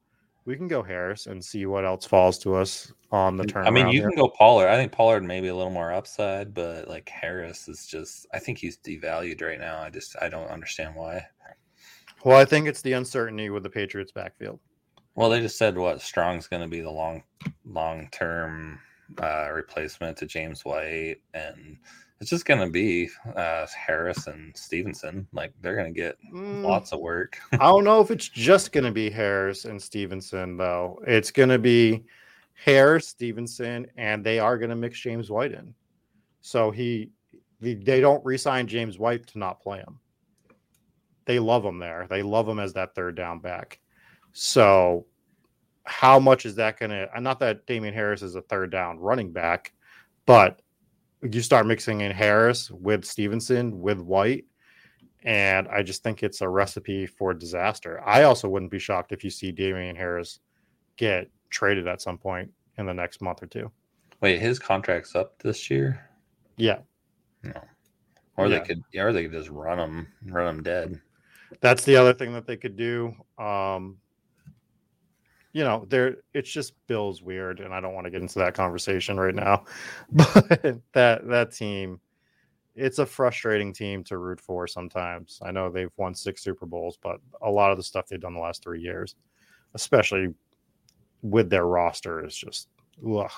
We 0.45 0.57
can 0.57 0.69
go 0.69 0.83
Harris 0.83 1.27
and 1.27 1.45
see 1.45 1.67
what 1.67 1.85
else 1.85 2.07
falls 2.07 2.39
to 2.41 2.55
us 2.55 2.91
on 3.13 3.37
the 3.37 3.45
turn. 3.45 3.67
I 3.67 3.71
mean, 3.71 3.89
you 3.89 4.01
here. 4.01 4.09
can 4.09 4.17
go 4.17 4.29
Pollard. 4.29 4.69
I 4.69 4.77
think 4.77 4.93
Pollard 4.93 5.23
maybe 5.23 5.49
a 5.49 5.55
little 5.55 5.71
more 5.71 5.93
upside, 5.93 6.55
but 6.55 6.89
like 6.89 7.09
Harris 7.09 7.69
is 7.69 7.87
just. 7.87 8.27
I 8.33 8.39
think 8.39 8.59
he's 8.59 8.79
devalued 8.79 9.43
right 9.43 9.61
now. 9.61 9.81
I 9.81 9.91
just 9.91 10.17
I 10.23 10.29
don't 10.29 10.49
understand 10.49 10.95
why. 10.95 11.27
Well, 12.25 12.39
I 12.39 12.45
think 12.45 12.67
it's 12.67 12.83
the 12.83 12.95
uncertainty 12.95 13.51
with 13.51 13.63
the 13.63 13.71
Patriots 13.71 14.13
backfield. 14.13 14.59
Well, 15.15 15.31
they 15.31 15.41
just 15.41 15.59
said 15.59 15.77
what 15.77 16.01
Strong's 16.01 16.47
going 16.47 16.63
to 16.63 16.69
be 16.69 16.81
the 16.81 16.91
long 16.91 17.23
long 17.65 18.09
term 18.11 18.81
uh, 19.21 19.51
replacement 19.53 20.17
to 20.19 20.27
James 20.27 20.65
White, 20.65 21.17
and 21.35 21.77
it's 22.21 22.31
just 22.31 22.47
going 22.47 22.61
to 22.61 22.71
be 22.71 23.09
uh, 23.37 23.67
Harris 23.67 24.27
and 24.27 24.57
Stevenson. 24.57 25.27
Like 25.33 25.53
they're 25.61 25.77
going 25.77 25.93
to 25.93 26.01
get 26.01 26.17
mm, 26.33 26.63
lots 26.63 26.93
of 26.93 27.01
work. 27.01 27.39
I 27.53 27.57
don't 27.59 27.85
know 27.85 28.01
if 28.01 28.11
it's 28.11 28.29
just 28.29 28.73
going 28.73 28.85
to 28.85 28.91
be 28.91 29.09
Harris 29.09 29.65
and 29.65 29.81
Stevenson 29.81 30.57
though. 30.57 31.01
It's 31.07 31.31
going 31.31 31.51
to 31.51 31.59
be 31.59 32.05
Harris, 32.55 33.07
Stevenson, 33.07 33.87
and 33.97 34.25
they 34.25 34.41
are 34.41 34.59
going 34.59 34.71
to 34.71 34.77
mix 34.77 34.99
James 34.99 35.31
White 35.31 35.53
in. 35.53 35.75
So 36.41 36.71
he, 36.71 37.11
they 37.61 38.01
don't 38.01 38.25
resign 38.25 38.67
James 38.67 38.99
White 38.99 39.27
to 39.29 39.39
not 39.39 39.61
play 39.61 39.79
him. 39.79 40.01
They 41.25 41.39
love 41.39 41.65
him 41.65 41.79
there. 41.79 42.07
They 42.09 42.23
love 42.23 42.49
him 42.49 42.59
as 42.59 42.73
that 42.73 42.95
third 42.95 43.15
down 43.15 43.39
back. 43.39 43.79
So 44.33 45.07
how 45.85 46.19
much 46.19 46.47
is 46.47 46.57
that 46.57 46.79
going 46.79 46.91
to? 46.91 47.09
Not 47.21 47.39
that 47.41 47.67
Damien 47.67 47.95
Harris 47.95 48.23
is 48.23 48.35
a 48.35 48.43
third 48.43 48.71
down 48.71 48.99
running 48.99 49.31
back, 49.33 49.73
but 50.27 50.63
you 51.23 51.43
start 51.43 51.67
mixing 51.67 52.01
in 52.01 52.13
Harris 52.13 52.71
with 52.71 53.05
Stevenson 53.05 53.81
with 53.81 53.99
White, 53.99 54.45
and 55.25 55.69
I 55.69 55.83
just 55.83 56.03
think 56.03 56.23
it's 56.23 56.41
a 56.41 56.49
recipe 56.49 57.07
for 57.07 57.35
disaster. 57.35 58.01
I 58.05 58.23
also 58.23 58.49
wouldn't 58.49 58.71
be 58.71 58.79
shocked 58.79 59.13
if 59.13 59.25
you 59.25 59.31
see 59.31 59.53
Damien 59.53 59.97
Harris 59.97 60.41
get 60.97 61.29
traded 61.51 61.89
at 61.89 62.01
some 62.01 62.19
point 62.19 62.51
in 62.77 62.87
the 62.87 62.95
next 62.95 63.21
month 63.21 63.43
or 63.43 63.47
two. 63.47 63.71
Wait, 64.21 64.41
his 64.41 64.59
contract's 64.59 65.15
up 65.15 65.39
this 65.41 65.71
year? 65.71 66.09
Yeah. 66.57 66.79
No. 67.43 67.61
Or 68.37 68.47
yeah. 68.47 68.59
they 68.59 68.65
could, 68.65 68.83
or 68.97 69.13
they 69.13 69.25
could 69.25 69.33
just 69.33 69.51
run 69.51 69.79
him, 69.79 70.09
run 70.27 70.57
him 70.57 70.63
dead. 70.63 71.01
That's 71.61 71.85
the 71.85 71.97
other 71.97 72.13
thing 72.13 72.33
that 72.35 72.47
they 72.47 72.57
could 72.57 72.77
do. 72.77 73.15
Um, 73.39 73.97
you 75.53 75.65
know, 75.65 75.87
there 75.89 76.17
it's 76.35 76.51
just 76.51 76.75
Bill's 76.87 77.23
weird, 77.23 77.61
and 77.61 77.73
I 77.73 77.81
don't 77.81 77.95
want 77.95 78.05
to 78.05 78.11
get 78.11 78.23
into 78.23 78.39
that 78.41 78.55
conversation 78.55 79.19
right 79.19 79.35
now. 79.35 79.65
But 80.11 80.81
that 80.93 81.29
that 81.29 81.53
team, 81.53 82.01
it's 82.75 82.99
a 82.99 83.07
frustrating 83.07 83.73
team 83.73 84.05
to 84.05 84.19
root 84.19 84.41
for 84.41 84.67
sometimes. 84.67 85.41
I 85.43 85.51
know 85.51 85.71
they've 85.71 85.93
won 85.97 86.15
six 86.15 86.43
Super 86.43 86.67
Bowls, 86.67 86.99
but 87.03 87.21
a 87.43 87.51
lot 87.51 87.71
of 87.71 87.77
the 87.77 87.83
stuff 87.83 88.07
they've 88.07 88.21
done 88.21 88.35
the 88.35 88.41
last 88.41 88.63
three 88.63 88.81
years, 88.81 89.17
especially 89.75 90.35
with 91.23 91.51
their 91.51 91.67
roster, 91.67 92.25
is 92.25 92.37
just 92.37 92.69
ugh. 93.07 93.31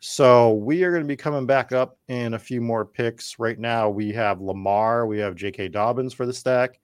So 0.00 0.54
we 0.54 0.82
are 0.82 0.90
going 0.90 1.02
to 1.02 1.08
be 1.08 1.16
coming 1.16 1.44
back 1.44 1.72
up 1.72 1.98
in 2.08 2.32
a 2.32 2.38
few 2.38 2.62
more 2.62 2.86
picks. 2.86 3.38
Right 3.38 3.58
now, 3.58 3.90
we 3.90 4.12
have 4.12 4.40
Lamar, 4.40 5.06
we 5.06 5.18
have 5.18 5.34
J.K. 5.34 5.68
Dobbins 5.68 6.14
for 6.14 6.24
the 6.24 6.32
stack, 6.32 6.80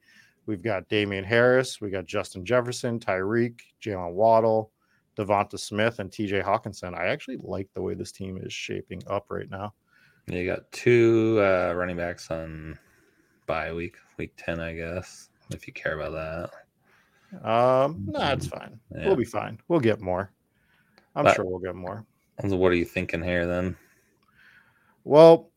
We've 0.47 0.63
got 0.63 0.89
Damien 0.89 1.25
Harris, 1.25 1.81
we 1.81 1.91
got 1.91 2.07
Justin 2.07 2.45
Jefferson, 2.45 3.01
Tyreek, 3.01 3.61
Jaylen 3.83 4.13
Waddle, 4.13 4.71
DeVonta 5.19 5.59
Smith, 5.59 5.99
and 5.99 6.11
TJ 6.11 6.45
Hockenson. 6.45 6.97
I 6.97 7.07
actually 7.07 7.39
like 7.43 7.69
the 7.75 7.83
way 7.83 7.95
this 7.95 8.13
team 8.13 8.39
is 8.41 8.53
shaping 8.53 9.03
up 9.09 9.27
right 9.29 9.51
now. 9.51 9.75
You 10.29 10.47
got 10.47 10.71
two 10.71 11.41
uh, 11.41 11.73
running 11.75 11.97
backs 11.97 12.31
on 12.31 12.79
bye 13.47 13.73
week, 13.73 13.97
week 14.19 14.33
10, 14.37 14.61
I 14.61 14.75
guess, 14.75 15.31
if 15.51 15.67
you 15.67 15.73
care 15.73 15.99
about 15.99 16.13
that. 16.13 17.49
Um, 17.49 18.05
no, 18.07 18.21
nah, 18.21 18.33
it's 18.33 18.47
fine. 18.47 18.79
Yeah. 18.95 19.07
We'll 19.07 19.17
be 19.17 19.25
fine. 19.25 19.59
We'll 19.69 19.81
get 19.81 20.01
more. 20.01 20.31
I'm 21.17 21.25
but, 21.25 21.35
sure 21.35 21.45
we'll 21.45 21.59
get 21.59 21.75
more. 21.75 22.05
What 22.43 22.71
are 22.71 22.77
you 22.77 22.85
thinking 22.85 23.23
here 23.23 23.47
then? 23.47 23.77
Well, 25.05 25.51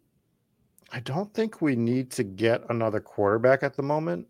I 0.91 0.99
don't 1.01 1.31
think 1.33 1.61
we 1.61 1.75
need 1.75 2.09
to 2.11 2.23
get 2.23 2.63
another 2.69 2.99
quarterback 2.99 3.61
at 3.61 3.75
the 3.75 3.83
moment 3.83 4.27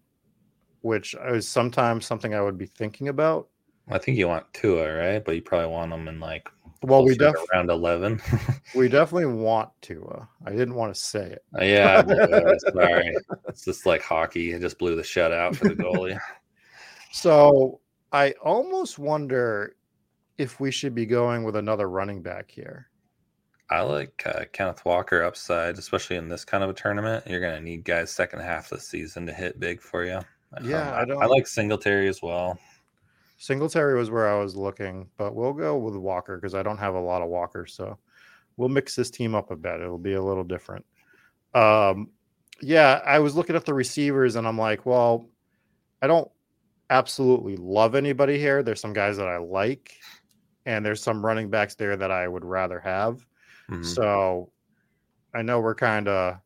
which 0.82 1.15
is 1.27 1.47
sometimes 1.47 2.05
something 2.05 2.34
I 2.34 2.41
would 2.41 2.57
be 2.57 2.65
thinking 2.65 3.07
about. 3.07 3.47
I 3.89 3.97
think 3.97 4.17
you 4.17 4.27
want 4.27 4.51
Tua, 4.53 4.93
right? 4.93 5.23
But 5.23 5.36
you 5.36 5.41
probably 5.41 5.69
want 5.69 5.91
them 5.91 6.07
in 6.07 6.19
like 6.19 6.49
well, 6.82 7.03
we 7.03 7.15
definitely 7.15 7.47
around 7.53 7.69
eleven. 7.69 8.21
we 8.75 8.88
definitely 8.88 9.25
want 9.25 9.69
Tua. 9.82 10.30
I 10.45 10.51
didn't 10.51 10.75
want 10.75 10.93
to 10.93 10.99
say 10.99 11.32
it. 11.32 11.43
Uh, 11.59 11.63
yeah, 11.63 12.03
sorry. 12.73 13.13
It's 13.47 13.65
just 13.65 13.86
like 13.86 14.01
hockey. 14.01 14.53
It 14.53 14.61
just 14.61 14.80
blew 14.80 14.95
the 14.95 15.01
shutout 15.01 15.55
for 15.55 15.67
the 15.67 15.75
goalie. 15.75 16.17
so 17.11 17.82
I 18.13 18.32
almost 18.43 18.97
wonder 18.97 19.75
if 20.38 20.61
we 20.61 20.71
should 20.71 20.95
be 20.95 21.05
going 21.05 21.43
with 21.43 21.57
another 21.57 21.89
running 21.89 22.21
back 22.21 22.49
here. 22.49 22.88
I 23.69 23.82
like 23.82 24.23
uh, 24.25 24.45
Kenneth 24.51 24.84
Walker 24.86 25.21
upside, 25.21 25.77
especially 25.77 26.15
in 26.15 26.30
this 26.30 26.45
kind 26.45 26.63
of 26.63 26.69
a 26.69 26.73
tournament. 26.73 27.27
You're 27.27 27.41
going 27.41 27.55
to 27.55 27.63
need 27.63 27.84
guys 27.84 28.09
second 28.09 28.39
half 28.39 28.71
of 28.71 28.80
the 28.80 28.84
season 28.84 29.27
to 29.27 29.34
hit 29.34 29.59
big 29.59 29.82
for 29.82 30.05
you. 30.05 30.21
Yeah, 30.62 30.91
um, 30.95 31.12
I, 31.12 31.14
I, 31.14 31.24
I 31.24 31.26
like 31.26 31.47
Singletary 31.47 32.08
as 32.08 32.22
well. 32.22 32.58
Singletary 33.38 33.97
was 33.97 34.12
where 34.12 34.28
I 34.28 34.38
was 34.39 34.56
looking, 34.56 35.10
but 35.18 35.34
we'll 35.34 35.54
go 35.54 35.78
with 35.78 35.95
Walker 35.95 36.38
because 36.38 36.56
I 36.56 36.64
don't 36.64 36.78
have 36.78 36.95
a 36.95 37.00
lot 37.00 37.22
of 37.22 37.30
Walkers. 37.30 37.74
So 37.74 37.97
we'll 38.58 38.70
mix 38.70 38.95
this 38.95 39.10
team 39.10 39.34
up 39.34 39.52
a 39.52 39.56
bit. 39.56 39.80
It'll 39.80 39.97
be 39.97 40.14
a 40.14 40.22
little 40.22 40.43
different. 40.43 40.86
Um, 41.54 42.10
yeah, 42.62 43.02
I 43.06 43.20
was 43.20 43.36
looking 43.36 43.56
at 43.56 43.66
the 43.66 43.74
receivers 43.74 44.36
and 44.36 44.45
I'm 44.45 44.58
like, 44.58 44.86
well, 44.86 45.30
I 46.02 46.08
don't 46.08 46.30
absolutely 46.89 47.56
love 47.56 47.95
anybody 47.95 48.38
here. 48.38 48.62
There's 48.62 48.82
some 48.82 48.93
guys 48.93 49.18
that 49.18 49.28
I 49.28 49.38
like, 49.38 49.93
and 50.66 50.86
there's 50.86 51.02
some 51.02 51.26
running 51.26 51.50
backs 51.50 51.76
there 51.76 51.95
that 51.95 52.12
I 52.12 52.28
would 52.28 52.43
rather 52.43 52.80
have. 52.80 53.26
Mm-hmm. 53.70 53.84
So 53.84 54.52
I 55.34 55.41
know 55.43 55.62
we're 55.62 55.76
kind 55.76 56.08
of 56.08 56.39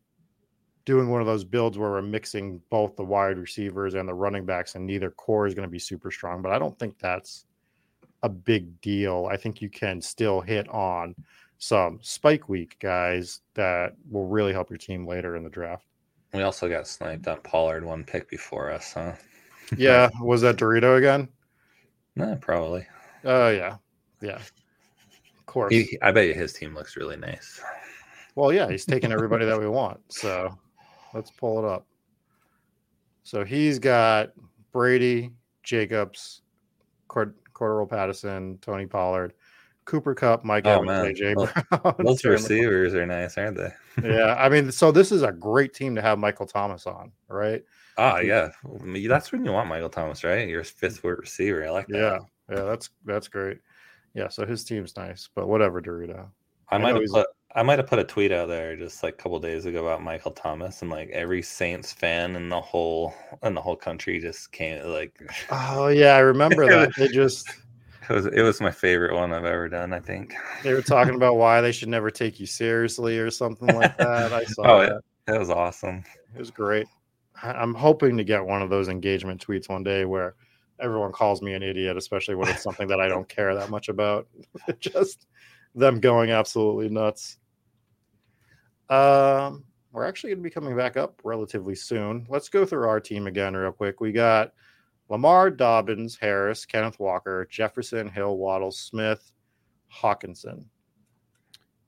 doing 0.85 1.09
one 1.09 1.21
of 1.21 1.27
those 1.27 1.43
builds 1.43 1.77
where 1.77 1.91
we're 1.91 2.01
mixing 2.01 2.61
both 2.69 2.95
the 2.95 3.03
wide 3.03 3.37
receivers 3.37 3.93
and 3.93 4.07
the 4.07 4.13
running 4.13 4.45
backs, 4.45 4.75
and 4.75 4.85
neither 4.85 5.11
core 5.11 5.47
is 5.47 5.53
going 5.53 5.67
to 5.67 5.71
be 5.71 5.79
super 5.79 6.11
strong. 6.11 6.41
But 6.41 6.51
I 6.51 6.59
don't 6.59 6.77
think 6.77 6.99
that's 6.99 7.45
a 8.21 8.29
big 8.29 8.79
deal. 8.81 9.27
I 9.31 9.37
think 9.37 9.61
you 9.61 9.69
can 9.69 10.01
still 10.01 10.41
hit 10.41 10.67
on 10.69 11.15
some 11.57 11.99
spike 12.01 12.49
week 12.49 12.77
guys 12.79 13.41
that 13.53 13.95
will 14.09 14.27
really 14.27 14.51
help 14.51 14.69
your 14.69 14.77
team 14.77 15.07
later 15.07 15.35
in 15.35 15.43
the 15.43 15.49
draft. 15.49 15.85
We 16.33 16.41
also 16.41 16.67
got 16.67 16.87
sniped 16.87 17.27
on 17.27 17.39
Pollard 17.41 17.85
one 17.85 18.03
pick 18.03 18.29
before 18.29 18.71
us, 18.71 18.93
huh? 18.93 19.13
yeah. 19.77 20.09
Was 20.19 20.41
that 20.41 20.57
Dorito 20.57 20.97
again? 20.97 21.29
No, 22.15 22.35
probably. 22.41 22.85
Oh, 23.23 23.47
uh, 23.47 23.49
yeah. 23.49 23.75
Yeah. 24.21 24.35
Of 24.37 25.45
course. 25.45 25.73
He, 25.73 25.97
I 26.01 26.11
bet 26.11 26.27
you 26.27 26.33
his 26.33 26.53
team 26.53 26.73
looks 26.73 26.97
really 26.97 27.17
nice. 27.17 27.61
Well, 28.35 28.51
yeah, 28.51 28.69
he's 28.69 28.85
taking 28.85 29.11
everybody 29.13 29.45
that 29.45 29.59
we 29.59 29.67
want. 29.67 29.99
So 30.09 30.57
Let's 31.13 31.31
pull 31.31 31.59
it 31.59 31.65
up. 31.65 31.85
So 33.23 33.43
he's 33.43 33.79
got 33.79 34.31
Brady, 34.71 35.31
Jacobs, 35.63 36.41
Cord- 37.07 37.35
Cordarrelle 37.53 37.89
Patterson, 37.89 38.57
Tony 38.61 38.85
Pollard, 38.85 39.33
Cooper 39.85 40.15
Kupp, 40.15 40.43
Mike 40.43 40.65
oh, 40.65 40.81
Evans, 40.81 41.19
AJ 41.19 41.35
Brown. 41.35 41.95
Those 41.99 42.23
receivers 42.23 42.93
are 42.93 43.05
nice, 43.05 43.37
aren't 43.37 43.57
they? 43.57 43.71
yeah, 44.03 44.35
I 44.37 44.49
mean, 44.49 44.71
so 44.71 44.91
this 44.91 45.11
is 45.11 45.23
a 45.23 45.31
great 45.31 45.73
team 45.73 45.95
to 45.95 46.01
have 46.01 46.19
Michael 46.19 46.45
Thomas 46.45 46.87
on, 46.87 47.11
right? 47.27 47.63
Ah, 47.97 48.19
yeah, 48.19 48.49
that's 49.07 49.31
when 49.31 49.45
you 49.45 49.51
want 49.51 49.69
Michael 49.69 49.89
Thomas, 49.89 50.23
right? 50.23 50.47
Your 50.47 50.63
fifth 50.63 51.03
receiver. 51.03 51.65
I 51.65 51.69
like 51.69 51.87
that. 51.87 51.97
Yeah, 51.97 52.55
yeah, 52.55 52.63
that's 52.63 52.89
that's 53.05 53.27
great. 53.27 53.59
Yeah, 54.15 54.29
so 54.29 54.45
his 54.45 54.63
team's 54.63 54.95
nice, 54.97 55.29
but 55.35 55.47
whatever, 55.47 55.81
Dorito. 55.81 56.27
I, 56.69 56.75
I 56.75 56.77
might 56.79 56.95
have 56.95 57.05
put 57.11 57.27
I 57.55 57.61
might 57.61 57.77
have 57.77 57.87
put 57.87 57.99
a 57.99 58.03
tweet 58.03 58.31
out 58.31 58.47
there 58.47 58.75
just 58.75 59.03
like 59.03 59.13
a 59.13 59.17
couple 59.17 59.39
days 59.39 59.65
ago 59.65 59.85
about 59.85 60.01
Michael 60.01 60.31
Thomas, 60.31 60.81
and 60.81 60.89
like 60.89 61.09
every 61.09 61.43
Saints 61.43 61.93
fan 61.93 62.35
in 62.35 62.49
the 62.49 62.59
whole 62.59 63.13
in 63.43 63.53
the 63.53 63.61
whole 63.61 63.75
country 63.75 64.19
just 64.19 64.51
came 64.51 64.83
like. 64.87 65.19
Oh 65.51 65.87
yeah, 65.87 66.15
I 66.15 66.19
remember 66.19 66.65
that. 66.65 66.95
They 66.97 67.09
just 67.09 67.47
it 68.09 68.13
was 68.13 68.25
it 68.25 68.41
was 68.41 68.59
my 68.59 68.71
favorite 68.71 69.13
one 69.13 69.33
I've 69.33 69.45
ever 69.45 69.69
done. 69.69 69.93
I 69.93 69.99
think 69.99 70.33
they 70.63 70.73
were 70.73 70.81
talking 70.81 71.13
about 71.13 71.37
why 71.37 71.61
they 71.61 71.71
should 71.71 71.89
never 71.89 72.09
take 72.09 72.39
you 72.39 72.47
seriously 72.47 73.19
or 73.19 73.29
something 73.29 73.67
like 73.75 73.97
that. 73.97 74.33
I 74.33 74.45
saw 74.45 74.63
oh, 74.63 74.79
that. 74.81 74.91
It, 74.93 75.03
that 75.27 75.39
was 75.39 75.51
awesome. 75.51 76.03
It 76.35 76.39
was 76.39 76.51
great. 76.51 76.87
I'm 77.41 77.75
hoping 77.75 78.17
to 78.17 78.23
get 78.23 78.43
one 78.43 78.61
of 78.61 78.69
those 78.69 78.87
engagement 78.87 79.45
tweets 79.45 79.69
one 79.69 79.83
day 79.83 80.05
where 80.05 80.35
everyone 80.79 81.11
calls 81.11 81.41
me 81.41 81.53
an 81.53 81.61
idiot, 81.61 81.97
especially 81.97 82.35
when 82.35 82.47
it's 82.47 82.63
something 82.63 82.87
that 82.87 82.99
I 82.99 83.07
don't 83.07 83.27
care 83.27 83.53
that 83.53 83.69
much 83.69 83.89
about. 83.89 84.27
Just 84.79 85.27
them 85.75 85.99
going 85.99 86.31
absolutely 86.31 86.89
nuts. 86.89 87.37
Um, 88.93 89.63
we're 89.91 90.05
actually 90.05 90.31
going 90.31 90.43
to 90.43 90.49
be 90.49 90.53
coming 90.53 90.75
back 90.75 90.97
up 90.97 91.19
relatively 91.23 91.75
soon. 91.75 92.25
Let's 92.29 92.49
go 92.49 92.65
through 92.65 92.87
our 92.87 92.99
team 92.99 93.27
again, 93.27 93.55
real 93.55 93.71
quick. 93.71 94.01
We 94.01 94.11
got 94.11 94.53
Lamar, 95.09 95.49
Dobbins, 95.49 96.17
Harris, 96.19 96.65
Kenneth 96.65 96.99
Walker, 96.99 97.47
Jefferson, 97.49 98.07
Hill, 98.07 98.37
Waddle, 98.37 98.71
Smith, 98.71 99.31
Hockenson. 99.91 100.65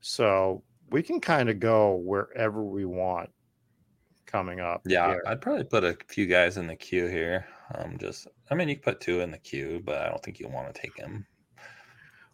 So 0.01 0.63
we 0.91 1.01
can 1.01 1.19
kind 1.19 1.49
of 1.49 1.59
go 1.59 1.95
wherever 1.95 2.63
we 2.63 2.85
want 2.85 3.29
coming 4.25 4.59
up. 4.59 4.81
Yeah, 4.85 5.07
here. 5.07 5.23
I'd 5.27 5.41
probably 5.41 5.63
put 5.63 5.83
a 5.83 5.97
few 6.07 6.25
guys 6.25 6.57
in 6.57 6.67
the 6.67 6.75
queue 6.75 7.07
here. 7.07 7.45
Um, 7.75 7.97
just, 7.99 8.27
I 8.51 8.55
mean, 8.55 8.69
you 8.69 8.77
put 8.77 9.01
two 9.01 9.21
in 9.21 9.31
the 9.31 9.37
queue, 9.39 9.81
but 9.83 10.01
I 10.01 10.09
don't 10.09 10.21
think 10.23 10.39
you 10.39 10.47
want 10.47 10.73
to 10.73 10.79
take 10.79 10.95
him. 10.97 11.25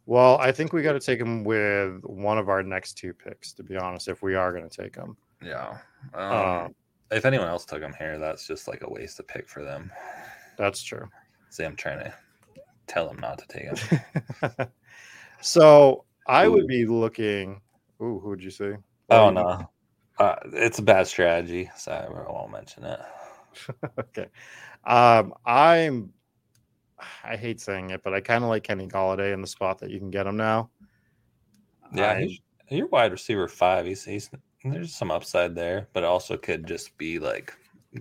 Well, 0.06 0.38
I 0.40 0.52
think 0.52 0.74
we 0.74 0.82
got 0.82 0.94
to 0.94 1.00
take 1.00 1.20
him 1.20 1.44
with 1.44 2.02
one 2.04 2.38
of 2.38 2.50
our 2.50 2.64
next 2.64 2.94
two 2.94 3.14
picks, 3.14 3.54
to 3.54 3.64
be 3.64 3.78
honest, 3.78 4.08
if 4.08 4.22
we 4.22 4.36
are 4.36 4.52
going 4.52 4.68
to 4.68 4.82
take 4.84 4.96
him. 4.96 5.16
Yeah. 5.44 5.78
Um, 6.14 6.32
um, 6.32 6.76
if 7.12 7.26
anyone 7.26 7.48
else 7.48 7.66
took 7.66 7.82
him 7.82 7.94
here, 7.98 8.18
that's 8.18 8.48
just 8.48 8.68
like 8.68 8.82
a 8.84 8.90
waste 8.90 9.20
of 9.20 9.28
pick 9.28 9.48
for 9.48 9.64
them. 9.64 9.92
That's 10.58 10.82
true. 10.82 11.08
See, 11.50 11.64
I'm 11.64 11.76
trying 11.76 12.00
to 12.00 12.14
tell 12.88 13.08
them 13.08 13.20
not 13.20 13.38
to 13.40 13.48
take 13.48 13.78
him. 13.78 14.68
so 15.42 16.06
I 16.28 16.46
ooh. 16.46 16.52
would 16.54 16.68
be 16.68 16.86
looking. 16.86 17.62
Ooh, 18.02 18.20
who 18.20 18.30
would 18.30 18.44
you 18.44 18.52
say? 18.52 18.78
Oh, 19.10 19.30
no. 19.30 19.70
Uh, 20.18 20.36
it's 20.54 20.80
a 20.80 20.84
bad 20.84 21.08
strategy, 21.08 21.70
so 21.78 21.92
I 21.92 22.32
won't 22.32 22.52
mention 22.52 22.84
it. 22.86 23.00
okay. 24.00 24.28
Um, 24.86 25.34
I'm 25.46 26.14
I 27.24 27.36
hate 27.36 27.60
saying 27.60 27.92
it, 27.92 28.04
but 28.04 28.14
I 28.14 28.22
kind 28.22 28.44
of 28.44 28.50
like 28.50 28.64
Kenny 28.64 28.88
Golladay 28.88 29.34
in 29.34 29.42
the 29.42 29.48
spot 29.48 29.80
that 29.80 29.90
you 29.90 30.00
can 30.00 30.10
get 30.10 30.28
him 30.28 30.38
now. 30.38 30.70
Yeah, 31.94 32.12
I, 32.12 32.38
you're 32.70 32.88
wide 32.88 33.12
receiver 33.12 33.48
five. 33.48 33.86
He's 33.86 34.04
he's 34.04 34.30
there's 34.64 34.94
some 34.94 35.12
upside 35.12 35.56
there, 35.56 35.88
but 35.94 36.04
also 36.04 36.38
could 36.38 36.66
just 36.66 36.98
be 36.98 37.20
like 37.20 37.54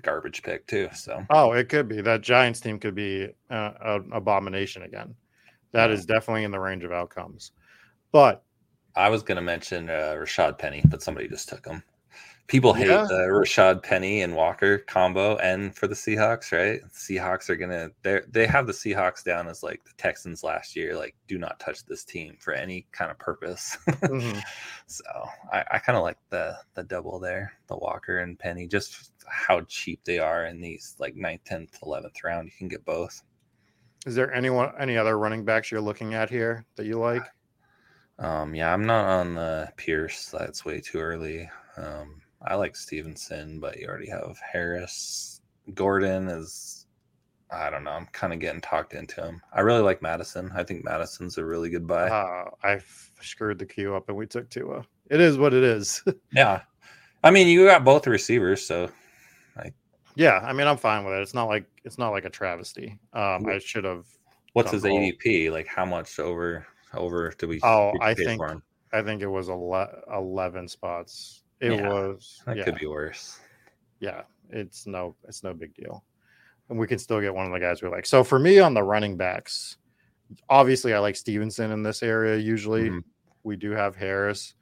garbage 0.03 0.43
pick 0.43 0.67
too. 0.67 0.89
So 0.95 1.25
oh, 1.31 1.53
it 1.53 1.69
could 1.69 1.89
be 1.89 2.01
that 2.01 2.21
Giants 2.21 2.61
team 2.61 2.79
could 2.79 2.95
be 2.95 3.29
uh, 3.51 3.73
an 3.81 4.11
abomination 4.13 4.83
again. 4.83 5.15
That 5.73 5.91
yeah. 5.91 5.97
is 5.97 6.07
definitely 6.07 6.45
in 6.45 6.51
the 6.51 6.61
range 6.61 6.85
of 6.85 6.93
outcomes. 6.93 7.53
But 8.13 8.43
I 8.97 9.09
was 9.09 9.23
going 9.23 9.37
to 9.37 9.43
mention 9.43 9.89
uh, 9.89 10.17
Rashad 10.19 10.59
Penny, 10.59 10.83
but 10.87 11.03
somebody 11.03 11.29
just 11.29 11.49
took 11.49 11.67
him 11.67 11.83
people 12.51 12.75
hate 12.75 12.89
yeah. 12.89 13.07
the 13.09 13.29
Rashad 13.31 13.81
Penny 13.81 14.23
and 14.23 14.35
Walker 14.35 14.79
combo, 14.79 15.37
and 15.37 15.75
for 15.75 15.87
the 15.87 15.95
Seahawks, 15.95 16.51
right? 16.51 16.81
Seahawks 16.93 17.49
are 17.49 17.55
gonna 17.55 17.91
they 18.03 18.21
they 18.29 18.45
have 18.45 18.67
the 18.67 18.73
Seahawks 18.73 19.23
down 19.23 19.47
as 19.47 19.63
like 19.63 19.85
the 19.85 19.93
Texans 19.97 20.43
last 20.43 20.75
year, 20.75 20.97
like 20.97 21.15
do 21.29 21.39
not 21.39 21.61
touch 21.61 21.85
this 21.87 22.05
team 22.05 22.37
for 22.41 22.53
any 22.53 22.89
kind 22.91 23.11
of 23.11 23.19
purpose. 23.19 23.79
mm-hmm. 23.87 24.39
So 24.89 25.05
I, 25.53 25.65
I 25.71 25.79
kind 25.79 25.97
of 25.97 26.03
like 26.03 26.19
the 26.31 26.57
the 26.75 26.83
double 26.83 27.21
there, 27.21 27.53
the 27.69 27.77
Walker 27.77 28.19
and 28.19 28.37
Penny, 28.37 28.67
just 28.67 29.13
how 29.29 29.61
cheap 29.69 30.01
they 30.03 30.19
are 30.19 30.47
in 30.47 30.61
these 30.61 30.97
like 30.99 31.15
9th, 31.15 31.45
10th, 31.49 31.81
11th 31.85 32.25
round. 32.25 32.47
You 32.47 32.53
can 32.59 32.67
get 32.67 32.85
both. 32.85 33.23
Is 34.05 34.17
there 34.17 34.35
anyone 34.35 34.73
any 34.81 34.97
other 34.97 35.17
running 35.17 35.45
backs 35.45 35.71
you're 35.71 35.81
looking 35.81 36.15
at 36.15 36.29
here 36.29 36.67
that 36.75 36.87
you 36.87 36.99
like? 36.99 37.23
Um, 38.19 38.53
yeah, 38.57 38.73
I'm 38.73 38.85
not 38.85 39.07
on 39.07 39.35
the 39.35 39.73
Pierce. 39.77 40.35
That's 40.37 40.65
way 40.65 40.81
too 40.81 40.99
early. 40.99 41.49
Um, 41.77 42.21
I 42.47 42.55
like 42.55 42.75
Stevenson, 42.75 43.61
but 43.61 43.79
you 43.79 43.87
already 43.87 44.09
have 44.09 44.39
Harris. 44.39 45.43
Gordon 45.75 46.29
is, 46.29 46.87
I 47.51 47.69
don't 47.69 47.85
know. 47.85 47.91
I'm 47.91 48.07
kind 48.07 48.33
of 48.33 48.39
getting 48.39 48.61
talked 48.61 48.95
into 48.95 49.23
him. 49.23 49.43
I 49.53 49.61
really 49.61 49.83
like 49.83 50.01
Mattison. 50.01 50.51
I 50.55 50.65
think 50.65 50.85
Mattison's 50.85 51.39
a 51.39 51.45
really 51.45 51.69
good 51.69 51.87
buy. 51.87 52.09
Uh, 52.09 52.51
I 52.63 52.81
screwed 53.21 53.59
the 53.59 53.67
queue 53.67 53.95
up 53.95 54.09
and 54.09 54.17
we 54.17 54.27
took 54.27 54.49
Tua. 54.49 54.85
It 55.11 55.21
is 55.21 55.37
what 55.37 55.53
it 55.53 55.63
is. 55.63 56.03
yeah. 56.33 56.63
I 57.23 57.31
mean, 57.31 57.49
you 57.49 57.67
got 57.67 57.85
both 57.85 58.07
receivers, 58.07 58.65
so 58.65 58.91
I. 59.57 59.73
Yeah, 60.15 60.41
I 60.43 60.53
mean, 60.53 60.67
I'm 60.67 60.79
fine 60.79 61.05
with 61.05 61.15
it. 61.15 61.23
It's 61.23 61.35
not 61.35 61.45
like 61.45 61.67
it's 61.85 61.99
not 61.99 62.11
like 62.11 62.25
a 62.25 62.31
travesty. 62.31 62.99
Um, 63.13 63.47
I 63.47 63.59
should 63.59 63.85
have. 63.85 64.07
What's 64.55 64.71
his 64.71 64.85
ADP? 64.85 65.53
Like, 65.53 65.67
how 65.67 65.85
much 65.85 66.19
over 66.19 66.67
over 66.95 67.35
do 67.37 67.47
we? 67.47 67.61
Oh, 67.63 67.93
I 68.01 68.15
think 68.15 68.41
I 68.93 69.03
think 69.03 69.21
it 69.21 69.29
was 69.29 69.51
11 69.51 70.69
spots 70.69 71.43
it 71.61 71.73
yeah, 71.73 71.89
was. 71.89 72.43
That 72.47 72.57
yeah. 72.57 72.65
could 72.65 72.79
be 72.79 72.87
worse. 72.87 73.39
Yeah, 74.01 74.23
it's 74.49 74.87
no, 74.87 75.15
it's 75.29 75.43
no 75.43 75.55
big 75.55 75.75
deal, 75.75 76.05
and 76.69 76.79
we 76.79 76.87
can 76.87 76.99
still 76.99 77.21
get 77.21 77.35
one 77.35 77.47
of 77.47 77.53
the 77.53 77.61
guys 77.61 77.83
we 77.83 77.89
like. 77.89 78.07
So 78.07 78.25
for 78.25 78.39
me 78.39 78.59
on 78.59 78.75
the 78.75 78.83
running 78.83 79.17
backs, 79.17 79.77
obviously 80.49 80.95
I 80.95 80.99
like 80.99 81.17
Stevenson 81.17 81.71
in 81.71 81.83
this 81.83 82.03
area. 82.03 82.37
Usually, 82.37 82.89
mm-hmm. 82.89 82.99
we 83.43 83.57
do 83.57 83.73
have 83.73 83.97
Harris. 83.97 84.55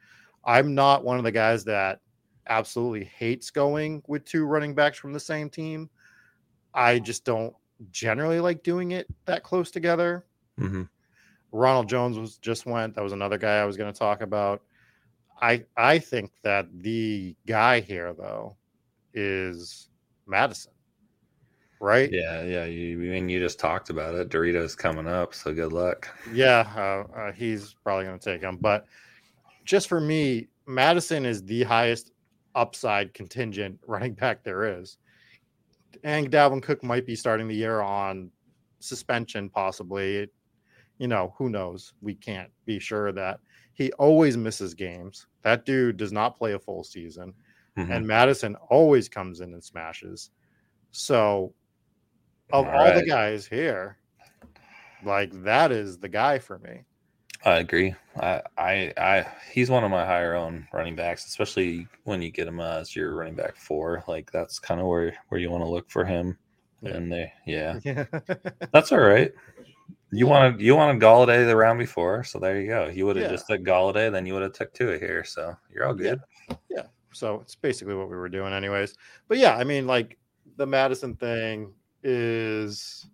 I'm 0.44 0.74
not 0.74 1.04
one 1.04 1.18
of 1.18 1.24
the 1.24 1.32
guys 1.32 1.64
that 1.64 2.00
absolutely 2.48 3.04
hates 3.04 3.50
going 3.50 4.02
with 4.06 4.24
two 4.24 4.44
running 4.44 4.74
backs 4.74 4.98
from 4.98 5.12
the 5.12 5.20
same 5.20 5.50
team. 5.50 5.90
I 6.74 6.98
just 6.98 7.24
don't 7.24 7.54
generally 7.90 8.40
like 8.40 8.62
doing 8.62 8.92
it 8.92 9.06
that 9.26 9.42
close 9.42 9.70
together. 9.70 10.24
Mm-hmm. 10.58 10.84
Ronald 11.52 11.88
Jones 11.88 12.18
was 12.18 12.38
just 12.38 12.66
went. 12.66 12.94
That 12.94 13.04
was 13.04 13.12
another 13.12 13.38
guy 13.38 13.58
I 13.58 13.64
was 13.64 13.76
going 13.76 13.92
to 13.92 13.98
talk 13.98 14.20
about. 14.20 14.62
I 15.40 15.64
I 15.76 15.98
think 15.98 16.32
that 16.42 16.66
the 16.72 17.36
guy 17.46 17.80
here 17.80 18.14
though 18.14 18.56
is 19.14 19.88
Mattison, 20.26 20.72
right? 21.80 22.10
Yeah, 22.12 22.42
yeah. 22.42 22.64
You 22.64 22.96
I 22.98 23.14
mean 23.14 23.28
you 23.28 23.38
just 23.38 23.58
talked 23.58 23.90
about 23.90 24.14
it. 24.14 24.30
Doritos 24.30 24.76
coming 24.76 25.06
up, 25.06 25.34
so 25.34 25.52
good 25.52 25.72
luck. 25.72 26.08
Yeah, 26.32 26.68
uh, 26.76 27.18
uh, 27.18 27.32
he's 27.32 27.74
probably 27.84 28.04
going 28.04 28.18
to 28.18 28.32
take 28.32 28.42
him. 28.42 28.58
But 28.60 28.86
just 29.64 29.88
for 29.88 30.00
me, 30.00 30.48
Mattison 30.66 31.24
is 31.24 31.42
the 31.44 31.62
highest 31.62 32.12
upside 32.54 33.14
contingent 33.14 33.78
running 33.86 34.14
back 34.14 34.42
there 34.42 34.80
is. 34.80 34.98
And 36.04 36.30
Dalvin 36.30 36.62
Cook 36.62 36.84
might 36.84 37.06
be 37.06 37.16
starting 37.16 37.48
the 37.48 37.54
year 37.54 37.80
on 37.80 38.30
suspension, 38.80 39.48
possibly. 39.48 40.16
It, 40.16 40.34
you 40.98 41.08
know, 41.08 41.34
who 41.38 41.48
knows? 41.48 41.94
We 42.02 42.14
can't 42.14 42.50
be 42.66 42.78
sure 42.78 43.12
that 43.12 43.40
he 43.78 43.92
always 43.92 44.36
misses 44.36 44.74
games. 44.74 45.28
That 45.42 45.64
dude 45.64 45.96
does 45.96 46.12
not 46.12 46.36
play 46.36 46.52
a 46.52 46.58
full 46.58 46.82
season. 46.82 47.32
Mm-hmm. 47.78 47.92
And 47.92 48.06
Mattison 48.06 48.56
always 48.70 49.08
comes 49.08 49.40
in 49.40 49.54
and 49.54 49.62
smashes. 49.62 50.30
So, 50.90 51.54
of 52.52 52.66
all, 52.66 52.72
all 52.72 52.84
right. 52.84 52.96
the 52.96 53.06
guys 53.06 53.46
here, 53.46 53.98
like 55.04 55.30
that 55.44 55.70
is 55.70 55.96
the 55.96 56.08
guy 56.08 56.40
for 56.40 56.58
me. 56.58 56.82
I 57.44 57.58
agree. 57.58 57.94
I, 58.20 58.42
I, 58.58 58.92
I, 58.96 59.26
he's 59.52 59.70
one 59.70 59.84
of 59.84 59.92
my 59.92 60.04
higher 60.04 60.34
own 60.34 60.66
running 60.72 60.96
backs, 60.96 61.24
especially 61.26 61.86
when 62.02 62.20
you 62.20 62.32
get 62.32 62.48
him 62.48 62.58
as 62.58 62.96
your 62.96 63.14
running 63.14 63.36
back 63.36 63.54
four. 63.54 64.02
Like 64.08 64.32
that's 64.32 64.58
kind 64.58 64.80
of 64.80 64.88
where 64.88 65.16
where 65.28 65.40
you 65.40 65.50
want 65.50 65.62
to 65.62 65.70
look 65.70 65.88
for 65.88 66.04
him. 66.04 66.36
Yeah. 66.82 66.94
And 66.94 67.12
they, 67.12 67.32
yeah, 67.46 67.78
yeah. 67.84 68.06
that's 68.72 68.90
all 68.90 68.98
right. 68.98 69.32
You 70.10 70.26
wanted 70.26 70.60
you 70.60 70.74
wanted 70.74 71.02
Golladay 71.02 71.46
the 71.46 71.56
round 71.56 71.78
before, 71.78 72.24
so 72.24 72.38
there 72.38 72.60
you 72.60 72.66
go. 72.66 72.88
You 72.88 73.04
would 73.06 73.16
have 73.16 73.26
yeah. 73.26 73.30
just 73.30 73.46
took 73.46 73.62
Golladay, 73.62 74.10
then 74.10 74.24
you 74.24 74.32
would 74.32 74.42
have 74.42 74.54
took 74.54 74.72
Tua 74.72 74.98
here. 74.98 75.22
So 75.24 75.54
you're 75.72 75.86
all 75.86 75.94
good. 75.94 76.20
Yeah. 76.48 76.56
yeah. 76.70 76.82
So 77.12 77.40
it's 77.40 77.54
basically 77.54 77.94
what 77.94 78.08
we 78.08 78.16
were 78.16 78.28
doing, 78.28 78.52
anyways. 78.52 78.94
But 79.28 79.38
yeah, 79.38 79.56
I 79.56 79.64
mean, 79.64 79.86
like 79.86 80.16
the 80.56 80.66
Mattison 80.66 81.14
thing 81.14 81.72
is, 82.02 83.08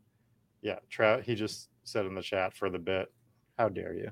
yeah. 0.63 0.79
Tra- 0.89 1.23
he 1.23 1.35
just 1.35 1.69
said 1.83 2.07
in 2.07 2.15
the 2.15 2.23
chat 2.23 2.55
for 2.55 2.71
the 2.71 2.79
bit, 2.79 3.13
"How 3.59 3.69
dare 3.69 3.95
you, 3.95 4.11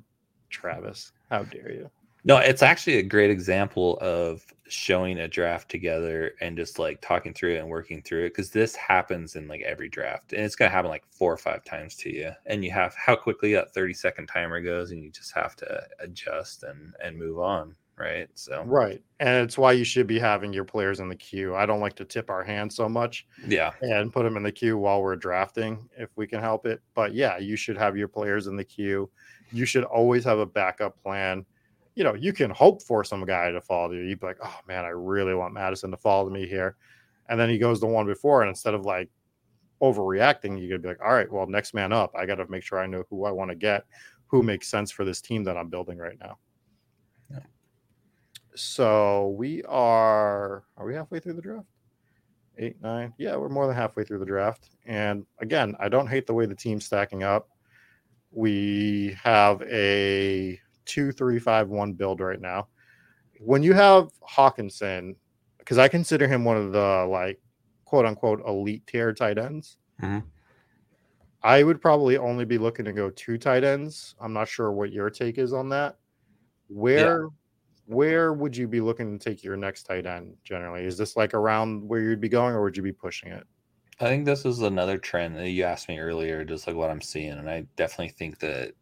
Travis? 0.50 1.12
How 1.30 1.44
dare 1.44 1.70
you?" 1.70 1.90
No, 2.24 2.38
it's 2.38 2.62
actually 2.62 2.98
a 2.98 3.02
great 3.02 3.30
example 3.30 3.98
of 4.00 4.44
showing 4.72 5.18
a 5.18 5.28
draft 5.28 5.70
together 5.70 6.32
and 6.40 6.56
just 6.56 6.78
like 6.78 7.00
talking 7.02 7.34
through 7.34 7.54
it 7.54 7.58
and 7.58 7.68
working 7.68 8.00
through 8.00 8.24
it 8.24 8.30
because 8.30 8.50
this 8.50 8.74
happens 8.74 9.36
in 9.36 9.46
like 9.46 9.60
every 9.62 9.88
draft 9.88 10.32
and 10.32 10.42
it's 10.42 10.56
going 10.56 10.68
to 10.68 10.74
happen 10.74 10.90
like 10.90 11.04
four 11.10 11.30
or 11.30 11.36
five 11.36 11.62
times 11.62 11.94
to 11.94 12.10
you 12.10 12.30
and 12.46 12.64
you 12.64 12.70
have 12.70 12.94
how 12.94 13.14
quickly 13.14 13.52
that 13.52 13.74
30 13.74 13.92
second 13.92 14.26
timer 14.28 14.62
goes 14.62 14.90
and 14.90 15.02
you 15.02 15.10
just 15.10 15.32
have 15.34 15.54
to 15.56 15.82
adjust 16.00 16.62
and 16.62 16.94
and 17.02 17.18
move 17.18 17.38
on 17.38 17.74
right? 17.98 18.28
So 18.34 18.64
right 18.64 19.02
and 19.20 19.44
it's 19.44 19.58
why 19.58 19.72
you 19.72 19.84
should 19.84 20.06
be 20.06 20.18
having 20.18 20.54
your 20.54 20.64
players 20.64 21.00
in 21.00 21.08
the 21.10 21.16
queue. 21.16 21.54
I 21.54 21.66
don't 21.66 21.80
like 21.80 21.94
to 21.96 22.04
tip 22.06 22.30
our 22.30 22.42
hand 22.42 22.72
so 22.72 22.88
much 22.88 23.26
yeah. 23.46 23.72
and 23.82 24.12
put 24.12 24.22
them 24.22 24.38
in 24.38 24.42
the 24.42 24.50
queue 24.50 24.78
while 24.78 25.02
we're 25.02 25.16
drafting 25.16 25.86
if 25.98 26.08
we 26.16 26.26
can 26.26 26.40
help 26.40 26.64
it 26.64 26.80
but 26.94 27.12
yeah 27.14 27.36
you 27.36 27.56
should 27.56 27.76
have 27.76 27.96
your 27.96 28.08
players 28.08 28.46
in 28.46 28.56
the 28.56 28.64
queue. 28.64 29.10
You 29.52 29.66
should 29.66 29.84
always 29.84 30.24
have 30.24 30.38
a 30.38 30.46
backup 30.46 31.00
plan 31.02 31.44
you 31.94 32.04
know, 32.04 32.14
you 32.14 32.32
can 32.32 32.50
hope 32.50 32.82
for 32.82 33.04
some 33.04 33.24
guy 33.24 33.50
to 33.50 33.60
follow 33.60 33.92
you. 33.92 34.02
You'd 34.02 34.20
be 34.20 34.26
like, 34.26 34.38
oh 34.42 34.58
man, 34.66 34.84
I 34.84 34.88
really 34.88 35.34
want 35.34 35.54
Mattison 35.54 35.90
to 35.90 35.96
follow 35.96 36.30
me 36.30 36.46
here. 36.46 36.76
And 37.28 37.38
then 37.38 37.48
he 37.48 37.58
goes 37.58 37.80
the 37.80 37.86
one 37.86 38.06
before, 38.06 38.42
and 38.42 38.48
instead 38.48 38.74
of 38.74 38.84
like 38.84 39.08
overreacting, 39.82 40.60
you 40.60 40.68
could 40.68 40.82
be 40.82 40.88
like, 40.88 41.00
all 41.04 41.12
right, 41.12 41.30
well, 41.30 41.46
next 41.46 41.74
man 41.74 41.92
up. 41.92 42.12
I 42.16 42.26
got 42.26 42.36
to 42.36 42.46
make 42.48 42.62
sure 42.62 42.78
I 42.78 42.86
know 42.86 43.04
who 43.10 43.24
I 43.24 43.30
want 43.30 43.50
to 43.50 43.54
get, 43.54 43.84
who 44.26 44.42
makes 44.42 44.68
sense 44.68 44.90
for 44.90 45.04
this 45.04 45.20
team 45.20 45.44
that 45.44 45.56
I'm 45.56 45.68
building 45.68 45.98
right 45.98 46.18
now. 46.20 46.38
Yeah. 47.30 47.40
So 48.54 49.34
we 49.36 49.62
are, 49.64 50.64
are 50.76 50.86
we 50.86 50.94
halfway 50.94 51.20
through 51.20 51.34
the 51.34 51.42
draft? 51.42 51.66
Eight, 52.58 52.80
nine. 52.82 53.14
Yeah, 53.18 53.36
we're 53.36 53.48
more 53.48 53.66
than 53.66 53.74
halfway 53.74 54.04
through 54.04 54.18
the 54.18 54.26
draft. 54.26 54.70
And 54.84 55.24
again, 55.40 55.74
I 55.80 55.88
don't 55.88 56.06
hate 56.06 56.26
the 56.26 56.34
way 56.34 56.46
the 56.46 56.54
team's 56.54 56.84
stacking 56.84 57.22
up. 57.22 57.48
We 58.30 59.16
have 59.22 59.62
a 59.62 60.60
two, 60.84 61.12
three, 61.12 61.38
five, 61.38 61.68
one 61.68 61.92
build 61.92 62.20
right 62.20 62.40
now. 62.40 62.68
When 63.40 63.62
you 63.62 63.72
have 63.72 64.10
Hockenson, 64.28 65.16
because 65.58 65.78
I 65.78 65.88
consider 65.88 66.26
him 66.28 66.44
one 66.44 66.56
of 66.56 66.72
the 66.72 67.06
like 67.08 67.40
quote 67.84 68.06
unquote 68.06 68.42
elite 68.46 68.86
tier 68.86 69.12
tight 69.12 69.38
ends. 69.38 69.76
Mm-hmm. 70.00 70.26
I 71.42 71.62
would 71.62 71.80
probably 71.80 72.16
only 72.16 72.44
be 72.44 72.58
looking 72.58 72.84
to 72.84 72.92
go 72.92 73.10
two 73.10 73.36
tight 73.36 73.64
ends. 73.64 74.14
I'm 74.20 74.32
not 74.32 74.48
sure 74.48 74.72
what 74.72 74.92
your 74.92 75.10
take 75.10 75.38
is 75.38 75.52
on 75.52 75.68
that. 75.70 75.98
Where 76.68 77.24
yeah. 77.24 77.28
where 77.86 78.32
would 78.32 78.56
you 78.56 78.66
be 78.66 78.80
looking 78.80 79.18
to 79.18 79.22
take 79.22 79.44
your 79.44 79.56
next 79.56 79.82
tight 79.82 80.06
end 80.06 80.34
generally? 80.44 80.84
Is 80.84 80.96
this 80.96 81.16
like 81.16 81.34
around 81.34 81.86
where 81.86 82.00
you'd 82.00 82.20
be 82.20 82.28
going 82.28 82.54
or 82.54 82.62
would 82.62 82.76
you 82.76 82.82
be 82.82 82.92
pushing 82.92 83.30
it? 83.30 83.46
I 84.00 84.06
think 84.06 84.24
this 84.24 84.44
is 84.44 84.60
another 84.60 84.98
trend 84.98 85.36
that 85.36 85.50
you 85.50 85.64
asked 85.64 85.88
me 85.88 85.98
earlier, 85.98 86.44
just 86.44 86.66
like 86.66 86.74
what 86.74 86.90
I'm 86.90 87.02
seeing. 87.02 87.32
And 87.32 87.50
I 87.50 87.66
definitely 87.76 88.14
think 88.14 88.38
that 88.40 88.72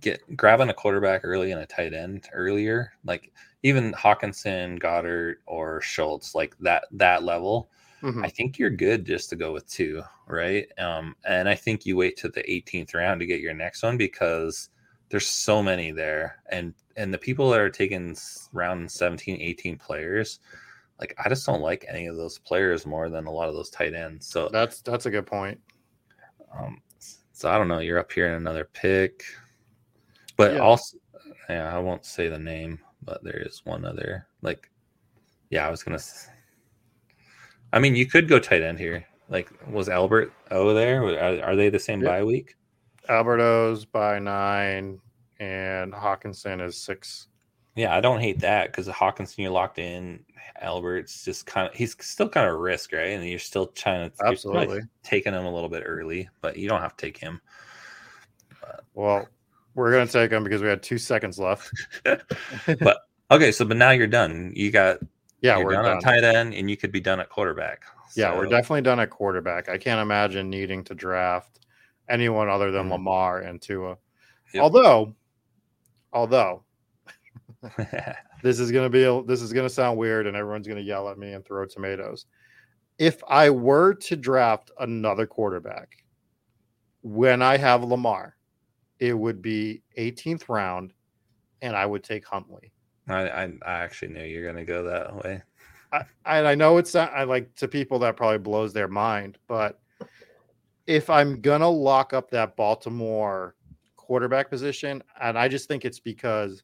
get 0.00 0.36
grabbing 0.36 0.68
a 0.68 0.74
quarterback 0.74 1.22
early 1.24 1.52
and 1.52 1.60
a 1.60 1.66
tight 1.66 1.94
end 1.94 2.28
earlier, 2.32 2.92
like 3.04 3.32
even 3.62 3.92
Hockenson, 3.92 4.78
Goedert, 4.78 5.36
or 5.46 5.80
Schultz, 5.80 6.34
like 6.34 6.56
that 6.60 6.86
that 6.92 7.22
level, 7.24 7.70
mm-hmm. 8.02 8.24
I 8.24 8.28
think 8.28 8.58
you're 8.58 8.70
good 8.70 9.04
just 9.04 9.30
to 9.30 9.36
go 9.36 9.52
with 9.52 9.68
two, 9.68 10.02
right? 10.26 10.66
Um, 10.78 11.16
and 11.26 11.48
I 11.48 11.54
think 11.54 11.86
you 11.86 11.96
wait 11.96 12.16
to 12.18 12.28
the 12.28 12.42
18th 12.42 12.94
round 12.94 13.20
to 13.20 13.26
get 13.26 13.40
your 13.40 13.54
next 13.54 13.82
one 13.82 13.96
because 13.96 14.68
there's 15.08 15.26
so 15.26 15.62
many 15.62 15.90
there, 15.90 16.42
and 16.50 16.74
and 16.96 17.12
the 17.12 17.18
people 17.18 17.50
that 17.50 17.60
are 17.60 17.70
taking 17.70 18.16
round 18.52 18.90
17, 18.90 19.40
18 19.40 19.78
players, 19.78 20.40
like 21.00 21.14
I 21.24 21.28
just 21.28 21.46
don't 21.46 21.62
like 21.62 21.86
any 21.88 22.06
of 22.06 22.16
those 22.16 22.38
players 22.38 22.86
more 22.86 23.08
than 23.08 23.26
a 23.26 23.30
lot 23.30 23.48
of 23.48 23.54
those 23.54 23.70
tight 23.70 23.94
ends. 23.94 24.26
So 24.26 24.48
that's 24.52 24.82
that's 24.82 25.06
a 25.06 25.10
good 25.10 25.26
point. 25.26 25.60
Um, 26.56 26.82
so 27.32 27.48
I 27.48 27.56
don't 27.56 27.68
know. 27.68 27.78
You're 27.78 28.00
up 28.00 28.12
here 28.12 28.26
in 28.28 28.34
another 28.34 28.68
pick. 28.72 29.22
But 30.38 30.54
yeah. 30.54 30.60
also, 30.60 30.96
yeah, 31.50 31.74
I 31.74 31.78
won't 31.80 32.06
say 32.06 32.28
the 32.28 32.38
name, 32.38 32.78
but 33.02 33.22
there 33.22 33.42
is 33.44 33.60
one 33.64 33.84
other. 33.84 34.26
Like, 34.40 34.70
yeah, 35.50 35.66
I 35.66 35.70
was 35.70 35.82
gonna. 35.82 35.98
I 37.72 37.80
mean, 37.80 37.94
you 37.96 38.06
could 38.06 38.28
go 38.28 38.38
tight 38.38 38.62
end 38.62 38.78
here. 38.78 39.04
Like, 39.28 39.50
was 39.68 39.90
Albert 39.90 40.32
O 40.50 40.72
there? 40.72 41.02
Are, 41.02 41.42
are 41.42 41.56
they 41.56 41.68
the 41.68 41.78
same 41.78 42.00
yeah. 42.00 42.08
bye 42.08 42.24
week? 42.24 42.54
Albert 43.08 43.40
O's 43.40 43.84
by 43.84 44.20
nine, 44.20 45.00
and 45.40 45.92
Hockenson 45.92 46.64
is 46.64 46.76
six. 46.80 47.26
Yeah, 47.74 47.94
I 47.94 48.00
don't 48.00 48.20
hate 48.20 48.38
that 48.40 48.70
because 48.70 48.86
Hockenson 48.86 49.38
you're 49.38 49.50
locked 49.50 49.78
in. 49.78 50.24
Albert's 50.60 51.24
just 51.24 51.46
kind 51.46 51.68
of 51.68 51.74
he's 51.74 51.96
still 52.00 52.28
kind 52.28 52.48
of 52.48 52.58
risk, 52.58 52.92
right? 52.92 53.08
And 53.08 53.28
you're 53.28 53.40
still 53.40 53.66
trying 53.66 54.10
to 54.10 54.24
absolutely 54.24 54.82
taking 55.02 55.32
him 55.32 55.44
a 55.44 55.52
little 55.52 55.68
bit 55.68 55.82
early, 55.84 56.28
but 56.40 56.56
you 56.56 56.68
don't 56.68 56.80
have 56.80 56.96
to 56.96 57.06
take 57.06 57.18
him. 57.18 57.40
But, 58.60 58.84
well, 58.94 59.28
we're 59.78 59.92
gonna 59.92 60.06
take 60.06 60.32
him 60.32 60.42
because 60.42 60.60
we 60.60 60.68
had 60.68 60.82
two 60.82 60.98
seconds 60.98 61.38
left. 61.38 61.70
but 62.04 62.98
okay, 63.30 63.52
so 63.52 63.64
but 63.64 63.76
now 63.76 63.90
you're 63.90 64.08
done. 64.08 64.52
You 64.54 64.70
got 64.72 64.98
yeah, 65.40 65.56
we're 65.56 65.72
done, 65.72 65.84
done 65.84 65.96
at 65.98 66.02
tight 66.02 66.24
end, 66.24 66.52
and 66.52 66.68
you 66.68 66.76
could 66.76 66.90
be 66.90 67.00
done 67.00 67.20
at 67.20 67.28
quarterback. 67.28 67.84
So. 68.10 68.20
Yeah, 68.20 68.36
we're 68.36 68.46
definitely 68.46 68.82
done 68.82 68.98
at 68.98 69.10
quarterback. 69.10 69.68
I 69.68 69.78
can't 69.78 70.00
imagine 70.00 70.50
needing 70.50 70.82
to 70.84 70.94
draft 70.94 71.60
anyone 72.08 72.48
other 72.48 72.72
than 72.72 72.82
mm-hmm. 72.84 72.92
Lamar 72.92 73.40
and 73.40 73.62
Tua. 73.62 73.96
Yep. 74.52 74.62
Although, 74.62 75.14
although 76.12 76.64
this 78.42 78.58
is 78.58 78.72
gonna 78.72 78.90
be 78.90 79.04
a, 79.04 79.22
this 79.22 79.42
is 79.42 79.52
gonna 79.52 79.70
sound 79.70 79.96
weird, 79.96 80.26
and 80.26 80.36
everyone's 80.36 80.66
gonna 80.66 80.80
yell 80.80 81.08
at 81.08 81.18
me 81.18 81.34
and 81.34 81.44
throw 81.44 81.66
tomatoes. 81.66 82.26
If 82.98 83.22
I 83.28 83.50
were 83.50 83.94
to 83.94 84.16
draft 84.16 84.72
another 84.80 85.24
quarterback 85.24 86.04
when 87.02 87.42
I 87.42 87.56
have 87.58 87.84
Lamar, 87.84 88.37
it 89.00 89.14
would 89.14 89.42
be 89.42 89.82
18th 89.98 90.48
round, 90.48 90.92
and 91.62 91.76
I 91.76 91.86
would 91.86 92.04
take 92.04 92.26
Huntley. 92.26 92.72
I 93.08 93.28
I, 93.28 93.44
I 93.44 93.72
actually 93.72 94.12
knew 94.12 94.24
you're 94.24 94.44
going 94.44 94.56
to 94.56 94.64
go 94.64 94.82
that 94.84 95.14
way. 95.24 95.42
I, 95.92 96.04
I 96.42 96.54
know 96.54 96.76
it's 96.78 96.94
not, 96.94 97.12
I 97.14 97.24
like 97.24 97.54
to 97.56 97.68
people 97.68 97.98
that 98.00 98.16
probably 98.16 98.38
blows 98.38 98.72
their 98.72 98.88
mind, 98.88 99.38
but 99.46 99.80
if 100.86 101.10
I'm 101.10 101.40
gonna 101.40 101.68
lock 101.68 102.12
up 102.12 102.30
that 102.30 102.56
Baltimore 102.56 103.54
quarterback 103.96 104.50
position, 104.50 105.02
and 105.20 105.38
I 105.38 105.48
just 105.48 105.68
think 105.68 105.84
it's 105.84 106.00
because 106.00 106.62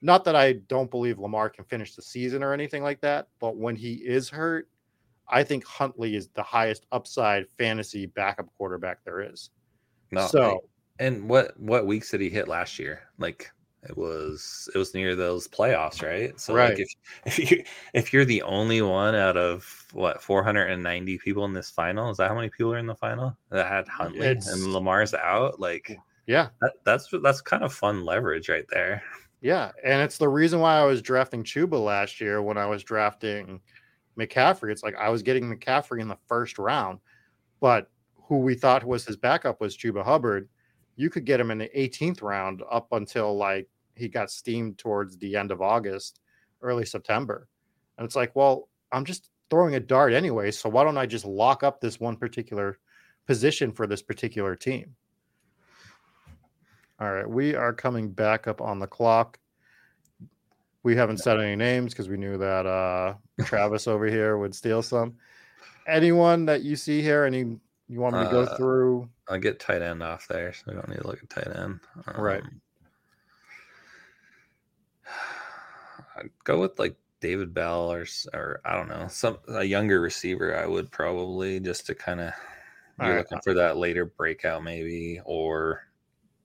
not 0.00 0.24
that 0.24 0.36
I 0.36 0.54
don't 0.68 0.90
believe 0.90 1.18
Lamar 1.18 1.48
can 1.48 1.64
finish 1.64 1.94
the 1.94 2.02
season 2.02 2.42
or 2.42 2.52
anything 2.52 2.82
like 2.82 3.00
that, 3.02 3.28
but 3.38 3.56
when 3.56 3.76
he 3.76 3.94
is 3.94 4.28
hurt, 4.28 4.68
I 5.28 5.44
think 5.44 5.64
Huntley 5.64 6.16
is 6.16 6.28
the 6.28 6.42
highest 6.42 6.86
upside 6.92 7.46
fantasy 7.56 8.06
backup 8.06 8.46
quarterback 8.56 9.04
there 9.04 9.20
is. 9.20 9.50
No, 10.10 10.26
so 10.26 10.64
and 10.98 11.28
what 11.28 11.58
what 11.58 11.86
weeks 11.86 12.10
did 12.10 12.20
he 12.20 12.30
hit 12.30 12.48
last 12.48 12.78
year? 12.78 13.02
Like 13.18 13.50
it 13.82 13.96
was 13.96 14.68
it 14.74 14.78
was 14.78 14.94
near 14.94 15.16
those 15.16 15.48
playoffs, 15.48 16.02
right? 16.02 16.38
So 16.38 16.54
right. 16.54 16.70
like 16.70 16.78
if 16.78 16.88
if 17.26 17.50
you 17.50 17.64
if 17.94 18.12
you're 18.12 18.24
the 18.24 18.42
only 18.42 18.82
one 18.82 19.14
out 19.14 19.36
of 19.36 19.86
what 19.92 20.22
490 20.22 21.18
people 21.18 21.44
in 21.44 21.52
this 21.52 21.70
final, 21.70 22.10
is 22.10 22.16
that 22.18 22.28
how 22.28 22.34
many 22.34 22.48
people 22.48 22.72
are 22.72 22.78
in 22.78 22.86
the 22.86 22.94
final 22.94 23.36
that 23.50 23.66
had 23.66 23.88
Huntley 23.88 24.26
it's, 24.26 24.48
and 24.48 24.72
Lamar's 24.72 25.14
out? 25.14 25.58
Like 25.58 25.98
yeah, 26.26 26.48
that, 26.60 26.72
that's 26.84 27.08
that's 27.22 27.40
kind 27.40 27.64
of 27.64 27.72
fun 27.72 28.04
leverage 28.04 28.48
right 28.48 28.66
there. 28.70 29.02
Yeah, 29.40 29.72
and 29.82 30.00
it's 30.00 30.18
the 30.18 30.28
reason 30.28 30.60
why 30.60 30.78
I 30.78 30.84
was 30.84 31.02
drafting 31.02 31.42
Chuba 31.42 31.82
last 31.82 32.20
year 32.20 32.40
when 32.40 32.56
I 32.56 32.66
was 32.66 32.84
drafting 32.84 33.60
McCaffrey. 34.16 34.70
It's 34.70 34.84
like 34.84 34.94
I 34.94 35.08
was 35.08 35.22
getting 35.22 35.52
McCaffrey 35.52 36.00
in 36.00 36.06
the 36.06 36.18
first 36.28 36.58
round, 36.58 37.00
but 37.60 37.90
who 38.14 38.38
we 38.38 38.54
thought 38.54 38.84
was 38.84 39.04
his 39.04 39.16
backup 39.16 39.60
was 39.60 39.76
Chuba 39.76 40.04
Hubbard 40.04 40.48
you 40.96 41.10
could 41.10 41.24
get 41.24 41.40
him 41.40 41.50
in 41.50 41.58
the 41.58 41.70
18th 41.76 42.22
round 42.22 42.62
up 42.70 42.88
until 42.92 43.36
like 43.36 43.68
he 43.94 44.08
got 44.08 44.30
steamed 44.30 44.78
towards 44.78 45.18
the 45.18 45.36
end 45.36 45.50
of 45.50 45.62
August, 45.62 46.20
early 46.60 46.84
September. 46.84 47.48
And 47.98 48.04
it's 48.04 48.16
like, 48.16 48.34
well, 48.34 48.68
I'm 48.90 49.04
just 49.04 49.30
throwing 49.50 49.74
a 49.74 49.80
dart 49.80 50.12
anyway. 50.12 50.50
So 50.50 50.68
why 50.68 50.84
don't 50.84 50.98
I 50.98 51.06
just 51.06 51.24
lock 51.24 51.62
up 51.62 51.80
this 51.80 52.00
one 52.00 52.16
particular 52.16 52.78
position 53.26 53.72
for 53.72 53.86
this 53.86 54.02
particular 54.02 54.56
team? 54.56 54.94
All 57.00 57.12
right, 57.12 57.28
we 57.28 57.54
are 57.54 57.72
coming 57.72 58.10
back 58.10 58.46
up 58.46 58.60
on 58.60 58.78
the 58.78 58.86
clock. 58.86 59.38
We 60.84 60.96
haven't 60.96 61.18
said 61.18 61.40
any 61.40 61.56
names 61.56 61.92
because 61.92 62.08
we 62.08 62.16
knew 62.16 62.38
that 62.38 62.66
uh, 62.66 63.14
Travis 63.44 63.86
over 63.88 64.06
here 64.06 64.38
would 64.38 64.54
steal 64.54 64.82
some. 64.82 65.16
Anyone 65.86 66.46
that 66.46 66.62
you 66.62 66.76
see 66.76 67.02
here, 67.02 67.24
any 67.24 67.58
you 67.88 68.00
want 68.00 68.16
me 68.16 68.24
to 68.24 68.30
go 68.30 68.42
uh, 68.42 68.56
through? 68.56 69.08
I'll 69.32 69.38
get 69.38 69.58
tight 69.58 69.80
end 69.80 70.02
off 70.02 70.28
there, 70.28 70.52
so 70.52 70.64
we 70.66 70.74
don't 70.74 70.88
need 70.90 70.98
to 70.98 71.06
look 71.06 71.22
at 71.22 71.30
tight 71.30 71.56
end. 71.56 71.80
Um, 72.06 72.22
right. 72.22 72.42
I'd 76.16 76.28
go 76.44 76.60
with 76.60 76.78
like 76.78 76.96
David 77.20 77.54
Bell 77.54 77.90
or 77.90 78.04
or 78.34 78.60
I 78.66 78.76
don't 78.76 78.90
know 78.90 79.06
some 79.08 79.38
a 79.48 79.64
younger 79.64 80.02
receiver. 80.02 80.54
I 80.54 80.66
would 80.66 80.90
probably 80.90 81.60
just 81.60 81.86
to 81.86 81.94
kind 81.94 82.20
of 82.20 82.32
you're 83.00 83.08
right. 83.08 83.18
looking 83.18 83.40
for 83.42 83.54
that 83.54 83.78
later 83.78 84.04
breakout 84.04 84.62
maybe 84.62 85.18
or 85.24 85.88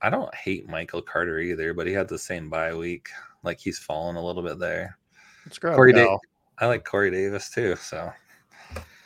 I 0.02 0.10
don't 0.10 0.34
hate 0.34 0.70
Michael 0.70 1.02
Carter 1.02 1.40
either, 1.40 1.74
but 1.74 1.88
he 1.88 1.94
had 1.94 2.08
the 2.08 2.18
same 2.18 2.50
bye 2.50 2.74
week. 2.74 3.10
Like 3.44 3.60
he's 3.60 3.80
fallen 3.80 4.16
a 4.16 4.26
little 4.26 4.44
bit 4.44 4.60
there. 4.60 4.98
Let's 5.46 5.60
grab 5.60 5.76
Corey 5.76 5.92
da- 5.92 6.18
I 6.60 6.68
like 6.68 6.86
Corey 6.86 7.12
Davis 7.12 7.50
too. 7.50 7.76
So, 7.76 8.14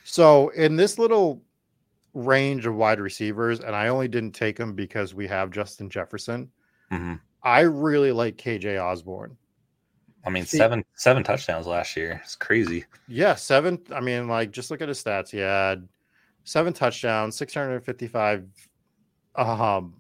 so 0.03 0.49
in 0.49 0.75
this 0.75 0.99
little 0.99 1.41
range 2.13 2.65
of 2.65 2.75
wide 2.75 2.99
receivers, 2.99 3.59
and 3.59 3.75
I 3.75 3.87
only 3.87 4.07
didn't 4.07 4.31
take 4.31 4.57
him 4.57 4.73
because 4.73 5.13
we 5.13 5.27
have 5.27 5.51
Justin 5.51 5.89
Jefferson. 5.89 6.51
Mm-hmm. 6.91 7.15
I 7.43 7.61
really 7.61 8.11
like 8.11 8.37
KJ 8.37 8.81
Osborne. 8.81 9.37
I 10.25 10.29
mean, 10.29 10.45
See, 10.45 10.57
seven 10.57 10.85
seven 10.93 11.23
touchdowns 11.23 11.65
last 11.65 11.95
year. 11.95 12.21
It's 12.23 12.35
crazy. 12.35 12.85
Yeah, 13.07 13.35
seven. 13.35 13.79
I 13.93 14.01
mean, 14.01 14.27
like 14.27 14.51
just 14.51 14.69
look 14.69 14.81
at 14.81 14.87
his 14.87 15.03
stats. 15.03 15.31
He 15.31 15.39
had 15.39 15.87
seven 16.43 16.73
touchdowns, 16.73 17.35
six 17.35 17.53
hundred 17.53 17.83
fifty-five 17.83 18.45
um, 19.35 19.95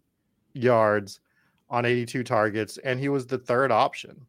yards 0.53 1.21
on 1.69 1.85
eighty-two 1.85 2.23
targets, 2.23 2.77
and 2.77 2.99
he 2.99 3.09
was 3.09 3.25
the 3.25 3.39
third 3.39 3.71
option. 3.71 4.25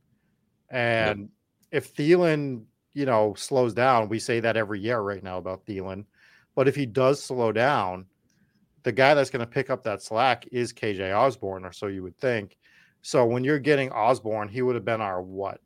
And 0.71 1.21
yep. 1.21 1.29
if 1.73 1.95
Thielen, 1.95 2.65
you 2.95 3.05
know, 3.05 3.35
slows 3.35 3.75
down, 3.75 4.09
we 4.09 4.19
say 4.19 4.41
that 4.41 4.57
every 4.57 4.81
year 4.81 5.01
right 5.01 5.23
now 5.23 5.37
about 5.37 5.67
Thielen. 5.67 6.07
But 6.55 6.69
if 6.69 6.75
he 6.77 6.87
does 6.87 7.23
slow 7.23 7.53
down, 7.53 8.07
the 8.83 8.93
guy 8.93 9.15
that's 9.15 9.31
going 9.31 9.45
to 9.45 9.51
pick 9.51 9.71
up 9.71 9.83
that 9.85 10.03
slack 10.03 10.47
is 10.53 10.73
KJ 10.73 11.17
Osborne, 11.17 11.65
or 11.65 11.73
so 11.73 11.87
you 11.87 12.03
would 12.03 12.19
think. 12.19 12.57
So 13.03 13.25
when 13.27 13.43
you're 13.45 13.59
getting 13.59 13.91
Osborne, 13.93 14.49
he 14.49 14.63
would 14.63 14.75
have 14.75 14.85
been 14.85 15.01
our 15.01 15.23
what 15.23 15.61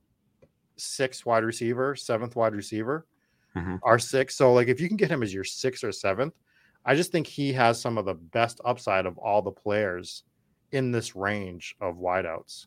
sixth 0.76 1.24
wide 1.26 1.44
receiver, 1.44 1.96
seventh 1.96 2.36
wide 2.36 2.54
receiver, 2.54 3.06
Mhm. 3.56 3.78
our 3.82 3.98
sixth. 3.98 4.36
So 4.36 4.52
like 4.52 4.68
if 4.68 4.80
you 4.80 4.88
can 4.88 4.96
get 4.96 5.10
him 5.10 5.22
as 5.22 5.32
your 5.32 5.44
sixth 5.44 5.82
or 5.84 5.92
seventh, 5.92 6.34
I 6.84 6.94
just 6.94 7.10
think 7.10 7.26
he 7.26 7.52
has 7.54 7.80
some 7.80 7.98
of 7.98 8.04
the 8.04 8.14
best 8.14 8.60
upside 8.64 9.06
of 9.06 9.16
all 9.18 9.42
the 9.42 9.50
players 9.50 10.22
in 10.72 10.92
this 10.92 11.16
range 11.16 11.74
of 11.80 11.96
wideouts, 11.96 12.66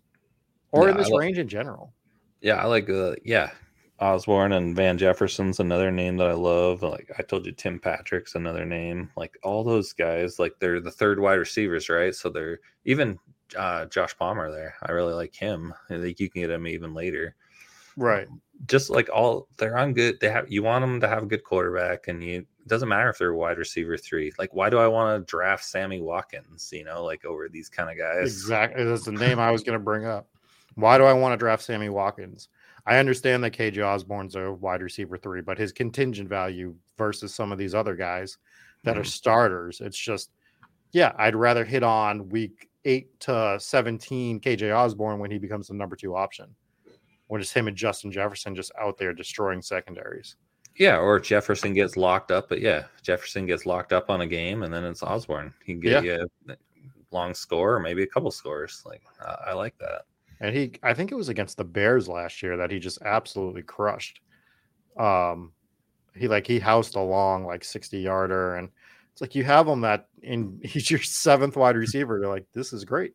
or 0.71 0.85
Yeah, 0.85 0.91
in 0.91 0.97
this 0.97 1.09
like- 1.09 1.19
range 1.19 1.37
in 1.37 1.47
general. 1.47 1.93
Yeah, 2.41 2.55
I 2.55 2.65
like 2.65 2.89
uh 2.89 3.15
yeah. 3.23 3.51
Osborne 3.99 4.53
and 4.53 4.75
Van 4.75 4.97
Jefferson's 4.97 5.59
another 5.59 5.91
name 5.91 6.17
that 6.17 6.27
I 6.27 6.33
love. 6.33 6.81
Like 6.81 7.11
I 7.17 7.23
told 7.23 7.45
you, 7.45 7.51
Tim 7.51 7.79
Patrick's 7.79 8.35
another 8.35 8.65
name. 8.65 9.11
Like 9.17 9.37
all 9.43 9.63
those 9.63 9.93
guys, 9.93 10.39
like 10.39 10.53
they're 10.59 10.79
the 10.79 10.91
third 10.91 11.19
wide 11.19 11.35
receivers, 11.35 11.89
right? 11.89 12.15
So 12.15 12.29
they're 12.29 12.59
even 12.85 13.19
uh, 13.57 13.85
Josh 13.85 14.17
Palmer 14.17 14.51
there. 14.51 14.75
I 14.83 14.91
really 14.91 15.13
like 15.13 15.35
him. 15.35 15.73
I 15.89 15.97
think 15.97 16.19
you 16.19 16.29
can 16.29 16.41
get 16.41 16.51
him 16.51 16.67
even 16.67 16.93
later. 16.93 17.35
Right. 17.97 18.27
Just 18.67 18.89
like 18.89 19.09
all 19.13 19.47
they're 19.57 19.77
on 19.77 19.93
good. 19.93 20.19
They 20.19 20.29
have 20.29 20.49
you 20.49 20.63
want 20.63 20.83
them 20.83 21.01
to 21.01 21.07
have 21.07 21.23
a 21.23 21.27
good 21.27 21.43
quarterback, 21.43 22.07
and 22.07 22.23
you 22.23 22.39
it 22.39 22.67
doesn't 22.67 22.89
matter 22.89 23.09
if 23.09 23.17
they're 23.17 23.33
wide 23.33 23.57
receiver 23.57 23.97
three. 23.97 24.31
Like 24.39 24.53
why 24.53 24.69
do 24.69 24.77
I 24.77 24.87
want 24.87 25.19
to 25.19 25.29
draft 25.29 25.65
Sammy 25.65 26.01
Watkins? 26.01 26.69
You 26.71 26.85
know, 26.85 27.03
like 27.03 27.25
over 27.25 27.49
these 27.49 27.67
kind 27.69 27.89
of 27.89 27.97
guys. 27.97 28.27
Exactly. 28.27 28.83
That's 28.85 29.05
the 29.05 29.11
name 29.11 29.39
I 29.39 29.51
was 29.51 29.63
going 29.63 29.77
to 29.77 29.83
bring 29.83 30.05
up. 30.05 30.27
Why 30.75 30.97
do 30.97 31.03
I 31.03 31.13
want 31.13 31.33
to 31.33 31.37
draft 31.37 31.63
Sammy 31.63 31.89
Watkins? 31.89 32.47
I 32.89 32.97
understand 32.97 33.43
that 33.43 33.51
KJ 33.51 33.85
Osborne's 33.85 34.35
a 34.35 34.51
wide 34.51 34.81
receiver 34.81 35.15
three, 35.15 35.41
but 35.41 35.59
his 35.59 35.71
contingent 35.71 36.27
value 36.27 36.75
versus 36.97 37.33
some 37.35 37.51
of 37.51 37.59
these 37.59 37.75
other 37.75 37.95
guys 37.95 38.39
that 38.83 38.97
are 38.97 39.03
Mhm. 39.03 39.07
starters, 39.07 39.79
it's 39.79 39.97
just, 39.97 40.31
yeah, 40.91 41.13
I'd 41.17 41.35
rather 41.35 41.63
hit 41.63 41.83
on 41.83 42.29
week 42.29 42.67
eight 42.85 43.19
to 43.21 43.57
17 43.59 44.39
KJ 44.39 44.71
Osborne 44.71 45.19
when 45.19 45.29
he 45.29 45.37
becomes 45.37 45.67
the 45.67 45.75
number 45.75 45.95
two 45.95 46.15
option. 46.15 46.55
When 47.27 47.39
it's 47.39 47.51
him 47.53 47.67
and 47.67 47.77
Justin 47.77 48.11
Jefferson 48.11 48.55
just 48.55 48.71
out 48.79 48.97
there 48.97 49.13
destroying 49.13 49.61
secondaries. 49.61 50.35
Yeah, 50.75 50.97
or 50.97 51.19
Jefferson 51.19 51.73
gets 51.75 51.95
locked 51.95 52.31
up, 52.31 52.49
but 52.49 52.59
yeah, 52.59 52.87
Jefferson 53.03 53.45
gets 53.45 53.67
locked 53.67 53.93
up 53.93 54.09
on 54.09 54.21
a 54.21 54.27
game, 54.27 54.63
and 54.63 54.73
then 54.73 54.83
it's 54.83 55.03
Osborne. 55.03 55.53
He 55.63 55.73
can 55.73 55.81
get 55.81 56.03
you 56.03 56.27
a 56.47 56.55
long 57.11 57.35
score, 57.35 57.75
or 57.75 57.79
maybe 57.79 58.01
a 58.01 58.07
couple 58.07 58.31
scores. 58.31 58.81
Like 58.83 59.03
I, 59.21 59.49
I 59.49 59.53
like 59.53 59.77
that. 59.77 60.05
And 60.41 60.55
he, 60.55 60.73
I 60.83 60.93
think 60.93 61.11
it 61.11 61.15
was 61.15 61.29
against 61.29 61.57
the 61.57 61.65
Bears 61.65 62.07
last 62.07 62.41
year 62.41 62.55
that 62.57 62.71
he 62.71 62.79
just 62.79 63.01
absolutely 63.01 63.61
crushed. 63.61 64.21
Um, 64.97 65.51
he 66.15 66.27
like 66.27 66.47
he 66.47 66.59
housed 66.59 66.95
a 66.95 67.01
long 67.01 67.45
like 67.45 67.63
60 67.63 67.99
yarder, 67.99 68.55
and 68.55 68.69
it's 69.11 69.21
like 69.21 69.35
you 69.35 69.43
have 69.43 69.67
him 69.67 69.81
that 69.81 70.07
in 70.21 70.59
he's 70.63 70.89
your 70.89 71.01
seventh 71.01 71.55
wide 71.55 71.75
receiver. 71.75 72.19
You're 72.19 72.29
like, 72.29 72.45
this 72.53 72.73
is 72.73 72.85
great. 72.85 73.13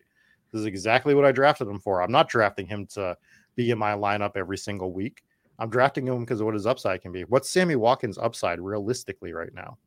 This 0.53 0.61
is 0.61 0.67
exactly 0.67 1.15
what 1.15 1.25
I 1.25 1.33
drafted 1.33 1.69
him 1.69 1.81
for. 1.81 2.01
I'm 2.01 2.13
not 2.13 2.29
drafting 2.29 2.67
him 2.67 2.87
to 2.95 3.17
be 3.57 3.71
in 3.71 3.79
my 3.79 3.93
lineup 3.93 4.37
every 4.37 4.59
single 4.59 4.93
week. 4.93 5.23
I'm 5.59 5.71
drafting 5.71 6.07
him 6.07 6.21
because 6.21 6.41
of 6.41 6.47
what 6.47 6.55
his 6.55 6.67
upside 6.67 7.03
can 7.03 7.13
be. 7.13 7.23
What's 7.23 7.51
Sammy 7.51 7.77
Watkins' 7.77 8.19
upside 8.19 8.61
realistically 8.61 9.33
right 9.33 9.53
now? 9.55 9.79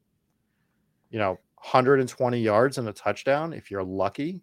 You 1.10 1.20
know, 1.20 1.40
120 1.56 2.40
yards 2.40 2.78
and 2.78 2.88
a 2.88 2.94
touchdown 2.94 3.54
if 3.54 3.72
you're 3.72 3.84
lucky 3.84 4.42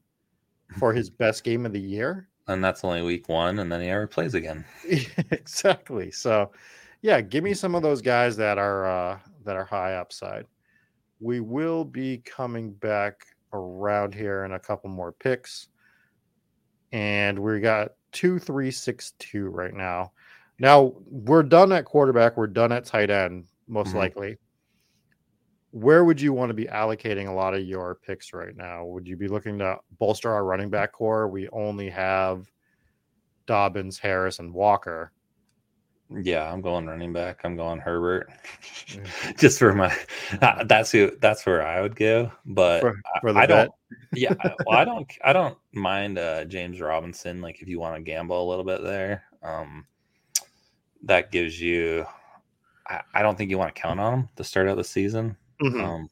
for 0.79 0.93
his 0.93 1.11
best 1.11 1.45
game 1.45 1.67
of 1.67 1.73
the 1.73 1.81
year. 1.81 2.29
And 2.47 2.63
that's 2.63 2.85
only 2.85 3.03
week 3.03 3.29
one, 3.29 3.59
and 3.59 3.73
then 3.73 3.81
he 3.81 3.87
never 3.87 4.07
plays 4.07 4.35
again. 4.35 4.65
exactly. 5.31 6.11
So, 6.11 6.53
yeah, 7.01 7.21
give 7.21 7.43
me 7.43 7.55
some 7.55 7.75
of 7.75 7.83
those 7.83 8.03
guys 8.03 8.37
that 8.37 8.59
are 8.59 8.87
uh, 8.87 9.19
that 9.45 9.57
are 9.57 9.65
high 9.65 9.95
upside. 9.95 10.47
We 11.21 11.41
will 11.41 11.85
be 11.85 12.19
coming 12.19 12.73
back 12.73 13.25
around 13.53 14.15
here 14.15 14.45
in 14.45 14.53
a 14.53 14.59
couple 14.59 14.91
more 14.91 15.13
picks, 15.13 15.69
and 16.93 17.39
we 17.39 17.61
got 17.61 17.93
two, 18.13 18.39
three, 18.39 18.71
six, 18.71 19.13
two 19.19 19.47
right 19.49 19.75
now. 19.75 20.13
Now 20.59 20.93
we're 21.07 21.43
done 21.43 21.73
at 21.73 21.85
quarterback. 21.87 22.37
We're 22.37 22.47
done 22.47 22.73
at 22.73 22.85
tight 22.85 23.11
end, 23.11 23.47
most 23.69 23.93
Mhm. 23.93 23.99
likely. 23.99 24.39
Where 25.75 26.05
would 26.05 26.21
you 26.21 26.33
want 26.33 26.51
to 26.51 26.55
be 26.55 26.67
allocating 26.67 27.27
a 27.27 27.33
lot 27.33 27.53
of 27.53 27.63
your 27.65 27.97
picks 27.97 28.33
right 28.33 28.57
now? 28.57 28.85
Would 28.85 29.09
you 29.09 29.17
be 29.17 29.27
looking 29.27 29.59
to 29.59 29.77
bolster 29.99 30.33
our 30.33 30.45
running 30.45 30.71
back 30.71 30.93
core? 30.93 31.27
We 31.27 31.49
only 31.49 31.91
have 31.91 32.49
Dobbins, 33.47 33.99
Harris, 33.99 34.39
and 34.39 34.55
Walker. 34.55 35.11
Yeah, 36.11 36.49
I'm 36.53 36.61
going 36.61 36.87
running 36.87 37.13
back. 37.13 37.41
I'm 37.43 37.57
going 37.57 37.81
Herbert, 37.81 38.31
just 39.37 39.59
for 39.59 39.75
my. 39.75 39.93
uh, 40.41 40.63
That's 40.63 40.93
who. 40.93 41.11
That's 41.21 41.45
where 41.45 41.67
I 41.67 41.81
would 41.81 41.97
go. 41.97 42.31
But 42.47 42.81
For- 42.83 42.95
I- 43.17 43.21
for 43.21 43.33
the 43.33 43.41
I 43.41 43.47
don't. 43.47 43.73
Yeah, 44.13 44.35
I- 44.45 44.55
well, 44.67 44.79
I 44.79 44.85
don't. 44.85 45.11
I 45.25 45.33
don't 45.33 45.59
mind 45.73 46.19
uh, 46.19 46.45
James 46.45 46.81
Robinson. 46.81 47.41
Like 47.41 47.63
if 47.63 47.67
you 47.69 47.81
want 47.81 47.97
to 47.97 48.03
gamble 48.03 48.41
a 48.41 48.49
little 48.49 48.65
bit 48.65 48.85
there, 48.85 49.25
um, 49.43 49.87
that 51.03 51.33
gives 51.33 51.61
you. 51.61 52.07
I, 52.87 53.01
I 53.13 53.23
don't 53.23 53.37
think 53.37 53.51
you 53.51 53.59
want 53.59 53.75
to 53.75 53.81
count 53.81 53.99
on 53.99 54.15
him 54.15 54.29
to 54.37 54.45
start 54.45 54.69
out 54.69 54.77
the 54.77 54.85
season. 54.85 55.37
Mhm. 55.63 55.83
Um, 55.83 56.09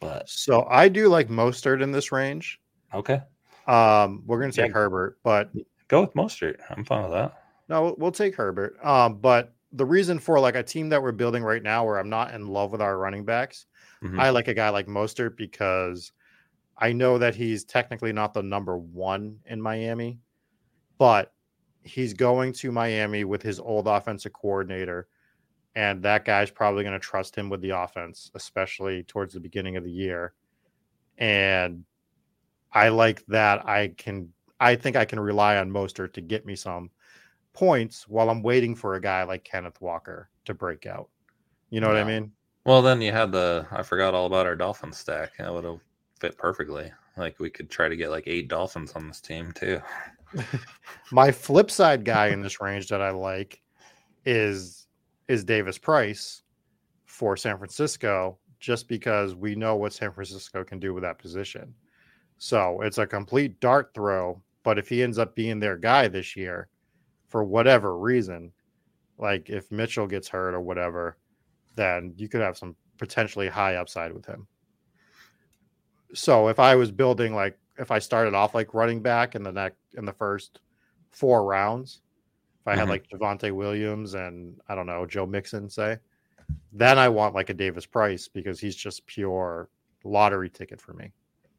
but 0.00 0.28
So 0.28 0.64
I 0.64 0.88
do 0.88 1.08
like 1.08 1.28
Mostert 1.28 1.82
in 1.82 1.92
this 1.92 2.12
range. 2.12 2.60
okay, 2.94 3.22
Um, 3.66 4.22
we're 4.26 4.40
going 4.40 4.50
to 4.50 4.60
Yeah. 4.60 4.66
take 4.66 4.74
Herbert, 4.74 5.18
but 5.22 5.50
go 5.88 6.00
with 6.00 6.14
Mostert. 6.14 6.56
I'm 6.70 6.84
fine 6.84 7.02
with 7.02 7.12
that. 7.12 7.36
no, 7.68 7.94
we'll- 7.98 8.10
take 8.10 8.34
Herbert. 8.34 8.76
Um, 8.84 9.18
but 9.18 9.54
the 9.72 9.84
reason 9.86 10.18
for 10.18 10.40
like 10.40 10.56
a 10.56 10.62
team 10.62 10.88
that 10.88 11.00
we're 11.00 11.12
building 11.12 11.44
right 11.44 11.62
now, 11.62 11.84
where 11.84 11.98
I'm 11.98 12.08
not 12.08 12.34
in 12.34 12.48
love 12.48 12.72
with 12.72 12.80
our 12.82 12.98
running 12.98 13.24
backs, 13.24 13.66
Mhm. 14.02 14.18
I 14.18 14.30
like 14.30 14.48
a 14.48 14.54
guy 14.54 14.70
like 14.70 14.86
Mostert 14.88 15.36
because 15.36 16.10
I 16.78 16.92
know 16.92 17.18
that 17.18 17.34
he's 17.36 17.64
technically 17.64 18.12
not 18.12 18.34
the 18.34 18.42
number 18.42 18.76
one 18.78 19.38
in 19.46 19.60
Miami, 19.62 20.18
but 20.98 21.32
he's 21.84 22.12
going 22.14 22.52
to 22.54 22.72
Miami 22.72 23.22
with 23.24 23.42
his 23.42 23.60
old 23.60 23.86
offensive 23.86 24.32
coordinator, 24.32 25.06
and 25.74 26.02
that 26.02 26.24
guy's 26.24 26.50
probably 26.50 26.82
going 26.82 26.94
to 26.94 26.98
trust 26.98 27.36
him 27.36 27.48
with 27.48 27.60
the 27.60 27.70
offense, 27.70 28.30
especially 28.34 29.02
towards 29.04 29.34
the 29.34 29.40
beginning 29.40 29.76
of 29.76 29.84
the 29.84 29.90
year. 29.90 30.34
And 31.18 31.84
I 32.72 32.88
like 32.88 33.24
that. 33.26 33.66
I 33.66 33.88
can, 33.96 34.32
I 34.58 34.76
think 34.76 34.96
I 34.96 35.04
can 35.04 35.20
rely 35.20 35.56
on 35.56 35.70
Mostert 35.70 36.12
to 36.14 36.20
get 36.20 36.46
me 36.46 36.56
some 36.56 36.90
points 37.52 38.08
while 38.08 38.30
I'm 38.30 38.42
waiting 38.42 38.74
for 38.74 38.94
a 38.94 39.00
guy 39.00 39.22
like 39.22 39.44
Kenneth 39.44 39.80
Walker 39.80 40.28
to 40.44 40.54
break 40.54 40.86
out. 40.86 41.08
You 41.70 41.80
know 41.80 41.88
what 41.88 41.96
I 41.96 42.04
mean? 42.04 42.32
Well, 42.64 42.82
then 42.82 43.00
you 43.00 43.12
had 43.12 43.32
the. 43.32 43.66
I 43.70 43.82
forgot 43.82 44.14
all 44.14 44.26
about 44.26 44.46
our 44.46 44.56
Dolphin 44.56 44.92
stack. 44.92 45.36
That 45.38 45.52
would 45.52 45.64
have 45.64 45.80
fit 46.18 46.36
perfectly. 46.36 46.92
Like 47.16 47.38
we 47.38 47.50
could 47.50 47.70
try 47.70 47.88
to 47.88 47.96
get 47.96 48.10
like 48.10 48.24
eight 48.26 48.48
Dolphins 48.48 48.92
on 48.92 49.08
this 49.08 49.20
team 49.20 49.52
too. 49.52 49.80
My 51.12 51.32
flip 51.32 51.70
side 51.70 52.04
guy 52.04 52.28
in 52.28 52.42
this 52.42 52.60
range 52.60 52.88
that 52.88 53.00
I 53.00 53.10
like 53.10 53.62
is 54.24 54.79
is 55.30 55.44
Davis 55.44 55.78
Price 55.78 56.42
for 57.04 57.36
San 57.36 57.56
Francisco, 57.56 58.36
just 58.58 58.88
because 58.88 59.36
we 59.36 59.54
know 59.54 59.76
what 59.76 59.92
San 59.92 60.10
Francisco 60.10 60.64
can 60.64 60.80
do 60.80 60.92
with 60.92 61.04
that 61.04 61.20
position. 61.20 61.72
So 62.38 62.80
it's 62.80 62.98
a 62.98 63.06
complete 63.06 63.60
dart 63.60 63.92
throw. 63.94 64.42
But 64.64 64.76
if 64.76 64.88
he 64.88 65.04
ends 65.04 65.18
up 65.18 65.36
being 65.36 65.60
their 65.60 65.76
guy 65.76 66.08
this 66.08 66.34
year, 66.34 66.68
for 67.28 67.44
whatever 67.44 67.96
reason, 67.96 68.50
like 69.18 69.48
if 69.48 69.70
Mitchell 69.70 70.08
gets 70.08 70.26
hurt 70.26 70.52
or 70.52 70.60
whatever, 70.60 71.16
then 71.76 72.12
you 72.16 72.28
could 72.28 72.40
have 72.40 72.58
some 72.58 72.74
potentially 72.98 73.46
high 73.46 73.76
upside 73.76 74.12
with 74.12 74.26
him. 74.26 74.48
So 76.12 76.48
if 76.48 76.58
I 76.58 76.74
was 76.74 76.90
building 76.90 77.36
like 77.36 77.56
if 77.78 77.92
I 77.92 78.00
started 78.00 78.34
off 78.34 78.52
like 78.52 78.74
running 78.74 79.00
back 79.00 79.36
in 79.36 79.44
the 79.44 79.52
neck 79.52 79.74
in 79.96 80.04
the 80.04 80.12
first 80.12 80.58
four 81.12 81.44
rounds, 81.44 82.02
if 82.60 82.68
I 82.68 82.76
had 82.76 82.86
Mhm. 82.86 82.90
like 82.90 83.08
Javonte 83.08 83.52
Williams 83.52 84.14
and 84.14 84.60
I 84.68 84.74
don't 84.74 84.86
know 84.86 85.06
Joe 85.06 85.26
Mixon, 85.26 85.68
say, 85.68 85.98
then 86.72 86.98
I 86.98 87.08
want 87.08 87.34
like 87.34 87.48
a 87.50 87.54
Davis 87.54 87.86
Price 87.86 88.28
because 88.28 88.60
he's 88.60 88.76
just 88.76 89.06
pure 89.06 89.68
lottery 90.04 90.50
ticket 90.50 90.80
for 90.80 90.92
me. 90.94 91.12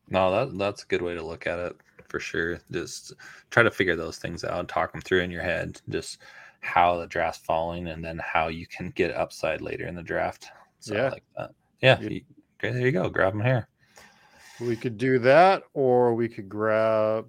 No, 0.09 0.31
that 0.31 0.57
that's 0.57 0.83
a 0.83 0.87
good 0.87 1.01
way 1.01 1.15
to 1.15 1.23
look 1.23 1.47
at 1.47 1.59
it 1.59 1.75
for 2.09 2.19
sure. 2.19 2.59
Just 2.71 3.13
try 3.49 3.63
to 3.63 3.71
figure 3.71 3.95
those 3.95 4.17
things 4.17 4.43
out, 4.43 4.67
talk 4.67 4.91
them 4.91 5.01
through 5.01 5.21
in 5.21 5.31
your 5.31 5.41
head, 5.43 5.79
just 5.89 6.19
how 6.59 6.97
the 6.97 7.07
draft's 7.07 7.43
falling, 7.43 7.87
and 7.87 8.03
then 8.03 8.19
how 8.19 8.47
you 8.49 8.67
can 8.67 8.89
get 8.91 9.11
upside 9.15 9.61
later 9.61 9.87
in 9.87 9.95
the 9.95 10.03
draft. 10.03 10.49
So 10.79 10.95
Yeah. 10.95 11.09
Like 11.09 11.23
that. 11.37 11.51
Yeah, 11.81 11.99
You- 12.01 12.21
there 12.61 12.79
you 12.79 12.91
go. 12.91 13.09
Grab 13.09 13.33
them 13.33 13.41
here. 13.43 13.67
We 14.59 14.75
could 14.75 14.97
do 14.97 15.17
that, 15.19 15.63
or 15.73 16.13
we 16.13 16.29
could 16.29 16.47
grab. 16.49 17.27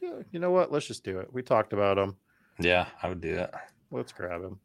You 0.00 0.38
know 0.38 0.50
what? 0.50 0.70
Let's 0.70 0.86
just 0.86 1.04
do 1.04 1.20
it. 1.20 1.32
We 1.32 1.42
talked 1.42 1.72
about 1.72 1.96
him. 1.96 2.16
Yeah, 2.58 2.86
I 3.02 3.08
would 3.08 3.20
do 3.20 3.34
that. 3.36 3.52
Let's 3.90 4.12
grab 4.12 4.42
him. 4.42 4.58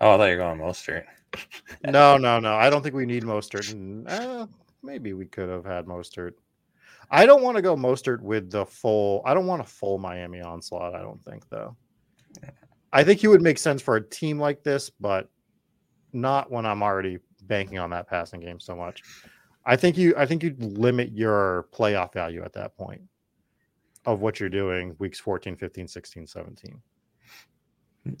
Oh, 0.00 0.12
I 0.14 0.16
thought 0.16 0.24
you 0.24 0.32
were 0.32 0.44
going 0.44 0.58
Mostert. 0.60 1.04
No, 1.84 2.16
no, 2.16 2.38
no. 2.38 2.54
I 2.54 2.70
don't 2.70 2.82
think 2.82 2.94
we 2.94 3.06
need 3.06 3.24
Mostert. 3.24 3.72
And, 3.72 4.08
uh, 4.08 4.46
maybe 4.82 5.14
we 5.14 5.26
could 5.26 5.48
have 5.48 5.64
had 5.64 5.86
Mostert. 5.86 6.32
I 7.10 7.26
don't 7.26 7.42
want 7.42 7.56
to 7.56 7.62
go 7.62 7.74
Mostert 7.76 8.20
with 8.20 8.50
the 8.50 8.64
full. 8.64 9.20
I 9.26 9.34
don't 9.34 9.46
want 9.46 9.60
a 9.60 9.64
full 9.64 9.98
Miami 9.98 10.40
onslaught. 10.40 10.94
I 10.94 11.02
don't 11.02 11.22
think 11.24 11.48
though. 11.48 11.76
I 12.92 13.02
think 13.02 13.20
he 13.20 13.26
would 13.28 13.42
make 13.42 13.58
sense 13.58 13.82
for 13.82 13.96
a 13.96 14.08
team 14.08 14.38
like 14.38 14.62
this, 14.62 14.90
but 14.90 15.28
not 16.12 16.50
when 16.52 16.66
I'm 16.66 16.82
already 16.82 17.18
banking 17.42 17.78
on 17.78 17.90
that 17.90 18.08
passing 18.08 18.40
game 18.40 18.60
so 18.60 18.76
much. 18.76 19.02
I 19.66 19.76
think 19.76 19.96
you. 19.96 20.14
I 20.16 20.26
think 20.26 20.42
you'd 20.44 20.62
limit 20.62 21.10
your 21.12 21.66
playoff 21.72 22.12
value 22.12 22.44
at 22.44 22.52
that 22.54 22.76
point. 22.76 23.02
of 24.06 24.20
what 24.20 24.38
you're 24.38 24.48
doing 24.50 24.94
weeks 24.98 25.18
14, 25.18 25.56
15, 25.56 25.88
16, 25.88 26.26
17. 26.26 26.80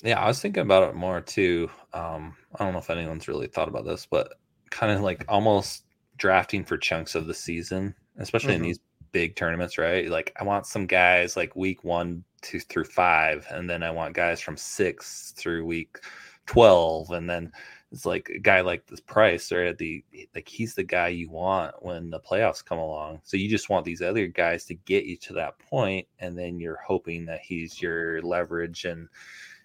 Yeah, 0.02 0.20
I 0.20 0.26
was 0.26 0.40
thinking 0.40 0.62
about 0.62 0.88
it 0.88 0.94
more 0.94 1.20
too. 1.20 1.70
Um, 1.92 2.36
I 2.54 2.64
don't 2.64 2.72
know 2.72 2.78
if 2.78 2.90
anyone's 2.90 3.28
really 3.28 3.48
thought 3.48 3.68
about 3.68 3.84
this, 3.84 4.06
but 4.06 4.34
kind 4.70 4.92
of 4.92 5.02
like 5.02 5.24
almost 5.28 5.84
drafting 6.16 6.64
for 6.64 6.78
chunks 6.78 7.14
of 7.14 7.26
the 7.26 7.34
season, 7.34 7.94
especially 8.18 8.54
mm-hmm. 8.54 8.62
in 8.62 8.68
these 8.68 8.80
big 9.12 9.36
tournaments, 9.36 9.78
right? 9.78 10.08
Like 10.10 10.32
I 10.40 10.44
want 10.44 10.66
some 10.66 10.86
guys 10.86 11.36
like 11.36 11.54
week 11.54 11.84
one, 11.84 12.24
two 12.42 12.60
through 12.60 12.84
five, 12.84 13.46
and 13.50 13.68
then 13.68 13.82
I 13.82 13.90
want 13.90 14.14
guys 14.14 14.40
from 14.40 14.56
six 14.56 15.32
through 15.36 15.66
week 15.66 15.98
twelve, 16.46 17.10
and 17.10 17.28
then 17.28 17.52
it's 17.92 18.06
like 18.06 18.28
a 18.34 18.38
guy 18.38 18.60
like 18.60 18.86
this 18.86 19.00
price 19.00 19.52
or 19.52 19.62
at 19.64 19.78
the 19.78 20.04
like 20.34 20.48
he's 20.48 20.74
the 20.74 20.82
guy 20.82 21.08
you 21.08 21.30
want 21.30 21.74
when 21.80 22.10
the 22.10 22.20
playoffs 22.20 22.64
come 22.64 22.78
along. 22.78 23.20
So 23.22 23.36
you 23.36 23.48
just 23.48 23.68
want 23.68 23.84
these 23.84 24.02
other 24.02 24.26
guys 24.26 24.64
to 24.66 24.74
get 24.74 25.04
you 25.04 25.16
to 25.18 25.32
that 25.34 25.58
point, 25.58 26.06
and 26.18 26.36
then 26.36 26.58
you're 26.58 26.80
hoping 26.84 27.26
that 27.26 27.40
he's 27.40 27.80
your 27.80 28.20
leverage 28.22 28.84
and 28.84 29.08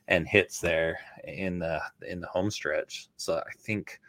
and 0.10 0.28
hits 0.28 0.60
there 0.60 1.00
in 1.24 1.60
the 1.60 1.80
in 2.06 2.20
the 2.20 2.28
home 2.28 2.52
stretch. 2.52 3.08
So 3.16 3.38
I 3.38 3.52
think 3.60 4.02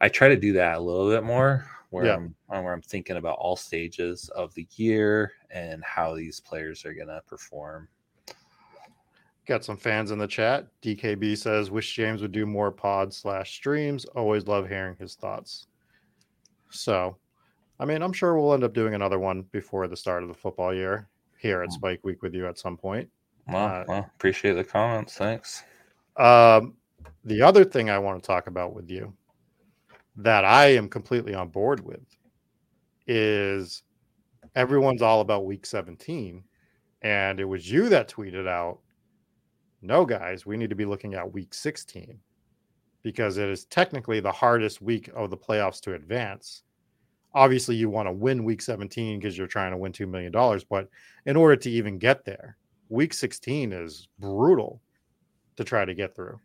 I 0.00 0.08
try 0.08 0.28
to 0.28 0.36
do 0.36 0.52
that 0.54 0.78
a 0.78 0.80
little 0.80 1.08
bit 1.08 1.22
more 1.22 1.66
where 1.90 2.06
yeah. 2.06 2.16
I'm 2.16 2.34
where 2.48 2.72
I'm 2.72 2.82
thinking 2.82 3.18
about 3.18 3.38
all 3.38 3.54
stages 3.54 4.28
of 4.30 4.52
the 4.54 4.66
year 4.76 5.32
and 5.50 5.84
how 5.84 6.16
these 6.16 6.40
players 6.40 6.84
are 6.84 6.94
gonna 6.94 7.22
perform. 7.28 7.86
Got 9.46 9.64
some 9.64 9.76
fans 9.76 10.10
in 10.10 10.18
the 10.18 10.26
chat. 10.26 10.68
DKB 10.80 11.36
says, 11.36 11.70
"Wish 11.70 11.94
James 11.94 12.22
would 12.22 12.32
do 12.32 12.46
more 12.46 12.72
pod 12.72 13.12
slash 13.12 13.54
streams. 13.54 14.06
Always 14.06 14.46
love 14.46 14.68
hearing 14.68 14.96
his 14.96 15.16
thoughts." 15.16 15.66
So, 16.70 17.18
I 17.78 17.84
mean, 17.84 18.00
I'm 18.00 18.12
sure 18.14 18.34
we'll 18.34 18.54
end 18.54 18.64
up 18.64 18.72
doing 18.72 18.94
another 18.94 19.18
one 19.18 19.42
before 19.52 19.86
the 19.86 19.96
start 19.96 20.22
of 20.22 20.30
the 20.30 20.34
football 20.34 20.72
year 20.72 21.08
here 21.36 21.62
at 21.62 21.68
mm. 21.68 21.72
Spike 21.72 22.00
Week 22.04 22.22
with 22.22 22.34
you 22.34 22.46
at 22.46 22.58
some 22.58 22.78
point. 22.78 23.10
Well, 23.48 23.66
uh, 23.66 23.84
well 23.88 24.10
appreciate 24.14 24.54
the 24.54 24.64
comments. 24.64 25.14
Thanks. 25.14 25.62
Um, 26.16 26.74
the 27.24 27.42
other 27.42 27.64
thing 27.64 27.90
I 27.90 27.98
want 27.98 28.22
to 28.22 28.26
talk 28.26 28.46
about 28.46 28.74
with 28.74 28.90
you 28.90 29.12
that 30.16 30.44
I 30.44 30.66
am 30.66 30.88
completely 30.88 31.34
on 31.34 31.48
board 31.48 31.84
with 31.84 32.04
is 33.06 33.82
everyone's 34.54 35.02
all 35.02 35.20
about 35.20 35.46
week 35.46 35.66
17. 35.66 36.44
And 37.02 37.40
it 37.40 37.44
was 37.44 37.70
you 37.70 37.88
that 37.88 38.08
tweeted 38.08 38.46
out, 38.46 38.78
no, 39.80 40.04
guys, 40.04 40.46
we 40.46 40.56
need 40.56 40.70
to 40.70 40.76
be 40.76 40.84
looking 40.84 41.14
at 41.14 41.32
week 41.32 41.54
16 41.54 42.18
because 43.02 43.38
it 43.38 43.48
is 43.48 43.64
technically 43.64 44.20
the 44.20 44.30
hardest 44.30 44.80
week 44.80 45.10
of 45.14 45.30
the 45.30 45.36
playoffs 45.36 45.80
to 45.80 45.94
advance. 45.94 46.62
Obviously, 47.34 47.74
you 47.74 47.88
want 47.88 48.06
to 48.06 48.12
win 48.12 48.44
week 48.44 48.62
17 48.62 49.18
because 49.18 49.36
you're 49.36 49.46
trying 49.46 49.72
to 49.72 49.76
win 49.76 49.90
$2 49.90 50.08
million. 50.08 50.32
But 50.70 50.88
in 51.26 51.36
order 51.36 51.56
to 51.56 51.70
even 51.70 51.98
get 51.98 52.24
there, 52.24 52.56
week 52.92 53.14
16 53.14 53.72
is 53.72 54.08
brutal 54.18 54.80
to 55.56 55.64
try 55.64 55.84
to 55.84 55.94
get 55.94 56.14
through. 56.14 56.38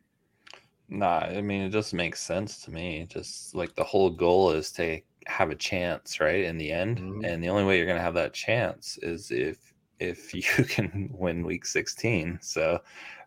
Nah, 0.89 1.19
I 1.19 1.41
mean 1.41 1.61
it 1.61 1.71
just 1.71 1.93
makes 1.93 2.21
sense 2.21 2.61
to 2.63 2.71
me. 2.71 3.05
Just 3.09 3.53
like 3.53 3.75
the 3.75 3.83
whole 3.83 4.09
goal 4.09 4.51
is 4.51 4.71
to 4.71 5.01
have 5.27 5.49
a 5.49 5.55
chance, 5.55 6.21
right? 6.21 6.45
In 6.45 6.57
the 6.57 6.71
end. 6.71 6.99
Mm-hmm. 6.99 7.25
And 7.25 7.43
the 7.43 7.49
only 7.49 7.65
way 7.65 7.77
you're 7.77 7.85
gonna 7.85 7.99
have 7.99 8.13
that 8.13 8.33
chance 8.33 8.97
is 9.01 9.29
if 9.29 9.73
if 9.99 10.33
you 10.57 10.63
can 10.63 11.09
win 11.11 11.45
week 11.45 11.65
16. 11.65 12.39
So 12.41 12.79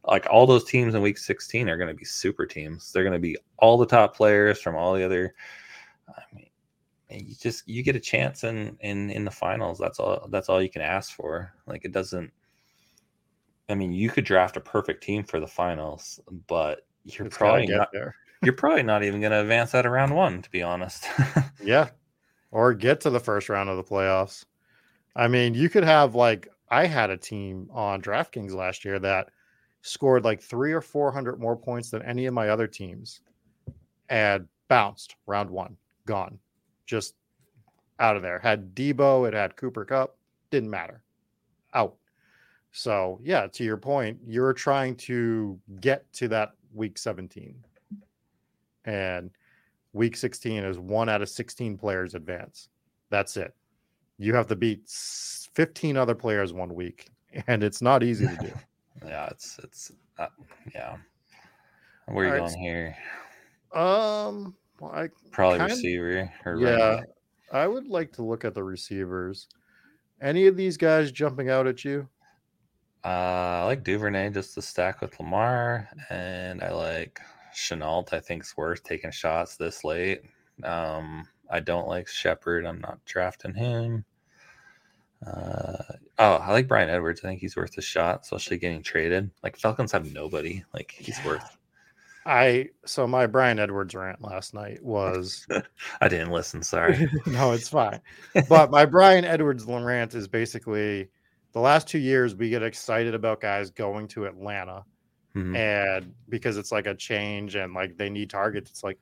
like 0.06 0.26
all 0.30 0.46
those 0.46 0.64
teams 0.64 0.94
in 0.94 1.02
week 1.02 1.18
16 1.18 1.68
are 1.68 1.76
gonna 1.76 1.92
be 1.92 2.06
super 2.06 2.46
teams. 2.46 2.90
They're 2.90 3.04
gonna 3.04 3.18
be 3.18 3.36
all 3.58 3.76
the 3.76 3.86
top 3.86 4.16
players 4.16 4.62
from 4.62 4.76
all 4.76 4.94
the 4.94 5.04
other 5.04 5.34
I 6.08 6.22
mean 6.34 6.46
you 7.10 7.34
just 7.34 7.68
you 7.68 7.82
get 7.82 7.96
a 7.96 8.00
chance 8.00 8.44
in 8.44 8.78
in 8.80 9.10
in 9.10 9.26
the 9.26 9.30
finals. 9.30 9.78
That's 9.78 10.00
all 10.00 10.26
that's 10.30 10.48
all 10.48 10.62
you 10.62 10.70
can 10.70 10.80
ask 10.80 11.12
for. 11.14 11.52
Like 11.66 11.84
it 11.84 11.92
doesn't 11.92 12.32
I 13.70 13.74
mean, 13.74 13.92
you 13.92 14.10
could 14.10 14.24
draft 14.24 14.56
a 14.56 14.60
perfect 14.60 15.02
team 15.02 15.24
for 15.24 15.40
the 15.40 15.46
finals, 15.46 16.20
but 16.46 16.86
you're 17.04 17.26
it's 17.26 17.36
probably 17.36 17.66
not 17.66 17.90
there. 17.92 18.14
you're 18.42 18.52
probably 18.56 18.82
not 18.82 19.02
even 19.04 19.20
going 19.20 19.32
to 19.32 19.40
advance 19.40 19.74
out 19.74 19.86
of 19.86 19.92
round 19.92 20.14
one, 20.14 20.42
to 20.42 20.50
be 20.50 20.62
honest. 20.62 21.06
yeah, 21.62 21.90
or 22.50 22.74
get 22.74 23.00
to 23.02 23.10
the 23.10 23.20
first 23.20 23.48
round 23.48 23.70
of 23.70 23.76
the 23.76 23.84
playoffs. 23.84 24.44
I 25.16 25.28
mean, 25.28 25.54
you 25.54 25.68
could 25.68 25.84
have 25.84 26.14
like 26.14 26.48
I 26.70 26.86
had 26.86 27.10
a 27.10 27.16
team 27.16 27.68
on 27.72 28.02
DraftKings 28.02 28.52
last 28.52 28.84
year 28.84 28.98
that 28.98 29.28
scored 29.82 30.24
like 30.24 30.40
three 30.40 30.72
or 30.72 30.80
four 30.80 31.12
hundred 31.12 31.40
more 31.40 31.56
points 31.56 31.90
than 31.90 32.02
any 32.02 32.26
of 32.26 32.34
my 32.34 32.48
other 32.48 32.66
teams, 32.66 33.20
and 34.08 34.46
bounced 34.68 35.16
round 35.26 35.50
one, 35.50 35.76
gone, 36.06 36.38
just 36.86 37.14
out 37.98 38.16
of 38.16 38.22
there. 38.22 38.38
Had 38.38 38.74
Deebo, 38.74 39.28
it 39.28 39.34
had 39.34 39.56
Cooper 39.56 39.84
Kupp, 39.84 40.16
didn't 40.50 40.70
matter, 40.70 41.02
out. 41.74 41.96
So 42.72 43.20
yeah, 43.22 43.46
to 43.48 43.64
your 43.64 43.76
point, 43.76 44.18
you're 44.26 44.52
trying 44.52 44.96
to 44.96 45.58
get 45.80 46.10
to 46.14 46.28
that 46.28 46.52
week 46.72 46.98
17. 46.98 47.54
And 48.84 49.30
week 49.92 50.16
16 50.16 50.64
is 50.64 50.78
one 50.78 51.08
out 51.08 51.22
of 51.22 51.28
16 51.28 51.76
players 51.76 52.14
advance. 52.14 52.68
That's 53.10 53.36
it. 53.36 53.54
You 54.18 54.34
have 54.34 54.46
to 54.48 54.56
beat 54.56 54.88
15 54.88 55.96
other 55.96 56.14
players 56.14 56.52
one 56.52 56.74
week, 56.74 57.08
and 57.46 57.62
it's 57.62 57.82
not 57.82 58.02
easy 58.02 58.26
to 58.26 58.36
do. 58.36 58.52
yeah, 59.06 59.26
it's 59.26 59.58
it's 59.62 59.92
uh, 60.18 60.26
yeah. 60.74 60.96
Where 62.06 62.28
are 62.28 62.34
you 62.34 62.40
going 62.40 62.58
here? 62.58 62.96
Um, 63.72 64.54
well, 64.80 64.90
I 64.92 65.08
probably 65.30 65.58
kinda, 65.58 65.74
receiver. 65.74 66.32
yeah, 66.58 67.02
I 67.52 67.66
would 67.66 67.88
like 67.88 68.12
to 68.12 68.22
look 68.22 68.44
at 68.44 68.54
the 68.54 68.64
receivers. 68.64 69.48
Any 70.20 70.46
of 70.46 70.56
these 70.56 70.76
guys 70.76 71.12
jumping 71.12 71.48
out 71.48 71.66
at 71.66 71.84
you? 71.84 72.08
Uh, 73.04 73.08
I 73.08 73.64
like 73.64 73.84
Duvernay 73.84 74.30
just 74.30 74.54
to 74.54 74.62
stack 74.62 75.00
with 75.00 75.18
Lamar, 75.18 75.88
and 76.10 76.62
I 76.62 76.72
like 76.72 77.20
Shenault. 77.54 78.12
I 78.12 78.20
think 78.20 78.42
it's 78.42 78.56
worth 78.56 78.82
taking 78.82 79.10
shots 79.10 79.56
this 79.56 79.84
late. 79.84 80.22
Um, 80.62 81.26
I 81.50 81.60
don't 81.60 81.88
like 81.88 82.08
Shepard. 82.08 82.66
I'm 82.66 82.80
not 82.80 83.04
drafting 83.06 83.54
him. 83.54 84.04
Uh, 85.26 85.82
oh, 86.18 86.34
I 86.34 86.52
like 86.52 86.68
Bryan 86.68 86.88
Edwards. 86.88 87.20
I 87.22 87.28
think 87.28 87.40
he's 87.40 87.56
worth 87.56 87.76
a 87.76 87.82
shot, 87.82 88.20
especially 88.22 88.58
getting 88.58 88.82
traded. 88.82 89.30
Like 89.42 89.56
Falcons 89.56 89.92
have 89.92 90.12
nobody. 90.12 90.64
Like 90.72 90.92
he's 90.92 91.18
yeah. 91.18 91.26
worth. 91.26 91.56
I 92.26 92.68
so 92.84 93.06
my 93.06 93.26
Bryan 93.26 93.58
Edwards 93.58 93.94
rant 93.94 94.22
last 94.22 94.52
night 94.52 94.82
was 94.82 95.46
I 96.00 96.08
didn't 96.08 96.30
listen. 96.30 96.62
Sorry. 96.62 97.08
no, 97.26 97.52
it's 97.52 97.68
fine. 97.68 98.00
But 98.48 98.70
my 98.70 98.84
Bryan 98.84 99.24
Edwards 99.24 99.64
rant 99.64 100.14
is 100.14 100.28
basically 100.28 101.08
the 101.52 101.60
last 101.60 101.88
two 101.88 101.98
years 101.98 102.34
we 102.34 102.50
get 102.50 102.62
excited 102.62 103.14
about 103.14 103.40
guys 103.40 103.70
going 103.70 104.08
to 104.08 104.26
Atlanta 104.26 104.84
mm-hmm. 105.34 105.56
and 105.56 106.14
because 106.28 106.56
it's 106.56 106.72
like 106.72 106.86
a 106.86 106.94
change 106.94 107.54
and 107.56 107.74
like 107.74 107.96
they 107.96 108.10
need 108.10 108.30
targets. 108.30 108.70
It's 108.70 108.84
like, 108.84 108.98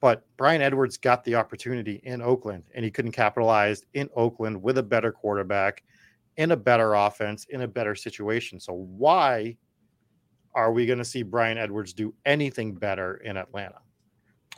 but 0.00 0.24
Bryan 0.36 0.62
Edwards 0.62 0.96
got 0.96 1.24
the 1.24 1.34
opportunity 1.34 2.00
in 2.04 2.22
Oakland 2.22 2.64
and 2.74 2.84
he 2.84 2.90
couldn't 2.90 3.12
capitalize 3.12 3.82
in 3.94 4.08
Oakland 4.14 4.60
with 4.62 4.78
a 4.78 4.82
better 4.82 5.12
quarterback, 5.12 5.82
in 6.36 6.52
a 6.52 6.56
better 6.56 6.94
offense, 6.94 7.46
in 7.50 7.62
a 7.62 7.68
better 7.68 7.94
situation. 7.94 8.60
So 8.60 8.72
why 8.72 9.56
are 10.54 10.72
we 10.72 10.86
going 10.86 10.98
to 10.98 11.04
see 11.04 11.22
Bryan 11.22 11.58
Edwards 11.58 11.92
do 11.92 12.14
anything 12.24 12.74
better 12.74 13.16
in 13.16 13.36
Atlanta? 13.36 13.78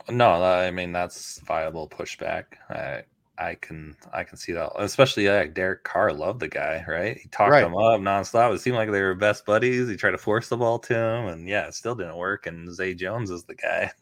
No, 0.09 0.43
I 0.43 0.71
mean 0.71 0.91
that's 0.91 1.39
viable 1.41 1.87
pushback. 1.87 2.45
I 2.69 3.03
I 3.37 3.55
can 3.55 3.95
I 4.13 4.23
can 4.23 4.37
see 4.37 4.51
that, 4.53 4.71
especially 4.77 5.27
like 5.27 5.53
Derek 5.53 5.83
Carr 5.83 6.13
loved 6.13 6.39
the 6.39 6.47
guy, 6.47 6.83
right? 6.87 7.17
He 7.17 7.27
talked 7.29 7.51
right. 7.51 7.63
him 7.63 7.75
up 7.75 7.99
nonstop. 8.01 8.53
It 8.53 8.59
seemed 8.59 8.75
like 8.75 8.91
they 8.91 9.01
were 9.01 9.15
best 9.15 9.45
buddies. 9.45 9.89
He 9.89 9.95
tried 9.95 10.11
to 10.11 10.17
force 10.17 10.49
the 10.49 10.57
ball 10.57 10.79
to 10.79 10.93
him, 10.93 11.27
and 11.27 11.47
yeah, 11.47 11.67
it 11.67 11.73
still 11.73 11.95
didn't 11.95 12.17
work. 12.17 12.45
And 12.45 12.73
Zay 12.73 12.93
Jones 12.93 13.31
is 13.31 13.43
the 13.43 13.55
guy. 13.55 13.91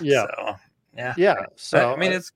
yeah, 0.00 0.26
so, 0.26 0.56
yeah, 0.96 1.14
yeah. 1.16 1.46
So 1.56 1.92
I 1.92 1.96
mean, 1.96 2.12
it's 2.12 2.32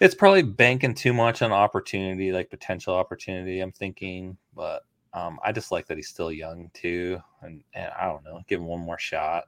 it's 0.00 0.14
probably 0.14 0.42
banking 0.42 0.94
too 0.94 1.12
much 1.12 1.42
on 1.42 1.52
opportunity, 1.52 2.32
like 2.32 2.48
potential 2.48 2.94
opportunity. 2.94 3.60
I'm 3.60 3.72
thinking, 3.72 4.36
but 4.54 4.84
um, 5.12 5.38
I 5.44 5.52
just 5.52 5.72
like 5.72 5.86
that 5.88 5.98
he's 5.98 6.08
still 6.08 6.32
young 6.32 6.70
too, 6.72 7.20
and 7.42 7.62
and 7.74 7.90
I 7.98 8.06
don't 8.06 8.24
know, 8.24 8.40
give 8.48 8.60
him 8.60 8.66
one 8.66 8.80
more 8.80 8.98
shot 8.98 9.44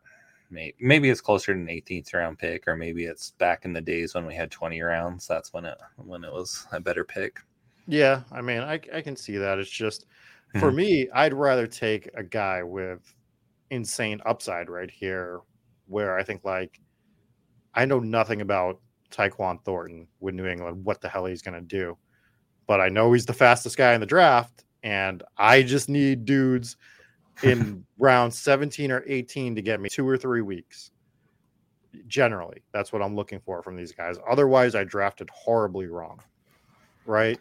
maybe 0.51 0.75
maybe 0.81 1.11
it's 1.11 1.21
closer 1.21 1.55
to 1.55 1.61
an 1.61 1.67
18th 1.67 2.15
round 2.15 2.39
pick, 2.39 2.67
or 2.67 2.77
maybe 2.77 3.05
it's 3.05 3.31
back 3.33 3.65
in 3.65 3.73
the 3.73 3.81
days 3.81 4.15
when 4.15 4.27
we 4.27 4.35
had 4.35 4.51
20 4.51 4.81
rounds. 4.81 5.27
That's 5.27 5.53
when 5.53 5.65
it 5.65 5.79
when 5.97 6.25
it 6.25 6.33
was 6.33 6.67
a 6.73 6.81
better 6.81 7.05
pick. 7.05 7.39
Yeah, 7.87 8.23
I 8.33 8.41
mean, 8.41 8.61
I 8.61 8.81
I 8.93 9.01
can 9.01 9.17
see 9.17 9.37
that. 9.39 9.59
It's 9.59 9.71
just 9.71 10.07
for 10.59 10.69
mm-hmm. 10.69 10.77
me, 10.77 11.09
I'd 11.15 11.35
rather 11.35 11.67
take 11.67 12.09
a 12.15 12.23
guy 12.23 12.63
with 12.63 13.01
insane 13.71 14.21
upside 14.25 14.71
right 14.71 14.91
here, 14.91 15.41
where 15.87 16.17
I 16.17 16.23
think 16.23 16.45
like 16.45 16.81
I 17.75 17.85
know 17.85 18.01
nothing 18.01 18.41
about 18.41 18.81
Tyquan 19.11 19.63
Thornton 19.65 20.09
with 20.21 20.35
New 20.35 20.47
England, 20.47 20.85
what 20.85 21.01
the 21.01 21.09
hell 21.09 21.27
he's 21.27 21.43
going 21.43 21.55
to 21.55 21.61
do, 21.61 21.97
but 22.67 22.81
I 22.81 22.89
know 22.89 23.13
he's 23.13 23.27
the 23.27 23.33
fastest 23.33 23.77
guy 23.77 23.95
in 23.95 24.01
the 24.01 24.07
draft, 24.07 24.65
and 24.83 25.23
I 25.37 25.63
just 25.63 25.89
need 25.89 26.25
dudes 26.25 26.77
in 27.43 27.85
round 27.99 28.33
17 28.33 28.91
or 28.91 29.03
18 29.07 29.55
to 29.55 29.63
get 29.63 29.81
me 29.81 29.89
two 29.89 30.09
or 30.09 30.17
three 30.17 30.43
weeks. 30.43 30.91
Generally, 32.07 32.63
that's 32.73 32.93
what 32.93 33.03
I'm 33.03 33.17
looking 33.17 33.41
for 33.41 33.63
from 33.63 33.77
these 33.77 33.93
guys. 33.93 34.17
Otherwise, 34.29 34.75
I 34.75 34.85
drafted 34.85 35.31
horribly 35.31 35.87
wrong. 35.87 36.21
Right? 37.07 37.39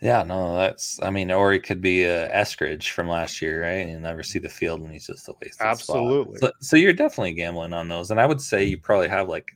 Yeah, 0.00 0.22
no, 0.22 0.56
that's. 0.56 0.98
I 1.02 1.10
mean, 1.10 1.30
or 1.30 1.52
it 1.52 1.60
could 1.60 1.82
be 1.82 2.04
a 2.04 2.28
Eskridge 2.30 2.88
from 2.88 3.08
last 3.08 3.42
year, 3.42 3.62
right? 3.62 3.80
And 3.80 3.90
you 3.90 4.00
never 4.00 4.22
see 4.22 4.38
the 4.38 4.48
field, 4.48 4.80
and 4.80 4.90
he's 4.90 5.06
just 5.06 5.28
a 5.28 5.34
waste. 5.42 5.60
Absolutely. 5.60 6.38
So, 6.38 6.50
so 6.60 6.76
you're 6.76 6.94
definitely 6.94 7.34
gambling 7.34 7.74
on 7.74 7.88
those, 7.88 8.10
and 8.10 8.18
I 8.18 8.26
would 8.26 8.40
say 8.40 8.64
you 8.64 8.78
probably 8.78 9.08
have 9.08 9.28
like 9.28 9.50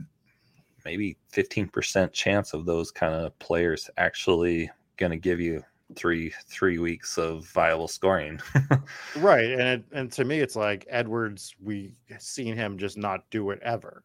maybe 0.85 1.17
15% 1.33 2.13
chance 2.13 2.53
of 2.53 2.67
those 2.67 2.91
kind 2.91 3.15
of 3.15 3.37
players 3.39 3.89
actually 3.97 4.71
going 4.99 5.13
to 5.13 5.19
give 5.19 5.41
you 5.41 5.63
three 5.97 6.33
three 6.47 6.79
weeks 6.79 7.19
of 7.19 7.47
viable 7.47 7.89
scoring. 7.89 8.41
right, 9.17 9.47
and 9.47 9.61
it, 9.61 9.85
and 9.93 10.13
to 10.13 10.25
me, 10.25 10.41
it's 10.41 10.57
like 10.57 10.87
Edwards. 10.89 11.55
We 11.63 11.95
seen 12.19 12.57
him 12.57 12.79
just 12.79 12.97
not 12.97 13.29
do 13.31 13.51
it 13.51 13.61
ever. 13.63 14.05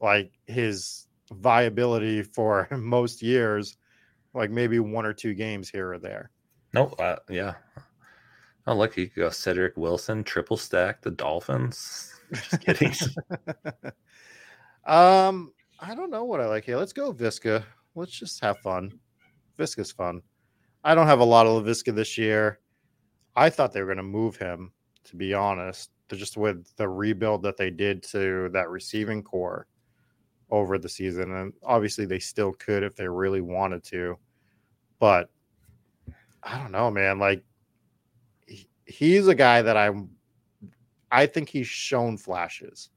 Like 0.00 0.32
his 0.46 1.08
viability 1.32 2.22
for 2.22 2.68
most 2.76 3.22
years, 3.22 3.76
like 4.34 4.50
maybe 4.50 4.78
one 4.78 5.06
or 5.06 5.12
two 5.12 5.34
games 5.34 5.68
here 5.68 5.92
or 5.92 5.98
there. 5.98 6.30
Nope. 6.74 6.94
Uh, 6.98 7.16
yeah. 7.28 7.54
Oh, 8.66 8.74
look, 8.74 8.96
you 8.96 9.08
go 9.08 9.28
Cedric 9.28 9.76
Wilson, 9.76 10.22
triple 10.22 10.56
stack 10.56 11.02
the 11.02 11.10
Dolphins. 11.10 12.14
Just 12.32 12.60
kidding. 12.60 12.94
um, 14.86 15.52
I 15.80 15.94
don't 15.94 16.10
know 16.10 16.24
what 16.24 16.40
I 16.40 16.46
like 16.46 16.64
here. 16.64 16.76
Let's 16.76 16.92
go 16.92 17.12
Visca. 17.12 17.64
Let's 17.94 18.12
just 18.12 18.40
have 18.40 18.58
fun. 18.60 18.98
Visca's 19.58 19.92
fun. 19.92 20.22
I 20.84 20.94
don't 20.94 21.06
have 21.06 21.20
a 21.20 21.24
lot 21.24 21.46
of 21.46 21.62
Laviska 21.62 21.94
this 21.94 22.18
year. 22.18 22.58
I 23.36 23.50
thought 23.50 23.72
they 23.72 23.80
were 23.80 23.86
going 23.86 23.96
to 23.98 24.02
move 24.02 24.36
him, 24.36 24.72
to 25.04 25.16
be 25.16 25.32
honest, 25.32 25.90
just 26.10 26.36
with 26.36 26.66
the 26.76 26.88
rebuild 26.88 27.42
that 27.42 27.56
they 27.56 27.70
did 27.70 28.02
to 28.04 28.50
that 28.52 28.68
receiving 28.68 29.22
core 29.22 29.66
over 30.50 30.78
the 30.78 30.88
season. 30.88 31.34
And 31.34 31.52
obviously, 31.62 32.04
they 32.04 32.18
still 32.18 32.52
could 32.52 32.82
if 32.82 32.96
they 32.96 33.08
really 33.08 33.40
wanted 33.40 33.84
to. 33.84 34.18
But 34.98 35.30
I 36.42 36.58
don't 36.58 36.72
know, 36.72 36.90
man. 36.90 37.18
Like, 37.18 37.42
he's 38.86 39.28
a 39.28 39.34
guy 39.34 39.62
that 39.62 39.76
I'm, 39.76 40.10
I 41.10 41.26
think 41.26 41.48
he's 41.48 41.66
shown 41.66 42.18
flashes, 42.18 42.90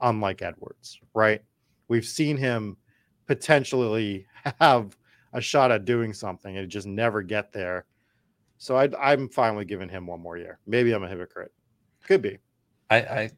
unlike 0.00 0.42
Edwards, 0.42 0.98
right? 1.14 1.42
We've 1.88 2.04
seen 2.04 2.36
him 2.36 2.76
potentially 3.26 4.26
have 4.60 4.96
a 5.36 5.40
shot 5.40 5.70
at 5.70 5.84
doing 5.84 6.14
something 6.14 6.56
and 6.56 6.68
just 6.70 6.86
never 6.86 7.20
get 7.20 7.52
there. 7.52 7.84
So 8.56 8.74
I, 8.74 9.12
am 9.12 9.28
finally 9.28 9.66
giving 9.66 9.90
him 9.90 10.06
one 10.06 10.20
more 10.20 10.38
year. 10.38 10.58
Maybe 10.66 10.92
I'm 10.92 11.04
a 11.04 11.08
hypocrite. 11.08 11.52
Could 12.04 12.22
be. 12.22 12.38
I, 12.88 12.98
I 12.98 13.30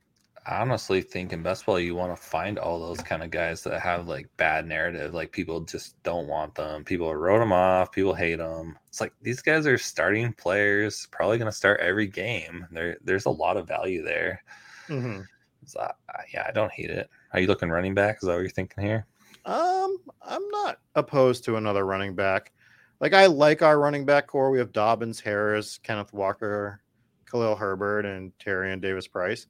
honestly 0.46 1.02
think 1.02 1.32
in 1.32 1.42
best 1.42 1.66
ball 1.66 1.80
you 1.80 1.96
want 1.96 2.14
to 2.14 2.22
find 2.22 2.56
all 2.56 2.78
those 2.78 3.00
kind 3.00 3.24
of 3.24 3.32
guys 3.32 3.64
that 3.64 3.80
have 3.80 4.06
like 4.06 4.28
bad 4.36 4.64
narrative. 4.64 5.12
Like 5.12 5.32
people 5.32 5.62
just 5.62 6.00
don't 6.04 6.28
want 6.28 6.54
them. 6.54 6.84
People 6.84 7.12
wrote 7.16 7.40
them 7.40 7.52
off. 7.52 7.90
People 7.90 8.14
hate 8.14 8.36
them. 8.38 8.78
It's 8.86 9.00
like 9.00 9.12
these 9.20 9.42
guys 9.42 9.66
are 9.66 9.76
starting 9.76 10.32
players, 10.34 11.08
probably 11.10 11.38
going 11.38 11.50
to 11.50 11.56
start 11.56 11.80
every 11.80 12.06
game. 12.06 12.64
There, 12.70 12.96
there's 13.02 13.26
a 13.26 13.30
lot 13.30 13.56
of 13.56 13.66
value 13.66 14.04
there. 14.04 14.44
Mm-hmm. 14.88 15.22
So, 15.66 15.90
yeah, 16.32 16.46
I 16.48 16.52
don't 16.52 16.70
hate 16.70 16.90
it. 16.90 17.10
Are 17.32 17.40
you 17.40 17.48
looking 17.48 17.70
running 17.70 17.94
back? 17.94 18.18
Is 18.22 18.28
that 18.28 18.34
what 18.34 18.42
you're 18.42 18.50
thinking 18.50 18.84
here? 18.84 19.04
Um, 19.44 19.98
I'm 20.22 20.46
not 20.48 20.80
opposed 20.94 21.44
to 21.44 21.56
another 21.56 21.84
running 21.84 22.14
back. 22.14 22.52
Like 23.00 23.14
I 23.14 23.26
like 23.26 23.62
our 23.62 23.78
running 23.78 24.04
back 24.04 24.26
core. 24.26 24.50
We 24.50 24.58
have 24.58 24.72
Dobbins, 24.72 25.20
Harris, 25.20 25.78
Kenneth 25.78 26.12
Walker, 26.12 26.82
Khalil 27.30 27.56
Herbert, 27.56 28.04
and 28.04 28.32
Tyrion 28.38 28.80
Davis 28.80 29.06
Price. 29.06 29.46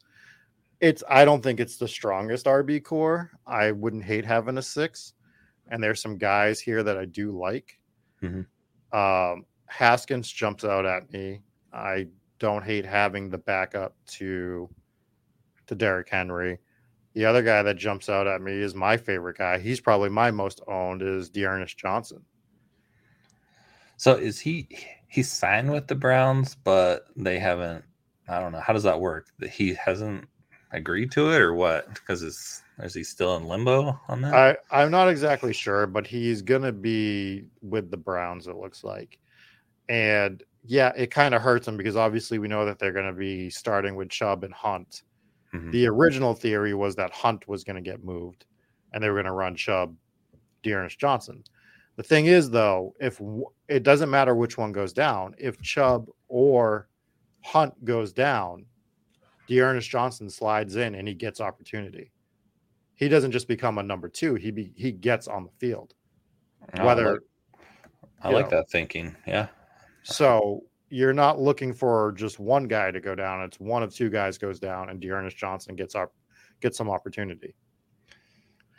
It's 0.80 1.02
I 1.08 1.24
don't 1.24 1.42
think 1.42 1.58
it's 1.58 1.76
the 1.76 1.88
strongest 1.88 2.46
RB 2.46 2.84
core. 2.84 3.30
I 3.46 3.72
wouldn't 3.72 4.04
hate 4.04 4.24
having 4.24 4.58
a 4.58 4.62
six. 4.62 5.14
And 5.70 5.82
there's 5.82 6.00
some 6.00 6.16
guys 6.16 6.60
here 6.60 6.82
that 6.82 6.96
I 6.96 7.04
do 7.04 7.32
like. 7.38 7.78
Mm-hmm. 8.22 8.98
Um, 8.98 9.44
Haskins 9.66 10.30
jumps 10.30 10.64
out 10.64 10.86
at 10.86 11.12
me. 11.12 11.42
I 11.72 12.08
don't 12.38 12.64
hate 12.64 12.86
having 12.86 13.28
the 13.28 13.38
backup 13.38 13.94
to 14.06 14.68
to 15.66 15.74
Derrick 15.74 16.08
Henry. 16.08 16.58
The 17.14 17.24
other 17.24 17.42
guy 17.42 17.62
that 17.62 17.76
jumps 17.76 18.08
out 18.08 18.26
at 18.26 18.40
me 18.40 18.52
is 18.52 18.74
my 18.74 18.96
favorite 18.96 19.38
guy. 19.38 19.58
He's 19.58 19.80
probably 19.80 20.10
my 20.10 20.30
most 20.30 20.60
owned 20.68 21.02
is 21.02 21.30
D'Ernest 21.30 21.76
Johnson. 21.76 22.22
So 23.96 24.14
is 24.14 24.38
he 24.38 24.68
he 25.08 25.22
signed 25.22 25.72
with 25.72 25.88
the 25.88 25.94
Browns, 25.94 26.54
but 26.54 27.06
they 27.16 27.38
haven't 27.38 27.84
I 28.28 28.40
don't 28.40 28.52
know. 28.52 28.60
How 28.60 28.72
does 28.72 28.82
that 28.82 29.00
work? 29.00 29.28
He 29.50 29.74
hasn't 29.74 30.28
agreed 30.72 31.10
to 31.12 31.32
it 31.32 31.40
or 31.40 31.54
what? 31.54 31.92
Because 31.94 32.22
is 32.22 32.62
is 32.80 32.94
he 32.94 33.02
still 33.02 33.36
in 33.36 33.48
limbo 33.48 33.98
on 34.08 34.20
that? 34.20 34.34
I, 34.34 34.56
I'm 34.82 34.90
not 34.90 35.08
exactly 35.08 35.52
sure, 35.52 35.86
but 35.86 36.06
he's 36.06 36.42
gonna 36.42 36.72
be 36.72 37.46
with 37.62 37.90
the 37.90 37.96
Browns, 37.96 38.46
it 38.46 38.56
looks 38.56 38.84
like. 38.84 39.18
And 39.88 40.42
yeah, 40.64 40.92
it 40.96 41.10
kind 41.10 41.34
of 41.34 41.42
hurts 41.42 41.66
him 41.66 41.76
because 41.76 41.96
obviously 41.96 42.38
we 42.38 42.48
know 42.48 42.64
that 42.66 42.78
they're 42.78 42.92
gonna 42.92 43.12
be 43.12 43.50
starting 43.50 43.96
with 43.96 44.10
Chubb 44.10 44.44
and 44.44 44.54
Hunt. 44.54 45.02
Mm-hmm. 45.54 45.70
The 45.70 45.86
original 45.86 46.34
theory 46.34 46.74
was 46.74 46.94
that 46.96 47.12
Hunt 47.12 47.48
was 47.48 47.64
going 47.64 47.76
to 47.76 47.90
get 47.90 48.04
moved 48.04 48.44
and 48.92 49.02
they 49.02 49.08
were 49.08 49.16
going 49.16 49.26
to 49.26 49.32
run 49.32 49.54
Chubb, 49.54 49.94
D'Ernest 50.62 50.98
Johnson. 50.98 51.42
The 51.96 52.02
thing 52.02 52.26
is, 52.26 52.50
though, 52.50 52.94
if 53.00 53.20
it 53.66 53.82
doesn't 53.82 54.10
matter 54.10 54.34
which 54.34 54.56
one 54.56 54.72
goes 54.72 54.92
down, 54.92 55.34
if 55.38 55.60
Chubb 55.60 56.08
or 56.28 56.88
Hunt 57.42 57.84
goes 57.84 58.12
down, 58.12 58.66
D'Ernest 59.48 59.88
Johnson 59.88 60.30
slides 60.30 60.76
in 60.76 60.94
and 60.94 61.08
he 61.08 61.14
gets 61.14 61.40
opportunity. 61.40 62.12
He 62.94 63.08
doesn't 63.08 63.32
just 63.32 63.48
become 63.48 63.78
a 63.78 63.82
number 63.82 64.08
two; 64.08 64.34
he 64.34 64.50
be, 64.50 64.72
he 64.76 64.92
gets 64.92 65.28
on 65.28 65.44
the 65.44 65.50
field. 65.58 65.94
Whether 66.80 67.08
I 67.08 67.10
like, 67.10 67.20
I 68.22 68.30
like 68.30 68.50
that 68.50 68.68
thinking, 68.70 69.16
yeah. 69.26 69.48
So 70.02 70.64
you're 70.90 71.12
not 71.12 71.40
looking 71.40 71.72
for 71.72 72.12
just 72.12 72.38
one 72.38 72.64
guy 72.64 72.90
to 72.90 73.00
go 73.00 73.14
down. 73.14 73.42
It's 73.42 73.60
one 73.60 73.82
of 73.82 73.94
two 73.94 74.10
guys 74.10 74.38
goes 74.38 74.58
down, 74.58 74.90
and 74.90 75.00
D'Ernest 75.00 75.36
Johnson 75.36 75.76
gets 75.76 75.94
up, 75.94 76.12
gets 76.60 76.78
some 76.78 76.90
opportunity. 76.90 77.54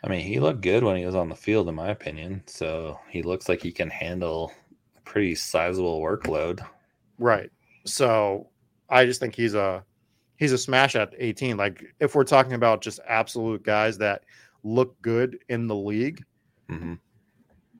I 0.02 0.08
mean, 0.08 0.20
he 0.20 0.40
looked 0.40 0.62
good 0.62 0.82
when 0.82 0.96
he 0.96 1.04
was 1.04 1.14
on 1.14 1.28
the 1.28 1.34
field, 1.34 1.68
in 1.68 1.74
my 1.74 1.90
opinion. 1.90 2.42
So 2.46 2.98
he 3.08 3.22
looks 3.22 3.48
like 3.48 3.62
he 3.62 3.70
can 3.70 3.90
handle 3.90 4.52
a 4.96 5.00
pretty 5.02 5.34
sizable 5.34 6.00
workload. 6.00 6.66
Right. 7.18 7.50
So 7.84 8.48
I 8.88 9.04
just 9.04 9.20
think 9.20 9.34
he's 9.34 9.54
a 9.54 9.84
he's 10.36 10.52
a 10.52 10.58
smash 10.58 10.96
at 10.96 11.12
18. 11.18 11.56
Like 11.56 11.84
if 12.00 12.14
we're 12.14 12.24
talking 12.24 12.54
about 12.54 12.80
just 12.80 12.98
absolute 13.06 13.62
guys 13.62 13.98
that 13.98 14.24
look 14.64 15.00
good 15.02 15.38
in 15.50 15.66
the 15.66 15.76
league, 15.76 16.24
mm-hmm. 16.70 16.94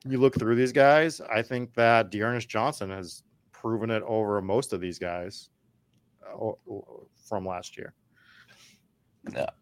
you 0.05 0.19
look 0.19 0.37
through 0.37 0.55
these 0.55 0.71
guys. 0.71 1.21
I 1.21 1.41
think 1.41 1.73
that 1.73 2.11
D'Ernest 2.11 2.47
Johnson 2.47 2.91
has 2.91 3.23
proven 3.61 3.91
it 3.91 4.03
over 4.03 4.41
most 4.41 4.73
of 4.73 4.81
these 4.81 4.97
guys 4.97 5.49
uh, 6.27 6.51
from 7.27 7.45
last 7.45 7.77
year. 7.77 7.93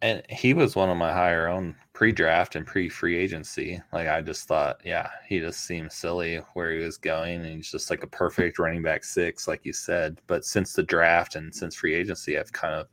And 0.00 0.22
he 0.30 0.54
was 0.54 0.74
one 0.74 0.88
of 0.88 0.96
my 0.96 1.12
higher 1.12 1.46
own 1.46 1.76
pre-draft 1.92 2.56
and 2.56 2.66
pre-free 2.66 3.14
agency. 3.14 3.78
Like 3.92 4.08
I 4.08 4.22
just 4.22 4.48
thought, 4.48 4.80
yeah, 4.86 5.10
he 5.28 5.38
just 5.38 5.66
seemed 5.66 5.92
silly 5.92 6.36
where 6.54 6.72
he 6.72 6.82
was 6.82 6.96
going, 6.96 7.44
and 7.44 7.56
he's 7.56 7.70
just 7.70 7.90
like 7.90 8.02
a 8.02 8.06
perfect 8.06 8.58
running 8.58 8.80
back 8.82 9.04
six, 9.04 9.46
like 9.46 9.60
you 9.64 9.74
said. 9.74 10.18
But 10.26 10.46
since 10.46 10.72
the 10.72 10.82
draft 10.82 11.36
and 11.36 11.54
since 11.54 11.74
free 11.74 11.94
agency, 11.94 12.38
I've 12.38 12.52
kind 12.52 12.74
of 12.74 12.86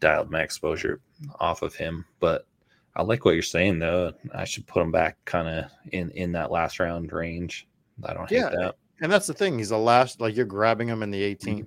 dialed 0.00 0.30
my 0.30 0.42
exposure 0.42 1.00
off 1.40 1.62
of 1.62 1.74
him. 1.74 2.04
But 2.20 2.46
I 2.94 3.02
like 3.02 3.24
what 3.24 3.32
you're 3.32 3.42
saying, 3.42 3.78
though. 3.78 4.12
I 4.34 4.44
should 4.44 4.66
put 4.66 4.82
him 4.82 4.92
back 4.92 5.16
kind 5.24 5.48
of 5.48 5.70
in 5.92 6.10
in 6.10 6.32
that 6.32 6.50
last 6.50 6.78
round 6.78 7.10
range. 7.10 7.66
I 8.04 8.12
don't 8.12 8.28
hate 8.28 8.36
yeah. 8.36 8.50
that. 8.50 8.74
And 9.00 9.12
that's 9.12 9.26
the 9.26 9.34
thing. 9.34 9.58
He's 9.58 9.68
the 9.68 9.78
last, 9.78 10.20
like 10.20 10.36
you're 10.36 10.46
grabbing 10.46 10.88
him 10.88 11.02
in 11.02 11.10
the 11.10 11.22
18th. 11.22 11.46
Mm-hmm. 11.46 11.64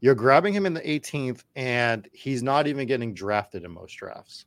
You're 0.00 0.14
grabbing 0.14 0.52
him 0.52 0.66
in 0.66 0.74
the 0.74 0.80
18th, 0.80 1.44
and 1.56 2.08
he's 2.12 2.42
not 2.42 2.66
even 2.66 2.86
getting 2.86 3.14
drafted 3.14 3.64
in 3.64 3.70
most 3.70 3.94
drafts. 3.94 4.44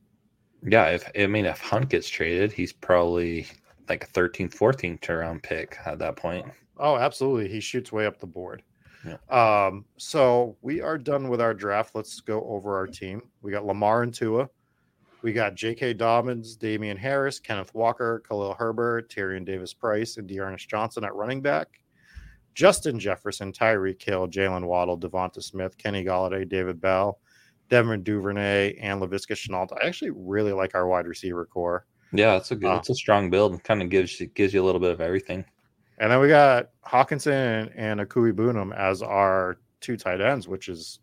Yeah, 0.63 0.86
if 0.88 1.09
I 1.17 1.28
mean 1.28 1.45
if 1.45 1.59
Hunt 1.59 1.89
gets 1.89 2.09
traded, 2.09 2.51
he's 2.51 2.73
probably 2.73 3.47
like 3.89 4.03
a 4.03 4.07
13th, 4.07 4.55
14th 4.55 5.19
round 5.19 5.43
pick 5.43 5.78
at 5.86 5.99
that 5.99 6.15
point. 6.15 6.45
Oh, 6.78 6.97
absolutely. 6.97 7.47
He 7.47 7.59
shoots 7.59 7.91
way 7.91 8.05
up 8.05 8.19
the 8.19 8.28
board. 8.28 8.63
Yeah. 9.05 9.17
Um, 9.65 9.86
so 9.97 10.57
we 10.61 10.82
are 10.82 10.97
done 10.97 11.30
with 11.30 11.41
our 11.41 11.53
draft. 11.53 11.95
Let's 11.95 12.19
go 12.19 12.43
over 12.43 12.75
our 12.75 12.88
team. 12.88 13.23
We 13.41 13.51
got 13.51 13.65
Lamar 13.65 14.03
and 14.03 14.13
Tua. 14.13 14.49
We 15.21 15.34
got 15.34 15.55
J.K. 15.55 15.95
Dobbins, 15.95 16.55
Damien 16.55 16.97
Harris, 16.97 17.39
Kenneth 17.39 17.73
Walker, 17.73 18.21
Khalil 18.28 18.53
Herbert, 18.53 19.09
Tyrion 19.09 19.45
Davis 19.45 19.73
Price, 19.73 20.17
and 20.17 20.28
D'Ernest 20.28 20.69
Johnson 20.69 21.03
at 21.03 21.15
running 21.15 21.41
back. 21.41 21.80
Justin 22.58 22.99
Jefferson, 22.99 23.53
Tyreek 23.53 24.01
Hill, 24.01 24.28
Jaylen 24.28 24.66
Waddle, 24.66 24.97
DeVonta 24.97 25.43
Smith, 25.43 25.78
Kenny 25.78 26.03
Golladay, 26.03 26.49
David 26.49 26.82
Bell, 26.82 27.20
Devin 27.70 28.01
Duvernay, 28.01 28.78
and 28.82 28.99
Laviska 28.99 29.34
Shenault. 29.34 29.78
I 29.80 29.86
actually 29.86 30.10
really 30.10 30.53
like 30.53 30.74
our 30.74 30.88
wide 30.88 31.05
receiver 31.05 31.45
core. 31.45 31.86
Yeah, 32.12 32.36
it's 32.36 32.49
a 32.49 32.55
good, 32.55 32.72
uh, 32.72 32.78
it's 32.78 32.89
a 32.89 32.95
strong 32.95 33.30
build. 33.30 33.64
Kind 33.64 33.84
of 33.84 33.89
gives 33.89 34.20
you 34.20 34.26
gives 34.26 34.55
you 34.55 34.64
a 34.64 34.66
little 34.66 34.82
bit 34.82 34.91
of 34.91 35.01
everything. 35.01 35.45
And 35.99 36.12
then 36.12 36.20
we 36.20 36.30
got 36.30 36.70
Hockenson 36.84 37.72
and 37.76 37.99
Akui 37.99 38.34
Okwuegbunam 38.34 38.76
as 38.76 39.03
our 39.03 39.60
two 39.80 39.95
tight 39.95 40.20
ends, 40.20 40.47
which 40.47 40.68
is 40.68 40.97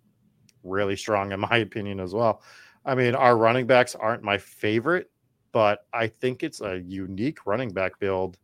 really 0.65 0.97
strong 0.97 1.31
in 1.31 1.39
my 1.39 1.57
opinion 1.59 2.01
as 2.01 2.15
well. 2.15 2.43
I 2.85 2.97
mean, 2.97 3.15
our 3.15 3.37
running 3.37 3.69
backs 3.69 3.95
aren't 3.95 4.25
my 4.25 4.39
favorite, 4.39 5.09
but 5.53 5.87
I 5.93 6.09
think 6.09 6.43
it's 6.43 6.63
a 6.63 6.81
unique 6.81 7.47
running 7.47 7.71
back 7.71 8.01
build. 8.01 8.39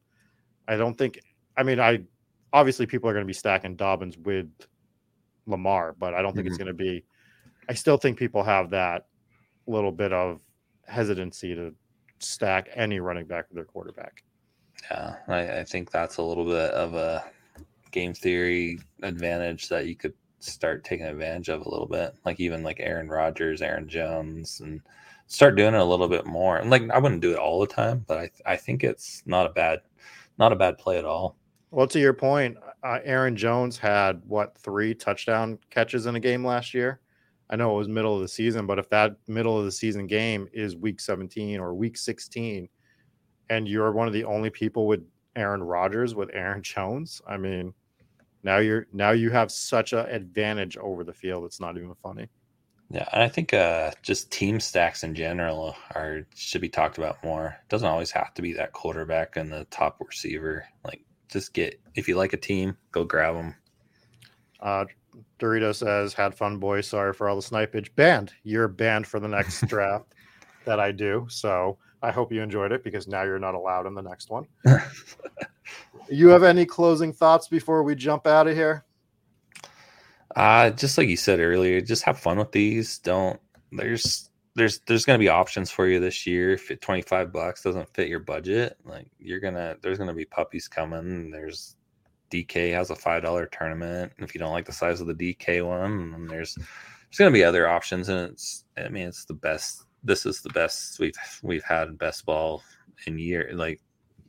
I 0.68 0.76
don't 0.76 0.96
think. 0.96 1.18
I 1.56 1.64
mean, 1.64 1.80
I 1.80 2.04
obviously 2.52 2.86
people 2.86 3.08
are 3.08 3.12
going 3.12 3.24
to 3.24 3.28
be 3.28 3.32
stacking 3.32 3.76
Dobbins 3.76 4.16
with 4.18 4.48
Lamar, 5.46 5.94
but 5.98 6.14
I 6.14 6.22
don't 6.22 6.34
think 6.34 6.46
mm-hmm. 6.46 6.54
it's 6.54 6.58
going 6.58 6.68
to 6.68 6.74
be. 6.74 7.04
I 7.68 7.74
still 7.74 7.96
think 7.96 8.18
people 8.18 8.42
have 8.42 8.70
that 8.70 9.06
little 9.66 9.92
bit 9.92 10.12
of 10.12 10.40
hesitancy 10.86 11.54
to 11.54 11.74
stack 12.18 12.68
any 12.74 13.00
running 13.00 13.26
back 13.26 13.48
with 13.48 13.56
their 13.56 13.64
quarterback. 13.64 14.24
Yeah, 14.90 15.16
I, 15.28 15.60
I 15.60 15.64
think 15.64 15.90
that's 15.90 16.16
a 16.16 16.22
little 16.22 16.44
bit 16.44 16.70
of 16.72 16.94
a 16.94 17.24
game 17.90 18.14
theory 18.14 18.80
advantage 19.02 19.68
that 19.68 19.86
you 19.86 19.94
could 19.94 20.14
start 20.40 20.84
taking 20.84 21.06
advantage 21.06 21.48
of 21.48 21.64
a 21.64 21.68
little 21.68 21.86
bit, 21.86 22.14
like 22.24 22.40
even 22.40 22.62
like 22.62 22.80
Aaron 22.80 23.08
Rodgers, 23.08 23.62
Aaron 23.62 23.88
Jones, 23.88 24.60
and 24.60 24.80
start 25.26 25.56
doing 25.56 25.74
it 25.74 25.80
a 25.80 25.84
little 25.84 26.08
bit 26.08 26.26
more. 26.26 26.56
And 26.56 26.70
like 26.70 26.88
I 26.90 26.98
wouldn't 26.98 27.20
do 27.20 27.32
it 27.32 27.38
all 27.38 27.60
the 27.60 27.66
time, 27.66 28.04
but 28.06 28.18
I 28.18 28.30
I 28.46 28.56
think 28.56 28.82
it's 28.82 29.22
not 29.26 29.46
a 29.46 29.50
bad 29.50 29.80
not 30.38 30.52
a 30.52 30.56
bad 30.56 30.78
play 30.78 30.98
at 30.98 31.04
all. 31.04 31.36
Well, 31.70 31.86
to 31.88 32.00
your 32.00 32.12
point, 32.12 32.56
uh, 32.82 32.98
Aaron 33.04 33.36
Jones 33.36 33.78
had 33.78 34.22
what 34.26 34.56
three 34.58 34.94
touchdown 34.94 35.58
catches 35.70 36.06
in 36.06 36.16
a 36.16 36.20
game 36.20 36.44
last 36.44 36.74
year. 36.74 37.00
I 37.48 37.56
know 37.56 37.74
it 37.74 37.78
was 37.78 37.88
middle 37.88 38.14
of 38.14 38.22
the 38.22 38.28
season, 38.28 38.66
but 38.66 38.78
if 38.78 38.88
that 38.90 39.16
middle 39.26 39.58
of 39.58 39.64
the 39.64 39.72
season 39.72 40.06
game 40.06 40.48
is 40.52 40.76
week 40.76 41.00
17 41.00 41.60
or 41.60 41.74
week 41.74 41.96
16, 41.96 42.68
and 43.50 43.68
you're 43.68 43.92
one 43.92 44.06
of 44.06 44.12
the 44.12 44.24
only 44.24 44.50
people 44.50 44.86
with 44.86 45.00
Aaron 45.36 45.62
Rodgers 45.62 46.14
with 46.14 46.30
Aaron 46.32 46.62
Jones, 46.62 47.20
I 47.26 47.36
mean, 47.36 47.74
now 48.42 48.58
you're 48.58 48.86
now 48.92 49.10
you 49.10 49.30
have 49.30 49.52
such 49.52 49.92
an 49.92 50.06
advantage 50.06 50.76
over 50.78 51.04
the 51.04 51.12
field. 51.12 51.44
It's 51.44 51.60
not 51.60 51.76
even 51.76 51.94
funny. 52.02 52.28
Yeah, 52.92 53.06
and 53.12 53.22
I 53.22 53.28
think 53.28 53.54
uh, 53.54 53.92
just 54.02 54.32
team 54.32 54.58
stacks 54.58 55.04
in 55.04 55.14
general 55.14 55.76
are 55.94 56.26
should 56.34 56.60
be 56.60 56.68
talked 56.68 56.98
about 56.98 57.22
more. 57.22 57.46
It 57.46 57.68
doesn't 57.68 57.86
always 57.86 58.10
have 58.10 58.34
to 58.34 58.42
be 58.42 58.52
that 58.54 58.72
quarterback 58.72 59.36
and 59.36 59.52
the 59.52 59.64
top 59.66 60.00
receiver. 60.00 60.64
Like, 60.84 61.02
just 61.30 61.52
get 61.52 61.80
if 61.94 62.08
you 62.08 62.16
like 62.16 62.32
a 62.32 62.36
team, 62.36 62.76
go 62.92 63.04
grab 63.04 63.34
them. 63.34 63.54
Uh, 64.60 64.84
Dorito 65.38 65.74
says, 65.74 66.12
"Had 66.12 66.34
fun, 66.34 66.58
boys. 66.58 66.86
Sorry 66.86 67.12
for 67.12 67.28
all 67.28 67.36
the 67.36 67.42
snipage. 67.42 67.94
Banned. 67.96 68.32
You're 68.42 68.68
banned 68.68 69.06
for 69.06 69.20
the 69.20 69.28
next 69.28 69.60
draft 69.68 70.14
that 70.64 70.80
I 70.80 70.92
do. 70.92 71.26
So 71.28 71.78
I 72.02 72.10
hope 72.10 72.32
you 72.32 72.42
enjoyed 72.42 72.72
it 72.72 72.84
because 72.84 73.08
now 73.08 73.22
you're 73.22 73.38
not 73.38 73.54
allowed 73.54 73.86
in 73.86 73.94
the 73.94 74.02
next 74.02 74.30
one." 74.30 74.46
you 76.08 76.28
have 76.28 76.42
any 76.42 76.66
closing 76.66 77.12
thoughts 77.12 77.48
before 77.48 77.82
we 77.82 77.94
jump 77.94 78.26
out 78.26 78.46
of 78.46 78.56
here? 78.56 78.84
Uh, 80.36 80.70
just 80.70 80.96
like 80.96 81.08
you 81.08 81.16
said 81.16 81.40
earlier, 81.40 81.80
just 81.80 82.04
have 82.04 82.18
fun 82.18 82.38
with 82.38 82.52
these. 82.52 82.98
Don't 82.98 83.40
there's 83.72 84.29
there's 84.60 84.80
there's 84.80 85.06
gonna 85.06 85.18
be 85.18 85.30
options 85.30 85.70
for 85.70 85.86
you 85.86 85.98
this 86.00 86.26
year. 86.26 86.52
If 86.52 86.80
25 86.80 87.32
bucks 87.32 87.62
doesn't 87.62 87.88
fit 87.94 88.08
your 88.08 88.20
budget, 88.20 88.76
like 88.84 89.10
you're 89.18 89.40
gonna 89.40 89.76
there's 89.80 89.96
gonna 89.96 90.12
be 90.12 90.26
puppies 90.26 90.68
coming. 90.68 91.30
There's 91.30 91.76
DK 92.30 92.74
has 92.74 92.90
a 92.90 92.94
five 92.94 93.22
dollar 93.22 93.46
tournament. 93.46 94.12
If 94.18 94.34
you 94.34 94.38
don't 94.38 94.52
like 94.52 94.66
the 94.66 94.72
size 94.72 95.00
of 95.00 95.06
the 95.06 95.14
DK 95.14 95.66
one, 95.66 96.28
there's 96.28 96.56
there's 96.56 97.18
gonna 97.18 97.30
be 97.30 97.42
other 97.42 97.68
options, 97.68 98.10
and 98.10 98.30
it's 98.32 98.66
I 98.76 98.90
mean 98.90 99.08
it's 99.08 99.24
the 99.24 99.32
best. 99.32 99.86
This 100.04 100.26
is 100.26 100.42
the 100.42 100.50
best 100.50 100.98
we've 100.98 101.14
we've 101.42 101.64
had 101.64 101.96
best 101.96 102.26
ball 102.26 102.62
in 103.06 103.18
year 103.18 103.50
like 103.54 103.80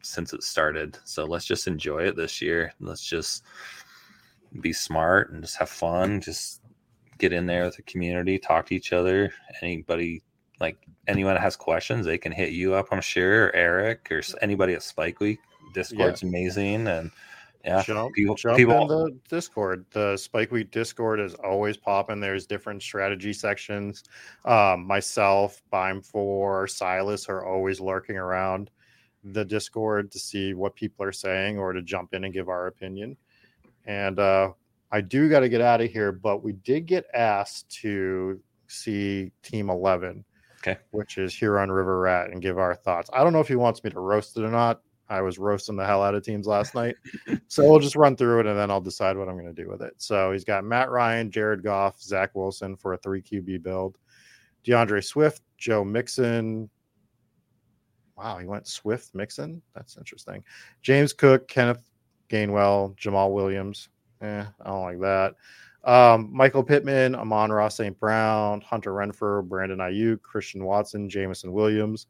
since 0.01 0.31
it 0.31 0.43
started. 0.43 0.97
So 1.03 1.25
let's 1.25 1.45
just 1.45 1.67
enjoy 1.67 2.03
it 2.03 2.15
this 2.15 2.41
year. 2.41 2.73
Let's 2.79 3.05
just 3.05 3.43
be 4.61 4.71
smart 4.71 5.33
and 5.33 5.43
just 5.43 5.57
have 5.57 5.69
fun. 5.69 6.21
Just 6.21 6.60
get 7.21 7.31
in 7.31 7.45
there 7.45 7.65
with 7.65 7.75
the 7.75 7.83
community, 7.83 8.39
talk 8.39 8.65
to 8.65 8.75
each 8.75 8.91
other. 8.91 9.31
Anybody 9.61 10.23
like 10.59 10.77
anyone 11.07 11.35
that 11.35 11.41
has 11.41 11.55
questions, 11.55 12.05
they 12.05 12.17
can 12.17 12.31
hit 12.31 12.51
you 12.51 12.73
up. 12.73 12.87
I'm 12.91 13.01
sure, 13.01 13.45
or 13.45 13.55
Eric, 13.55 14.07
or 14.11 14.21
anybody 14.41 14.73
at 14.73 14.83
Spike 14.83 15.19
Week. 15.19 15.39
Discord's 15.73 16.21
yeah. 16.21 16.29
amazing, 16.29 16.87
and 16.87 17.11
yeah, 17.63 17.83
jump, 17.83 18.13
people, 18.15 18.35
jump 18.35 18.57
people, 18.57 18.81
in 18.81 18.87
the 18.87 19.17
Discord. 19.29 19.85
The 19.91 20.17
Spike 20.17 20.51
Week 20.51 20.71
Discord 20.71 21.19
is 21.19 21.35
always 21.35 21.77
popping. 21.77 22.19
There's 22.19 22.45
different 22.47 22.81
strategy 22.81 23.33
sections. 23.33 24.03
Um, 24.43 24.85
myself, 24.85 25.61
Beimfohr 25.71 26.69
Silas 26.69 27.29
are 27.29 27.45
always 27.45 27.79
lurking 27.79 28.17
around 28.17 28.71
the 29.23 29.45
Discord 29.45 30.11
to 30.11 30.19
see 30.19 30.55
what 30.55 30.75
people 30.75 31.05
are 31.05 31.11
saying 31.11 31.59
or 31.59 31.71
to 31.71 31.81
jump 31.83 32.13
in 32.15 32.23
and 32.23 32.33
give 32.33 32.49
our 32.49 32.67
opinion. 32.67 33.15
And 33.85 34.19
uh, 34.19 34.51
I 34.91 35.01
do 35.01 35.29
got 35.29 35.41
to 35.41 35.49
get 35.49 35.61
out 35.61 35.81
of 35.81 35.89
here, 35.89 36.11
but 36.11 36.43
we 36.43 36.53
did 36.53 36.85
get 36.85 37.05
asked 37.13 37.69
to 37.81 38.39
see 38.67 39.31
Team 39.41 39.69
11, 39.69 40.25
okay. 40.59 40.77
which 40.91 41.17
is 41.17 41.33
Huron 41.33 41.71
River 41.71 41.99
Rat, 41.99 42.29
and 42.31 42.41
give 42.41 42.57
our 42.57 42.75
thoughts. 42.75 43.09
I 43.13 43.23
don't 43.23 43.33
know 43.33 43.39
if 43.39 43.47
he 43.47 43.55
wants 43.55 43.83
me 43.83 43.89
to 43.91 43.99
roast 43.99 44.37
it 44.37 44.43
or 44.43 44.51
not. 44.51 44.81
I 45.11 45.21
was 45.21 45.37
roasting 45.37 45.75
the 45.75 45.85
hell 45.85 46.01
out 46.01 46.15
of 46.15 46.23
teams 46.23 46.47
last 46.47 46.73
night. 46.73 46.95
so 47.49 47.69
we'll 47.69 47.79
just 47.79 47.97
run 47.97 48.15
through 48.15 48.39
it 48.41 48.45
and 48.47 48.57
then 48.57 48.71
I'll 48.71 48.79
decide 48.79 49.17
what 49.17 49.27
I'm 49.27 49.37
going 49.37 49.53
to 49.53 49.61
do 49.61 49.69
with 49.69 49.81
it. 49.81 49.93
So 49.97 50.31
he's 50.31 50.45
got 50.45 50.63
Matt 50.63 50.89
Ryan, 50.89 51.29
Jared 51.29 51.63
Goff, 51.63 52.01
Zach 52.01 52.33
Wilson 52.33 52.77
for 52.77 52.93
a 52.93 52.97
three 52.97 53.21
QB 53.21 53.61
build, 53.61 53.97
DeAndre 54.65 55.03
Swift, 55.03 55.41
Joe 55.57 55.83
Mixon. 55.83 56.69
Wow, 58.15 58.37
he 58.37 58.45
went 58.45 58.67
Swift 58.67 59.13
Mixon. 59.13 59.61
That's 59.75 59.97
interesting. 59.97 60.45
James 60.81 61.11
Cook, 61.11 61.49
Kenneth 61.49 61.83
Gainwell, 62.29 62.97
Jamaal 62.97 63.33
Williams. 63.33 63.89
Eh, 64.21 64.43
I 64.61 64.69
don't 64.69 64.81
like 64.81 64.99
that. 64.99 65.35
Um, 65.83 66.29
Michael 66.31 66.63
Pittman, 66.63 67.15
Amon-Ra 67.15 67.67
St. 67.67 67.99
Brown, 67.99 68.61
Hunter 68.61 68.91
Renfrow, 68.91 69.43
Brandon 69.43 69.79
Aiyuk, 69.79 70.21
Christian 70.21 70.63
Watson, 70.63 71.09
Jameson 71.09 71.51
Williams, 71.51 72.07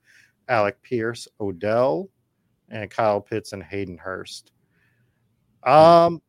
Alec 0.49 0.82
Pierce, 0.82 1.28
Odell, 1.39 2.09
and 2.70 2.89
Kyle 2.89 3.22
Pitts 3.22 3.53
and 3.53 3.64
Hayden 3.64 3.97
Hurst. 3.97 4.51
Um, 5.64 6.22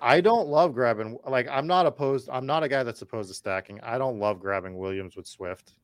I 0.00 0.20
don't 0.20 0.48
love 0.48 0.74
grabbing 0.74 1.18
like 1.26 1.48
I'm 1.48 1.66
not 1.66 1.86
opposed. 1.86 2.28
I'm 2.30 2.46
not 2.46 2.62
a 2.62 2.68
guy 2.68 2.82
that's 2.82 3.02
opposed 3.02 3.30
to 3.30 3.34
stacking. 3.34 3.80
I 3.82 3.98
don't 3.98 4.18
love 4.18 4.40
grabbing 4.40 4.76
Williams 4.76 5.16
with 5.16 5.26
Swift. 5.26 5.74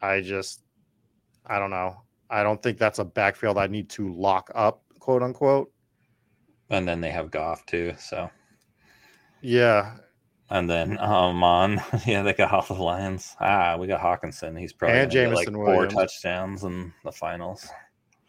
I 0.00 0.20
just, 0.20 0.62
I 1.46 1.58
don't 1.58 1.70
know. 1.70 1.96
I 2.30 2.42
don't 2.42 2.62
think 2.62 2.78
that's 2.78 2.98
a 2.98 3.04
backfield 3.04 3.58
I 3.58 3.66
need 3.66 3.88
to 3.90 4.12
lock 4.12 4.50
up, 4.54 4.82
quote 4.98 5.22
unquote. 5.22 5.72
And 6.74 6.88
then 6.88 7.00
they 7.00 7.10
have 7.10 7.30
Goff 7.30 7.64
too. 7.66 7.94
So 7.98 8.30
yeah. 9.40 9.96
And 10.50 10.68
then 10.68 10.98
um 10.98 11.42
on 11.42 11.80
yeah, 12.06 12.22
they 12.22 12.32
got 12.32 12.52
off 12.52 12.68
the 12.68 12.74
Lions. 12.74 13.34
Ah, 13.40 13.76
we 13.78 13.86
got 13.86 14.00
Hockenson. 14.00 14.58
He's 14.58 14.72
probably 14.72 14.98
and 14.98 15.10
Jameson 15.10 15.54
like 15.54 15.66
four 15.66 15.86
touchdowns 15.86 16.64
in 16.64 16.92
the 17.04 17.12
finals. 17.12 17.68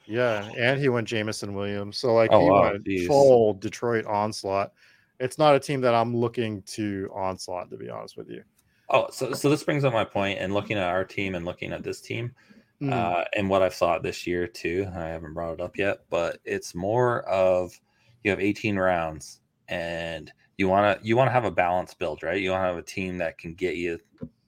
Yeah, 0.07 0.49
and 0.55 0.79
he 0.79 0.89
went 0.89 1.07
Jameson 1.07 1.53
Williams. 1.53 1.97
So 1.97 2.13
like 2.13 2.31
oh, 2.31 2.39
he 2.39 2.49
wow, 2.49 2.71
went 2.71 2.83
geez. 2.85 3.07
full 3.07 3.53
Detroit 3.55 4.05
onslaught. 4.05 4.71
It's 5.19 5.37
not 5.37 5.55
a 5.55 5.59
team 5.59 5.81
that 5.81 5.95
I'm 5.95 6.15
looking 6.15 6.61
to 6.63 7.09
onslaught, 7.13 7.69
to 7.71 7.77
be 7.77 7.89
honest 7.89 8.17
with 8.17 8.29
you. 8.29 8.43
Oh, 8.89 9.07
so 9.11 9.33
so 9.33 9.49
this 9.49 9.63
brings 9.63 9.83
up 9.83 9.93
my 9.93 10.03
point. 10.03 10.13
point, 10.13 10.39
and 10.39 10.53
looking 10.53 10.77
at 10.77 10.87
our 10.87 11.03
team 11.03 11.35
and 11.35 11.45
looking 11.45 11.73
at 11.73 11.83
this 11.83 12.01
team, 12.01 12.33
mm. 12.81 12.93
uh, 12.93 13.23
and 13.35 13.49
what 13.49 13.63
I've 13.63 13.73
thought 13.73 14.03
this 14.03 14.27
year 14.27 14.47
too. 14.47 14.87
I 14.95 15.07
haven't 15.07 15.33
brought 15.33 15.53
it 15.53 15.61
up 15.61 15.77
yet, 15.77 16.01
but 16.09 16.39
it's 16.45 16.75
more 16.75 17.23
of 17.23 17.79
you 18.25 18.31
have 18.31 18.39
18 18.39 18.77
rounds 18.77 19.39
and 19.69 20.33
you 20.57 20.67
want 20.67 20.99
to 20.99 21.07
you 21.07 21.15
want 21.15 21.27
to 21.27 21.31
have 21.31 21.45
a 21.45 21.51
balanced 21.51 21.99
build 21.99 22.23
right? 22.23 22.41
You 22.41 22.51
want 22.51 22.63
to 22.63 22.67
have 22.67 22.77
a 22.77 22.81
team 22.81 23.19
that 23.19 23.37
can 23.37 23.53
get 23.53 23.75
you 23.75 23.99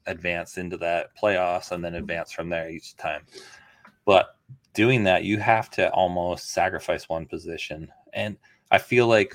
advance 0.08 0.58
into 0.58 0.78
that 0.78 1.10
playoffs 1.22 1.72
and 1.72 1.84
then 1.84 1.96
advance 1.96 2.32
from 2.32 2.50
there 2.50 2.70
each 2.70 2.96
time. 2.98 3.22
But 4.06 4.36
doing 4.74 5.04
that 5.04 5.24
you 5.24 5.38
have 5.38 5.70
to 5.72 5.92
almost 5.92 6.52
sacrifice 6.52 7.08
one 7.08 7.26
position. 7.26 7.90
And 8.14 8.38
i 8.72 8.78
feel 8.78 9.08
like 9.08 9.34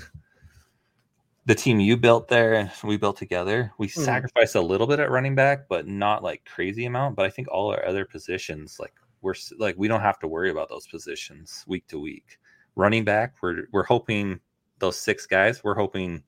the 1.47 1.55
team 1.55 1.81
you 1.81 1.97
built 1.97 2.28
there 2.28 2.55
and 2.55 2.70
we 2.85 2.97
built 2.97 3.16
together 3.16 3.73
we 3.78 3.86
mm. 3.86 4.05
sacrificed 4.05 4.56
a 4.56 4.60
little 4.60 4.86
bit 4.86 5.01
at 5.01 5.10
running 5.10 5.35
back 5.35 5.66
but 5.69 5.86
not 5.86 6.23
like 6.23 6.44
crazy 6.44 6.85
amount. 6.85 7.14
But 7.16 7.27
i 7.27 7.31
think 7.31 7.48
all 7.48 7.70
our 7.70 7.85
other 7.86 8.05
positions 8.05 8.78
like 8.81 8.94
we're 9.20 9.35
like 9.59 9.77
we 9.78 9.89
don't 9.89 10.01
have 10.01 10.19
to 10.19 10.28
worry 10.28 10.51
about 10.51 10.69
those 10.69 10.86
positions 10.86 11.64
week 11.69 11.86
to 11.86 11.98
week 12.01 12.39
running 12.76 13.04
back, 13.04 13.34
we're 13.42 13.64
we're 13.72 13.84
hoping 13.84 14.40
those 14.78 14.98
six 14.98 15.26
guys, 15.26 15.62
we're 15.62 15.74
hoping 15.74 16.22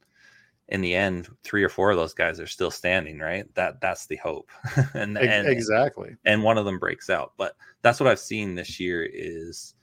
in 0.68 0.80
the 0.80 0.94
end 0.94 1.28
three 1.42 1.62
or 1.62 1.68
four 1.68 1.90
of 1.90 1.96
those 1.96 2.14
guys 2.14 2.40
are 2.40 2.46
still 2.46 2.70
standing, 2.70 3.18
right? 3.18 3.52
That 3.54 3.80
that's 3.80 4.06
the 4.06 4.16
hope. 4.16 4.50
and, 4.94 5.18
and 5.18 5.48
exactly. 5.48 6.16
And 6.24 6.42
one 6.42 6.56
of 6.56 6.64
them 6.64 6.78
breaks 6.78 7.10
out. 7.10 7.32
But 7.36 7.56
that's 7.82 8.00
what 8.00 8.08
I've 8.08 8.18
seen 8.18 8.54
this 8.54 8.80
year 8.80 9.04
is 9.12 9.74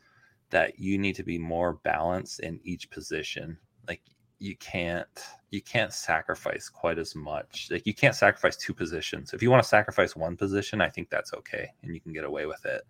that 0.49 0.79
you 0.79 0.97
need 0.97 1.15
to 1.15 1.23
be 1.23 1.38
more 1.38 1.73
balanced 1.83 2.39
in 2.39 2.59
each 2.63 2.89
position. 2.89 3.57
Like 3.88 4.01
you 4.39 4.55
can't 4.57 5.07
you 5.51 5.61
can't 5.61 5.93
sacrifice 5.93 6.67
quite 6.67 6.97
as 6.97 7.15
much. 7.15 7.67
Like 7.69 7.85
you 7.85 7.93
can't 7.93 8.15
sacrifice 8.15 8.57
two 8.57 8.73
positions. 8.73 9.33
If 9.33 9.43
you 9.43 9.51
want 9.51 9.61
to 9.61 9.69
sacrifice 9.69 10.15
one 10.15 10.35
position, 10.35 10.81
I 10.81 10.89
think 10.89 11.09
that's 11.09 11.33
okay 11.33 11.69
and 11.83 11.93
you 11.93 12.01
can 12.01 12.13
get 12.13 12.23
away 12.23 12.47
with 12.47 12.65
it. 12.65 12.81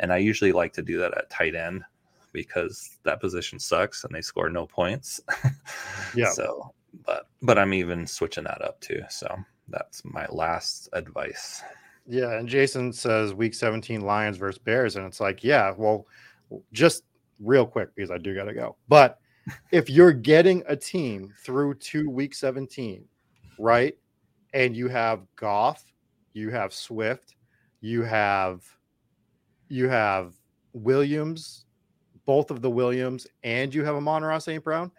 And 0.00 0.12
I 0.12 0.18
usually 0.18 0.52
like 0.52 0.72
to 0.74 0.82
do 0.82 0.98
that 1.00 1.16
at 1.18 1.28
tight 1.28 1.54
end 1.54 1.84
because 2.32 2.98
that 3.04 3.20
position 3.20 3.58
sucks 3.58 4.04
and 4.04 4.14
they 4.14 4.20
score 4.20 4.50
no 4.50 4.66
points. 4.66 5.20
yeah. 6.14 6.30
So, 6.30 6.72
but 7.04 7.28
but 7.42 7.58
I'm 7.58 7.74
even 7.74 8.06
switching 8.06 8.44
that 8.44 8.62
up 8.62 8.80
too. 8.80 9.02
So 9.08 9.36
that's 9.68 10.02
my 10.04 10.26
last 10.30 10.88
advice. 10.92 11.62
Yeah, 12.06 12.38
and 12.38 12.48
Jason 12.48 12.92
says 12.92 13.34
week 13.34 13.54
17 13.54 14.00
Lions 14.00 14.38
versus 14.38 14.58
Bears, 14.58 14.96
and 14.96 15.04
it's 15.06 15.20
like, 15.20 15.44
yeah, 15.44 15.74
well, 15.76 16.06
just 16.72 17.04
real 17.38 17.66
quick 17.66 17.94
because 17.94 18.10
I 18.10 18.16
do 18.18 18.34
got 18.34 18.44
to 18.44 18.54
go. 18.54 18.76
But 18.88 19.18
if 19.72 19.90
you're 19.90 20.12
getting 20.12 20.62
a 20.66 20.76
team 20.76 21.34
through 21.44 21.74
to 21.74 22.08
week 22.08 22.34
17, 22.34 23.04
right? 23.58 23.96
And 24.54 24.74
you 24.74 24.88
have 24.88 25.22
Goff, 25.36 25.84
you 26.32 26.50
have 26.50 26.72
Swift, 26.72 27.34
you 27.80 28.02
have 28.02 28.64
you 29.68 29.88
have 29.88 30.32
Williams, 30.72 31.66
both 32.28 32.50
of 32.50 32.60
the 32.60 32.68
Williams, 32.68 33.26
and 33.42 33.74
you 33.74 33.82
have 33.84 33.94
Amon-Ra 33.94 34.36
St. 34.36 34.62
Brown. 34.62 34.92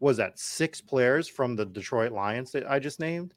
Was 0.00 0.16
that 0.16 0.38
six 0.38 0.80
players 0.80 1.28
from 1.28 1.54
the 1.54 1.66
Detroit 1.66 2.10
Lions 2.10 2.52
that 2.52 2.68
I 2.68 2.78
just 2.78 2.98
named? 2.98 3.34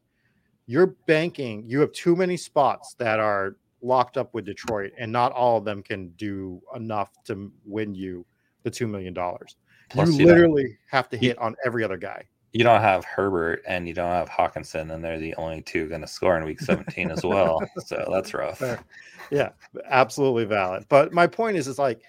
You're 0.66 0.96
banking, 1.08 1.66
you 1.68 1.82
have 1.82 1.92
too 1.92 2.16
many 2.16 2.38
spots 2.38 2.96
that 3.00 3.20
are 3.20 3.58
locked 3.82 4.16
up 4.16 4.34
with 4.34 4.46
Detroit, 4.46 4.94
and 4.98 5.12
not 5.12 5.34
all 5.34 5.58
of 5.58 5.66
them 5.66 5.84
can 5.84 6.08
do 6.12 6.62
enough 6.74 7.12
to 7.26 7.52
win 7.66 7.94
you 7.94 8.26
the 8.64 8.72
$2 8.72 8.90
million. 8.90 9.14
you, 9.14 10.18
you 10.20 10.26
literally 10.26 10.78
have 10.90 11.10
to 11.10 11.18
hit 11.18 11.38
on 11.38 11.54
every 11.66 11.84
other 11.84 11.98
guy. 11.98 12.24
You 12.54 12.64
don't 12.64 12.80
have 12.80 13.04
Herbert 13.04 13.62
and 13.68 13.90
you 13.90 13.94
don't 13.94 14.10
have 14.10 14.30
Hockenson, 14.30 14.94
and 14.94 15.04
they're 15.04 15.20
the 15.20 15.36
only 15.36 15.62
two 15.64 15.90
going 15.90 16.00
to 16.00 16.08
score 16.08 16.38
in 16.38 16.46
week 16.46 16.62
17 16.62 17.12
as 17.12 17.26
well. 17.26 17.62
So 17.88 18.08
that's 18.10 18.34
rough. 18.34 18.64
Yeah, 19.32 19.50
absolutely 19.90 20.46
valid. 20.46 20.86
But 20.88 21.12
my 21.12 21.28
point 21.28 21.58
is, 21.58 21.68
it's 21.68 21.78
like, 21.80 22.00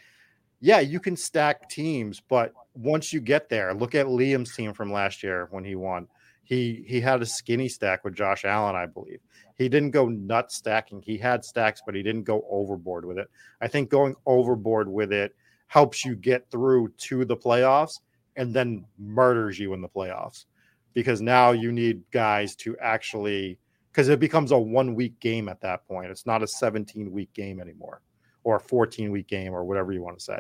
yeah, 0.61 0.81
you 0.81 1.01
can 1.01 1.17
stack 1.17 1.69
teams, 1.69 2.21
but 2.21 2.53
once 2.75 3.13
you 3.13 3.21
get 3.21 3.49
there, 3.49 3.75
look 3.75 3.95
at 3.95 4.07
Liam's 4.07 4.55
team 4.55 4.73
from 4.73 4.93
last 4.93 5.23
year 5.23 5.49
when 5.51 5.65
he 5.65 5.75
won. 5.75 6.09
He 6.43 6.85
he 6.87 7.01
had 7.01 7.23
a 7.23 7.27
skinny 7.27 7.69
stack 7.69 8.05
with 8.05 8.15
Josh 8.15 8.45
Allen, 8.45 8.77
I 8.77 8.87
believe. 8.87 9.21
He 9.57 9.69
didn't 9.69 9.93
go 9.93 10.09
nut 10.09 10.53
stacking. 10.53 11.01
He 11.01 11.17
had 11.17 11.45
stacks, 11.45 11.81
but 11.85 11.95
he 11.95 12.03
didn't 12.03 12.25
go 12.25 12.45
overboard 12.51 13.05
with 13.05 13.19
it. 13.19 13.29
I 13.61 13.69
think 13.69 13.89
going 13.89 14.15
overboard 14.27 14.89
with 14.89 15.13
it 15.13 15.35
helps 15.69 16.05
you 16.05 16.15
get 16.15 16.51
through 16.51 16.89
to 16.99 17.25
the 17.25 17.37
playoffs 17.37 18.01
and 18.37 18.53
then 18.53 18.85
murders 18.99 19.59
you 19.59 19.73
in 19.73 19.81
the 19.81 19.89
playoffs 19.89 20.45
because 20.93 21.21
now 21.21 21.53
you 21.53 21.73
need 21.73 22.03
guys 22.11 22.55
to 22.57 22.77
actually 22.79 23.59
because 23.91 24.09
it 24.09 24.21
becomes 24.21 24.51
a 24.51 24.59
one 24.59 24.95
week 24.95 25.19
game 25.21 25.49
at 25.49 25.61
that 25.61 25.87
point. 25.87 26.11
It's 26.11 26.27
not 26.27 26.43
a 26.43 26.47
17 26.47 27.11
week 27.11 27.33
game 27.33 27.61
anymore 27.61 28.01
or 28.45 28.57
a 28.57 28.61
14 28.61 29.11
week 29.11 29.27
game 29.27 29.53
or 29.53 29.65
whatever 29.65 29.93
you 29.93 30.03
want 30.03 30.19
to 30.19 30.25
say, 30.25 30.39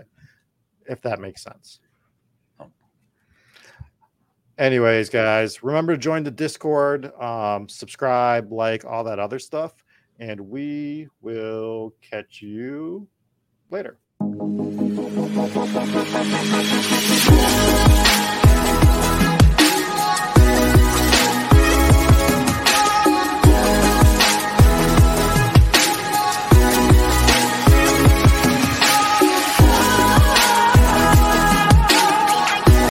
if 0.87 1.01
that 1.03 1.21
makes 1.21 1.43
sense. 1.43 1.81
Anyways, 4.57 5.11
guys, 5.11 5.65
remember 5.65 5.95
to 5.95 5.99
join 5.99 6.23
the 6.23 6.31
Discord, 6.31 7.13
um, 7.21 7.69
subscribe, 7.69 8.53
like, 8.53 8.85
all 8.85 9.03
that 9.03 9.19
other 9.19 9.41
stuff, 9.41 9.85
and 10.21 10.39
we 10.41 11.09
will 11.23 11.93
catch 12.01 12.41
you 12.41 13.09
later. 13.71 13.99